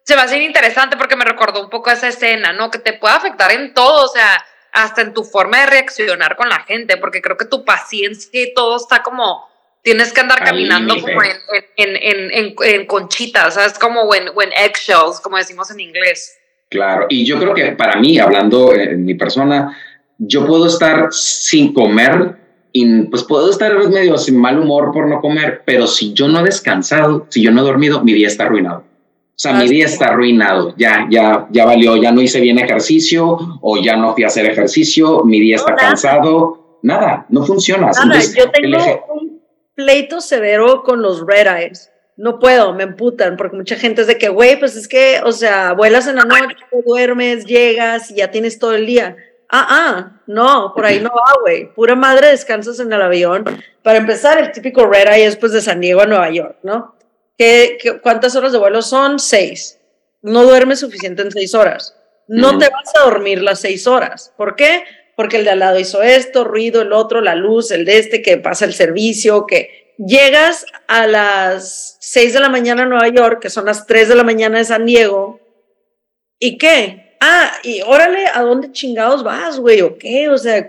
se 0.04 0.14
va 0.14 0.22
a 0.22 0.24
hacer 0.26 0.40
interesante 0.42 0.96
porque 0.96 1.16
me 1.16 1.24
recordó 1.24 1.60
un 1.60 1.70
poco 1.70 1.90
esa 1.90 2.08
escena, 2.08 2.52
¿no? 2.52 2.70
Que 2.70 2.78
te 2.78 2.92
puede 2.92 3.14
afectar 3.14 3.50
en 3.50 3.74
todo, 3.74 4.04
o 4.04 4.08
sea, 4.08 4.44
hasta 4.72 5.00
en 5.00 5.12
tu 5.14 5.24
forma 5.24 5.60
de 5.60 5.66
reaccionar 5.66 6.36
con 6.36 6.48
la 6.48 6.60
gente, 6.60 6.96
porque 6.96 7.20
creo 7.20 7.36
que 7.36 7.46
tu 7.46 7.64
paciencia 7.64 8.42
y 8.42 8.54
todo 8.54 8.76
está 8.76 9.02
como 9.02 9.48
Tienes 9.84 10.14
que 10.14 10.22
andar 10.22 10.42
caminando 10.42 10.94
como 10.98 11.22
en, 11.22 11.30
en, 11.76 12.32
en, 12.32 12.54
en, 12.58 12.86
conchitas, 12.86 13.54
¿sabes? 13.54 13.78
Como 13.78 14.14
en, 14.14 14.28
en 14.28 14.52
eggshells, 14.64 15.20
como 15.22 15.36
decimos 15.36 15.70
en 15.70 15.78
inglés. 15.78 16.38
Claro, 16.70 17.06
y 17.10 17.26
yo 17.26 17.38
creo 17.38 17.52
que 17.52 17.72
para 17.72 18.00
mí, 18.00 18.18
hablando 18.18 18.74
en 18.74 19.04
mi 19.04 19.14
persona, 19.14 19.76
yo 20.16 20.46
puedo 20.46 20.66
estar 20.66 21.08
sin 21.12 21.74
comer 21.74 22.36
y 22.72 23.02
pues 23.02 23.24
puedo 23.24 23.50
estar 23.50 23.76
medio 23.88 24.16
sin 24.16 24.40
mal 24.40 24.58
humor 24.58 24.90
por 24.90 25.06
no 25.06 25.20
comer, 25.20 25.62
pero 25.64 25.86
si 25.86 26.14
yo 26.14 26.28
no 26.28 26.40
he 26.40 26.44
descansado, 26.44 27.26
si 27.28 27.42
yo 27.42 27.52
no 27.52 27.60
he 27.60 27.64
dormido, 27.64 28.02
mi 28.02 28.14
día 28.14 28.26
está 28.26 28.44
arruinado. 28.44 28.78
O 28.78 29.38
sea, 29.38 29.52
mi 29.52 29.68
día 29.68 29.84
está 29.84 30.06
arruinado, 30.06 30.74
ya, 30.76 31.06
ya, 31.10 31.46
ya 31.50 31.66
valió, 31.66 31.96
ya 31.96 32.10
no 32.10 32.22
hice 32.22 32.40
bien 32.40 32.58
ejercicio 32.58 33.36
o 33.60 33.82
ya 33.82 33.96
no 33.96 34.14
fui 34.14 34.24
a 34.24 34.28
hacer 34.28 34.46
ejercicio, 34.46 35.24
mi 35.24 35.40
día 35.40 35.56
está 35.56 35.74
cansado, 35.74 36.78
nada, 36.82 37.26
no 37.28 37.44
funciona. 37.44 37.90
Nada, 38.06 38.20
yo 38.20 38.50
tengo 38.50 38.78
pleito 39.74 40.20
severo 40.20 40.82
con 40.82 41.02
los 41.02 41.26
red 41.26 41.46
eyes. 41.46 41.90
No 42.16 42.38
puedo, 42.38 42.72
me 42.74 42.84
emputan, 42.84 43.36
porque 43.36 43.56
mucha 43.56 43.76
gente 43.76 44.02
es 44.02 44.06
de 44.06 44.18
que, 44.18 44.28
güey, 44.28 44.58
pues 44.58 44.76
es 44.76 44.86
que, 44.86 45.20
o 45.24 45.32
sea, 45.32 45.72
vuelas 45.72 46.06
en 46.06 46.16
la 46.16 46.24
noche, 46.24 46.56
duermes, 46.84 47.44
llegas 47.44 48.10
y 48.10 48.16
ya 48.16 48.30
tienes 48.30 48.58
todo 48.58 48.74
el 48.74 48.86
día 48.86 49.16
Ah, 49.56 49.66
ah, 49.70 50.20
no, 50.26 50.72
por 50.74 50.84
ahí 50.84 51.00
no 51.00 51.10
va, 51.10 51.32
güey. 51.40 51.72
Pura 51.72 51.94
madre 51.94 52.26
descansas 52.26 52.80
en 52.80 52.92
el 52.92 53.00
avión. 53.00 53.44
Para 53.84 53.98
empezar, 53.98 54.36
el 54.38 54.50
típico 54.50 54.84
red 54.84 55.08
eye 55.08 55.26
es 55.26 55.36
pues 55.36 55.52
de 55.52 55.60
San 55.60 55.80
Diego 55.80 56.00
a 56.00 56.06
Nueva 56.06 56.28
York, 56.30 56.56
¿no? 56.64 56.96
¿Qué, 57.38 57.78
cuántas 58.02 58.34
horas 58.34 58.50
de 58.50 58.58
vuelo 58.58 58.82
son? 58.82 59.20
Seis. 59.20 59.78
No 60.22 60.42
duermes 60.42 60.80
suficiente 60.80 61.22
en 61.22 61.30
seis 61.30 61.54
horas. 61.54 61.96
No 62.26 62.58
te 62.58 62.68
vas 62.68 62.90
a 62.96 63.04
dormir 63.04 63.42
las 63.42 63.60
seis 63.60 63.86
horas. 63.86 64.32
¿Por 64.36 64.56
qué? 64.56 64.82
Porque 65.16 65.36
el 65.36 65.44
de 65.44 65.50
al 65.50 65.60
lado 65.60 65.78
hizo 65.78 66.02
esto, 66.02 66.44
ruido, 66.44 66.82
el 66.82 66.92
otro, 66.92 67.20
la 67.20 67.34
luz, 67.34 67.70
el 67.70 67.84
de 67.84 67.98
este, 67.98 68.22
que 68.22 68.36
pasa 68.38 68.64
el 68.64 68.74
servicio, 68.74 69.46
que 69.46 69.94
llegas 69.98 70.66
a 70.88 71.06
las 71.06 71.96
seis 72.00 72.32
de 72.32 72.40
la 72.40 72.48
mañana 72.48 72.82
a 72.82 72.86
Nueva 72.86 73.08
York, 73.08 73.40
que 73.40 73.50
son 73.50 73.66
las 73.66 73.86
tres 73.86 74.08
de 74.08 74.16
la 74.16 74.24
mañana 74.24 74.58
de 74.58 74.64
San 74.64 74.86
Diego, 74.86 75.40
¿y 76.38 76.58
qué? 76.58 77.04
ah, 77.24 77.52
y 77.62 77.80
órale, 77.82 78.26
¿a 78.32 78.42
dónde 78.42 78.72
chingados 78.72 79.22
vas, 79.22 79.58
güey? 79.58 79.80
¿O 79.80 79.96
qué? 79.96 80.28
O 80.28 80.38
sea, 80.38 80.68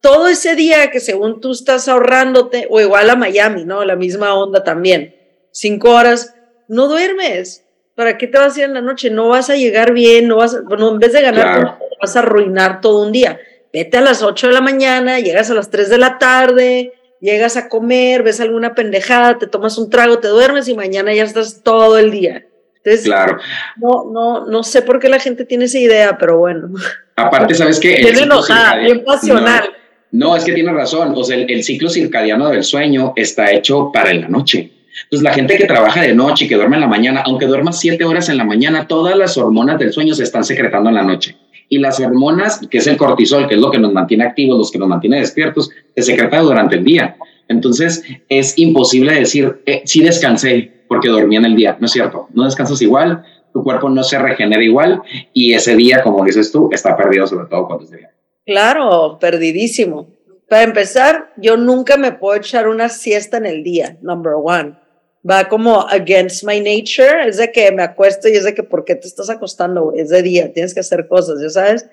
todo 0.00 0.28
ese 0.28 0.54
día 0.54 0.90
que 0.90 1.00
según 1.00 1.40
tú 1.40 1.52
estás 1.52 1.88
ahorrándote, 1.88 2.66
o 2.70 2.80
igual 2.80 3.10
a 3.10 3.16
Miami, 3.16 3.64
¿no? 3.64 3.84
La 3.84 3.96
misma 3.96 4.34
onda 4.34 4.64
también. 4.64 5.14
Cinco 5.52 5.90
horas, 5.90 6.34
no 6.68 6.88
duermes. 6.88 7.66
¿Para 7.94 8.16
qué 8.16 8.26
te 8.26 8.38
vas 8.38 8.56
a 8.56 8.60
ir 8.60 8.64
en 8.66 8.74
la 8.74 8.80
noche? 8.80 9.10
No 9.10 9.28
vas 9.28 9.50
a 9.50 9.56
llegar 9.56 9.92
bien, 9.92 10.28
no 10.28 10.36
vas 10.36 10.54
a, 10.54 10.62
bueno, 10.62 10.90
en 10.90 10.98
vez 10.98 11.12
de 11.12 11.20
ganar, 11.20 11.78
vas 12.00 12.16
a 12.16 12.20
arruinar 12.20 12.80
todo 12.80 13.02
un 13.04 13.12
día. 13.12 13.38
Vete 13.72 13.98
a 13.98 14.00
las 14.00 14.22
ocho 14.22 14.48
de 14.48 14.52
la 14.52 14.60
mañana, 14.60 15.20
llegas 15.20 15.50
a 15.50 15.54
las 15.54 15.70
tres 15.70 15.88
de 15.90 15.98
la 15.98 16.18
tarde, 16.18 16.92
llegas 17.20 17.56
a 17.56 17.68
comer, 17.68 18.22
ves 18.22 18.40
alguna 18.40 18.74
pendejada, 18.74 19.38
te 19.38 19.46
tomas 19.46 19.78
un 19.78 19.90
trago, 19.90 20.18
te 20.18 20.28
duermes 20.28 20.68
y 20.68 20.74
mañana 20.74 21.14
ya 21.14 21.24
estás 21.24 21.62
todo 21.62 21.98
el 21.98 22.10
día. 22.10 22.46
Entonces, 22.82 23.04
claro. 23.04 23.38
No, 23.76 24.10
no, 24.10 24.46
no 24.46 24.62
sé 24.62 24.82
por 24.82 24.98
qué 24.98 25.08
la 25.08 25.18
gente 25.18 25.44
tiene 25.44 25.66
esa 25.66 25.78
idea, 25.78 26.16
pero 26.18 26.38
bueno. 26.38 26.70
Aparte, 27.16 27.54
¿sabes 27.54 27.78
qué? 27.78 27.96
Tiene 27.96 28.22
enojada, 28.22 28.78
bien 28.78 29.04
pasional. 29.04 29.70
No, 30.12 30.34
es 30.34 30.44
que 30.44 30.52
tiene 30.52 30.72
razón. 30.72 31.12
O 31.14 31.22
sea, 31.22 31.36
el, 31.36 31.62
ciclo 31.62 31.88
circadiano 31.90 32.48
del 32.48 32.64
sueño 32.64 33.12
está 33.16 33.52
hecho 33.52 33.90
para 33.92 34.10
en 34.10 34.22
la 34.22 34.28
noche. 34.28 34.72
Entonces, 35.04 35.22
la 35.22 35.32
gente 35.32 35.56
que 35.56 35.66
trabaja 35.66 36.02
de 36.02 36.14
noche 36.14 36.46
y 36.46 36.48
que 36.48 36.56
duerme 36.56 36.76
en 36.76 36.80
la 36.80 36.88
mañana, 36.88 37.22
aunque 37.24 37.46
duerma 37.46 37.72
siete 37.72 38.04
horas 38.04 38.28
en 38.28 38.38
la 38.38 38.44
mañana, 38.44 38.88
todas 38.88 39.16
las 39.16 39.36
hormonas 39.36 39.78
del 39.78 39.92
sueño 39.92 40.14
se 40.14 40.24
están 40.24 40.44
secretando 40.44 40.88
en 40.88 40.96
la 40.96 41.02
noche. 41.02 41.36
Y 41.70 41.78
las 41.78 41.98
hormonas, 42.00 42.60
que 42.70 42.78
es 42.78 42.86
el 42.86 42.98
cortisol, 42.98 43.48
que 43.48 43.54
es 43.54 43.60
lo 43.60 43.70
que 43.70 43.78
nos 43.78 43.92
mantiene 43.92 44.24
activos, 44.24 44.58
los 44.58 44.70
que 44.70 44.78
nos 44.78 44.88
mantiene 44.88 45.20
despiertos, 45.20 45.70
se 45.94 46.02
secretan 46.02 46.44
durante 46.44 46.76
el 46.76 46.84
día. 46.84 47.16
Entonces, 47.48 48.04
es 48.28 48.58
imposible 48.58 49.14
decir, 49.14 49.62
eh, 49.64 49.82
sí 49.86 50.02
descansé, 50.02 50.84
porque 50.90 51.08
dormía 51.08 51.38
en 51.38 51.46
el 51.46 51.56
día. 51.56 51.76
No 51.80 51.86
es 51.86 51.92
cierto, 51.92 52.28
no 52.34 52.44
descansas 52.44 52.82
igual, 52.82 53.24
tu 53.52 53.62
cuerpo 53.62 53.88
no 53.88 54.02
se 54.02 54.18
regenera 54.18 54.62
igual 54.62 55.02
y 55.32 55.54
ese 55.54 55.76
día, 55.76 56.02
como 56.02 56.24
dices 56.24 56.50
tú, 56.50 56.68
está 56.72 56.96
perdido, 56.96 57.26
sobre 57.26 57.46
todo 57.46 57.66
cuando 57.66 57.84
es 57.84 57.90
día. 57.92 58.10
Claro, 58.44 59.18
perdidísimo. 59.20 60.08
Para 60.48 60.64
empezar, 60.64 61.32
yo 61.36 61.56
nunca 61.56 61.96
me 61.96 62.10
puedo 62.10 62.36
echar 62.36 62.66
una 62.66 62.88
siesta 62.88 63.36
en 63.36 63.46
el 63.46 63.62
día, 63.62 63.98
number 64.02 64.32
one. 64.42 64.79
Va 65.28 65.48
como 65.48 65.86
against 65.88 66.44
my 66.44 66.60
nature, 66.60 67.28
es 67.28 67.36
de 67.36 67.52
que 67.52 67.70
me 67.72 67.82
acuesto 67.82 68.28
y 68.28 68.32
es 68.32 68.44
de 68.44 68.54
que, 68.54 68.62
¿por 68.62 68.84
qué 68.84 68.94
te 68.94 69.06
estás 69.06 69.28
acostando? 69.28 69.92
Es 69.94 70.08
de 70.08 70.22
día, 70.22 70.52
tienes 70.52 70.72
que 70.72 70.80
hacer 70.80 71.08
cosas, 71.08 71.40
¿ya 71.42 71.50
sabes? 71.50 71.86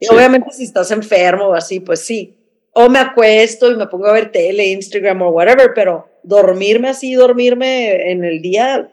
Y 0.00 0.12
obviamente 0.12 0.50
si 0.50 0.64
estás 0.64 0.90
enfermo 0.90 1.48
o 1.48 1.54
así, 1.54 1.78
pues 1.78 2.00
sí. 2.00 2.36
O 2.72 2.88
me 2.88 2.98
acuesto 2.98 3.70
y 3.70 3.76
me 3.76 3.86
pongo 3.86 4.06
a 4.06 4.12
ver 4.12 4.32
tele, 4.32 4.66
Instagram 4.66 5.22
o 5.22 5.30
whatever, 5.30 5.70
pero 5.74 6.08
dormirme 6.24 6.88
así, 6.88 7.14
dormirme 7.14 8.10
en 8.10 8.24
el 8.24 8.42
día, 8.42 8.90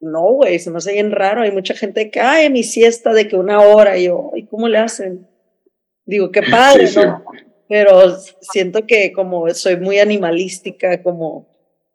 no, 0.00 0.32
güey, 0.32 0.58
se 0.58 0.70
me 0.70 0.78
hace 0.78 0.92
bien 0.92 1.12
raro. 1.12 1.42
Hay 1.42 1.52
mucha 1.52 1.74
gente 1.74 2.10
que, 2.10 2.20
ay, 2.20 2.50
mi 2.50 2.64
siesta 2.64 3.12
de 3.12 3.28
que 3.28 3.36
una 3.36 3.60
hora, 3.60 3.96
y 3.96 4.04
yo, 4.04 4.32
¿y 4.34 4.44
cómo 4.46 4.68
le 4.68 4.78
hacen? 4.78 5.28
Digo, 6.04 6.30
qué 6.32 6.42
padre, 6.50 6.88
¿no? 6.96 7.24
Pero 7.68 8.18
siento 8.40 8.86
que 8.86 9.12
como 9.12 9.48
soy 9.54 9.76
muy 9.76 9.98
animalística, 10.00 11.02
como, 11.02 11.46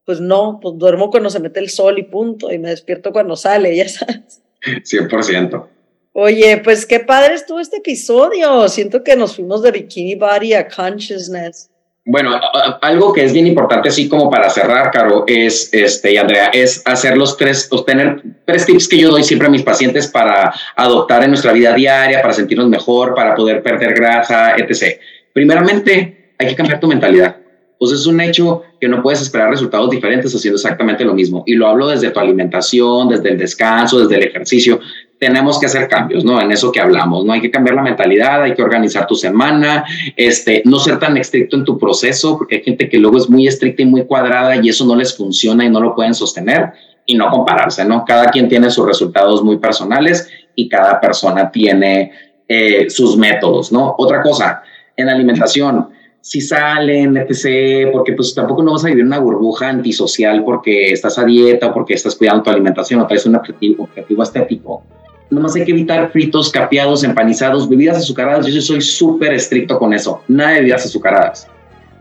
pues 0.08 0.22
no, 0.22 0.60
pues 0.62 0.78
duermo 0.78 1.12
cuando 1.12 1.30
se 1.30 1.42
mete 1.42 1.60
el 1.60 1.70
sol 1.70 2.00
y 2.00 2.04
punto, 2.04 2.50
y 2.50 2.58
me 2.58 2.70
despierto 2.70 3.12
cuando 3.12 3.36
sale, 3.36 3.76
ya 3.76 3.90
sabes. 3.90 4.42
100%. 4.64 5.68
Oye, 6.14 6.62
pues 6.64 6.86
qué 6.86 7.02
padre 7.02 7.34
estuvo 7.34 7.60
este 7.60 7.78
episodio. 7.78 8.70
Siento 8.70 9.04
que 9.04 9.18
nos 9.18 9.36
fuimos 9.36 9.62
de 9.62 9.72
Bikini 9.72 10.16
Body 10.16 10.54
a 10.54 10.66
Consciousness. 10.66 11.70
Bueno, 12.06 12.40
algo 12.82 13.12
que 13.12 13.26
es 13.26 13.34
bien 13.34 13.48
importante, 13.48 13.90
así 13.90 14.08
como 14.08 14.30
para 14.30 14.50
cerrar, 14.50 14.92
Caro, 14.92 15.26
es, 15.28 15.74
este, 15.74 16.14
y 16.14 16.18
Andrea, 16.18 16.52
es 16.54 16.82
hacer 16.86 17.18
los 17.18 17.36
tres, 17.36 17.68
obtener 17.70 18.22
tres 18.46 18.66
tips 18.66 18.88
que 18.88 18.98
yo 19.00 19.12
doy 19.12 19.26
siempre 19.26 19.50
a 19.50 19.52
mis 19.52 19.64
pacientes 19.64 20.08
para 20.08 20.54
adoptar 20.78 21.26
en 21.26 21.32
nuestra 21.32 21.52
vida 21.52 21.74
diaria, 21.74 22.22
para 22.22 22.34
sentirnos 22.34 22.70
mejor, 22.70 23.14
para 23.14 23.36
poder 23.36 23.62
perder 23.62 23.94
grasa, 23.94 24.56
etc. 24.56 25.02
Primeramente, 25.34 26.32
hay 26.40 26.48
que 26.48 26.56
cambiar 26.56 26.80
tu 26.80 26.88
mentalidad. 26.88 27.36
Pues 27.80 27.92
es 27.92 28.08
un 28.08 28.20
hecho 28.22 28.64
que 28.82 28.88
no 28.88 29.04
puedes 29.04 29.22
esperar 29.22 29.50
resultados 29.50 29.90
diferentes 29.90 30.34
haciendo 30.34 30.56
exactamente 30.56 31.06
lo 31.06 31.14
mismo. 31.14 31.44
Y 31.46 31.54
lo 31.54 31.68
hablo 31.68 31.88
desde 31.88 32.10
tu 32.10 32.20
alimentación, 32.20 33.10
desde 33.10 33.30
el 33.30 33.38
descanso, 33.38 34.00
desde 34.00 34.16
el 34.16 34.24
ejercicio 34.24 34.80
tenemos 35.20 35.60
que 35.60 35.66
hacer 35.66 35.88
cambios, 35.88 36.24
¿no? 36.24 36.40
En 36.42 36.52
eso 36.52 36.72
que 36.72 36.80
hablamos, 36.80 37.26
¿no? 37.26 37.34
Hay 37.34 37.42
que 37.42 37.52
cambiar 37.52 37.76
la 37.76 37.82
mentalidad, 37.82 38.44
hay 38.44 38.54
que 38.54 38.62
organizar 38.62 39.08
tu 39.08 39.16
semana, 39.16 39.84
este, 40.16 40.62
no 40.66 40.80
ser 40.80 41.00
tan 41.00 41.18
estricto 41.18 41.56
en 41.56 41.66
tu 41.66 41.78
proceso, 41.78 42.38
porque 42.38 42.58
hay 42.58 42.64
gente 42.64 42.88
que 42.90 42.98
luego 42.98 43.18
es 43.18 43.30
muy 43.30 43.48
estricta 43.48 43.82
y 43.82 43.86
muy 43.86 44.06
cuadrada 44.06 44.56
y 44.58 44.70
eso 44.70 44.86
no 44.86 44.96
les 44.96 45.16
funciona 45.16 45.66
y 45.66 45.70
no 45.70 45.82
lo 45.82 45.96
pueden 45.96 46.14
sostener 46.14 46.72
y 47.06 47.16
no 47.16 47.30
compararse, 47.30 47.84
¿no? 47.86 48.06
Cada 48.06 48.30
quien 48.30 48.48
tiene 48.48 48.70
sus 48.70 48.86
resultados 48.86 49.44
muy 49.44 49.58
personales 49.58 50.30
y 50.56 50.70
cada 50.70 51.00
persona 51.00 51.52
tiene 51.52 52.12
eh, 52.48 52.90
sus 52.90 53.18
métodos, 53.18 53.72
¿no? 53.72 53.96
Otra 53.98 54.22
cosa, 54.22 54.62
en 54.96 55.10
alimentación, 55.10 55.90
si 56.28 56.42
salen, 56.42 57.16
etc., 57.16 57.90
porque 57.94 58.12
pues 58.12 58.36
tampoco 58.36 58.62
no 58.62 58.74
vas 58.74 58.84
a 58.84 58.90
vivir 58.90 59.06
una 59.06 59.18
burbuja 59.20 59.70
antisocial 59.70 60.44
porque 60.44 60.92
estás 60.92 61.18
a 61.18 61.24
dieta 61.24 61.68
o 61.68 61.74
porque 61.74 61.94
estás 61.94 62.16
cuidando 62.16 62.44
tu 62.44 62.50
alimentación 62.50 63.00
o 63.00 63.08
traes 63.08 63.26
un 63.26 63.36
objetivo, 63.36 63.84
objetivo 63.86 64.24
estético 64.24 64.84
nomás 65.30 65.56
hay 65.56 65.66
que 65.66 65.72
evitar 65.72 66.12
fritos, 66.12 66.50
capeados, 66.50 67.04
empanizados, 67.04 67.68
bebidas 67.68 67.98
azucaradas. 67.98 68.48
Yo 68.48 68.62
soy 68.62 68.82
súper 68.82 69.34
estricto 69.34 69.78
con 69.78 69.94
eso. 69.94 70.22
Nada 70.28 70.52
de 70.52 70.60
bebidas 70.60 70.86
azucaradas. 70.86 71.48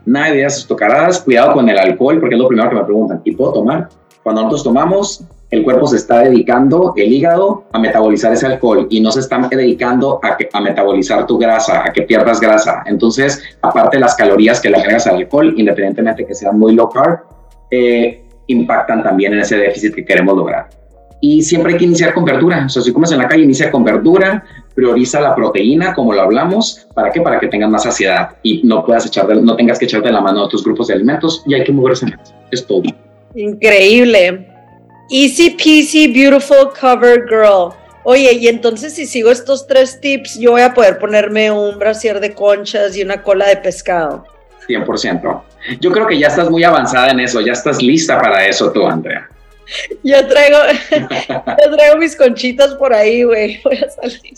Nada 0.05 0.27
de 0.27 0.31
bebidas 0.31 0.57
azucaradas. 0.57 1.21
Cuidado 1.21 1.53
con 1.53 1.69
el 1.69 1.77
alcohol, 1.77 2.19
porque 2.19 2.35
es 2.35 2.41
lo 2.41 2.47
primero 2.47 2.69
que 2.69 2.75
me 2.75 2.83
preguntan. 2.83 3.21
¿Y 3.23 3.31
puedo 3.31 3.53
tomar? 3.53 3.89
Cuando 4.23 4.43
nosotros 4.43 4.63
tomamos, 4.63 5.23
el 5.49 5.63
cuerpo 5.63 5.87
se 5.87 5.97
está 5.97 6.19
dedicando, 6.19 6.93
el 6.97 7.13
hígado, 7.13 7.63
a 7.71 7.79
metabolizar 7.79 8.33
ese 8.33 8.45
alcohol 8.45 8.87
y 8.89 8.99
no 8.99 9.11
se 9.11 9.21
está 9.21 9.37
dedicando 9.49 10.19
a, 10.21 10.61
metabolizar 10.61 11.25
tu 11.25 11.37
grasa, 11.37 11.85
a 11.85 11.93
que 11.93 12.01
pierdas 12.01 12.41
grasa. 12.41 12.83
Entonces, 12.85 13.41
aparte 13.61 13.97
de 13.97 14.01
las 14.01 14.15
calorías 14.15 14.59
que 14.59 14.69
le 14.69 14.77
agregas 14.77 15.07
al 15.07 15.15
alcohol, 15.15 15.53
independientemente 15.55 16.25
que 16.25 16.35
sean 16.35 16.59
muy 16.59 16.73
low 16.73 16.89
carb, 16.89 17.19
eh, 17.71 18.23
impactan 18.47 19.03
también 19.03 19.33
en 19.33 19.39
ese 19.39 19.57
déficit 19.57 19.95
que 19.95 20.03
queremos 20.03 20.35
lograr. 20.35 20.67
Y 21.19 21.41
siempre 21.41 21.73
hay 21.73 21.79
que 21.79 21.85
iniciar 21.85 22.13
con 22.13 22.25
verdura. 22.25 22.65
O 22.65 22.69
sea, 22.69 22.81
si 22.81 22.91
comes 22.91 23.11
en 23.11 23.17
la 23.19 23.27
calle, 23.27 23.43
inicia 23.43 23.71
con 23.71 23.83
verdura, 23.83 24.43
prioriza 24.75 25.19
la 25.19 25.33
proteína, 25.33 25.93
como 25.95 26.13
lo 26.13 26.21
hablamos. 26.21 26.87
¿Para 26.93 27.11
qué? 27.11 27.21
Para 27.21 27.39
que 27.39 27.47
tengas 27.47 27.69
más 27.69 27.83
saciedad 27.83 28.31
y 28.43 28.61
no 28.63 28.85
puedas 28.85 29.05
echar 29.05 29.27
no 29.35 29.55
tengas 29.55 29.79
que 29.79 29.85
echarte 29.85 30.11
la 30.11 30.21
mano 30.21 30.43
a 30.43 30.49
tus 30.49 30.63
grupos 30.63 30.87
de 30.87 30.95
alimentos 30.95 31.41
y 31.47 31.55
hay 31.55 31.63
que 31.63 31.71
moverse 31.71 32.05
eso. 32.05 32.33
Es 32.51 32.67
todo. 32.67 32.83
Increíble. 33.33 34.56
Easy 35.09 35.51
peasy, 35.51 36.07
beautiful 36.07 36.73
cover 36.79 37.25
girl. 37.27 37.73
Oye, 38.03 38.33
y 38.33 38.47
entonces 38.47 38.93
si 38.93 39.05
sigo 39.05 39.31
estos 39.31 39.67
tres 39.67 39.99
tips, 39.99 40.39
yo 40.39 40.51
voy 40.51 40.61
a 40.61 40.73
poder 40.73 40.97
ponerme 40.97 41.51
un 41.51 41.77
brasier 41.77 42.19
de 42.19 42.33
conchas 42.33 42.95
y 42.95 43.01
una 43.01 43.21
cola 43.21 43.47
de 43.47 43.57
pescado. 43.57 44.25
100%. 44.67 45.43
Yo 45.79 45.91
creo 45.91 46.07
que 46.07 46.17
ya 46.17 46.27
estás 46.27 46.49
muy 46.49 46.63
avanzada 46.63 47.09
en 47.09 47.19
eso, 47.19 47.41
ya 47.41 47.53
estás 47.53 47.81
lista 47.81 48.19
para 48.19 48.45
eso 48.47 48.71
tú, 48.71 48.85
Andrea. 48.85 49.29
Yo 50.03 50.25
traigo, 50.27 50.57
yo 50.91 51.75
traigo 51.75 51.97
mis 51.97 52.15
conchitas 52.15 52.73
por 52.75 52.93
ahí, 52.93 53.23
güey. 53.23 53.61
Voy 53.63 53.77
a 53.77 53.89
salir. 53.89 54.33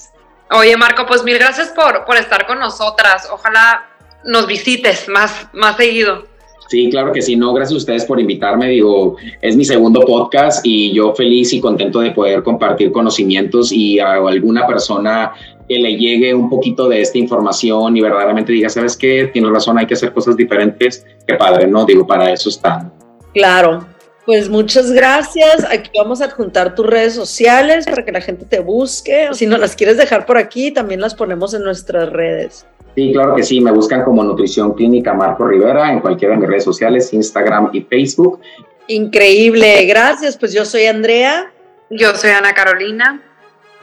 Oye, 0.52 0.76
Marco, 0.76 1.06
pues 1.06 1.24
mil 1.24 1.38
gracias 1.38 1.70
por, 1.70 2.06
por 2.06 2.18
estar 2.18 2.48
con 2.48 2.60
nosotras. 2.60 3.28
Ojalá 3.32 3.88
nos 4.24 4.48
visites 4.48 5.08
más, 5.08 5.48
más 5.54 5.78
seguido. 5.78 6.26
Sí, 6.70 6.88
claro 6.92 7.12
que 7.12 7.24
sí. 7.24 7.36
No, 7.36 7.52
gracias 7.52 7.74
a 7.74 7.78
ustedes 7.78 8.06
por 8.06 8.20
invitarme. 8.20 8.70
Digo, 8.70 9.16
es 9.42 9.58
mi 9.58 9.66
segundo 9.66 10.02
podcast 10.02 10.64
y 10.64 10.94
yo 10.94 11.16
feliz 11.16 11.52
y 11.52 11.60
contento 11.60 12.00
de 12.00 12.12
poder 12.12 12.44
compartir 12.44 12.92
conocimientos 12.92 13.72
y 13.72 13.98
a 14.00 14.14
alguna 14.14 14.68
persona 14.68 15.32
que 15.68 15.80
le 15.80 15.98
llegue 15.98 16.32
un 16.32 16.48
poquito 16.48 16.88
de 16.88 17.02
esta 17.02 17.18
información 17.18 17.98
y 17.98 18.02
verdaderamente 18.02 18.54
diga, 18.54 18.70
¿sabes 18.70 18.96
qué? 18.96 19.32
Tienes 19.34 19.50
razón, 19.50 19.80
hay 19.80 19.88
que 19.88 19.96
hacer 19.96 20.14
cosas 20.14 20.38
diferentes. 20.38 21.08
Qué 21.26 21.34
padre, 21.34 21.66
¿no? 21.66 21.86
Digo, 21.86 22.06
para 22.06 22.32
eso 22.32 22.50
están. 22.50 22.94
Claro. 23.34 23.88
Pues 24.30 24.48
muchas 24.48 24.92
gracias. 24.92 25.66
Aquí 25.72 25.90
vamos 25.98 26.22
a 26.22 26.26
adjuntar 26.26 26.76
tus 26.76 26.86
redes 26.86 27.16
sociales 27.16 27.88
para 27.88 28.06
que 28.06 28.12
la 28.12 28.22
gente 28.22 28.46
te 28.46 28.60
busque. 28.60 29.30
Si 29.32 29.48
no 29.48 29.58
las 29.58 29.76
quieres 29.76 29.98
dejar 29.98 30.28
por 30.28 30.38
aquí, 30.38 30.70
también 30.70 31.02
las 31.02 31.16
ponemos 31.16 31.56
en 31.56 31.64
nuestras 31.64 32.12
redes. 32.12 32.68
Sí, 32.94 33.12
claro 33.12 33.34
que 33.34 33.42
sí. 33.42 33.60
Me 33.60 33.72
buscan 33.72 34.04
como 34.04 34.24
Nutrición 34.24 34.76
Clínica 34.76 35.16
Marco 35.16 35.48
Rivera 35.48 35.92
en 35.92 36.00
cualquiera 36.00 36.36
de 36.36 36.42
mis 36.42 36.48
redes 36.48 36.64
sociales, 36.64 37.12
Instagram 37.12 37.72
y 37.74 37.82
Facebook. 37.82 38.40
Increíble. 38.86 39.84
Gracias. 39.88 40.38
Pues 40.38 40.54
yo 40.54 40.64
soy 40.64 40.86
Andrea. 40.86 41.52
Yo 41.90 42.14
soy 42.14 42.30
Ana 42.30 42.54
Carolina. 42.54 43.24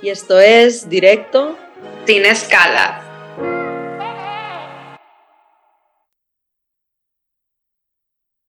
Y 0.00 0.10
esto 0.10 0.38
es 0.38 0.88
Directo. 0.88 1.56
Sin 2.06 2.24
escala. 2.24 3.05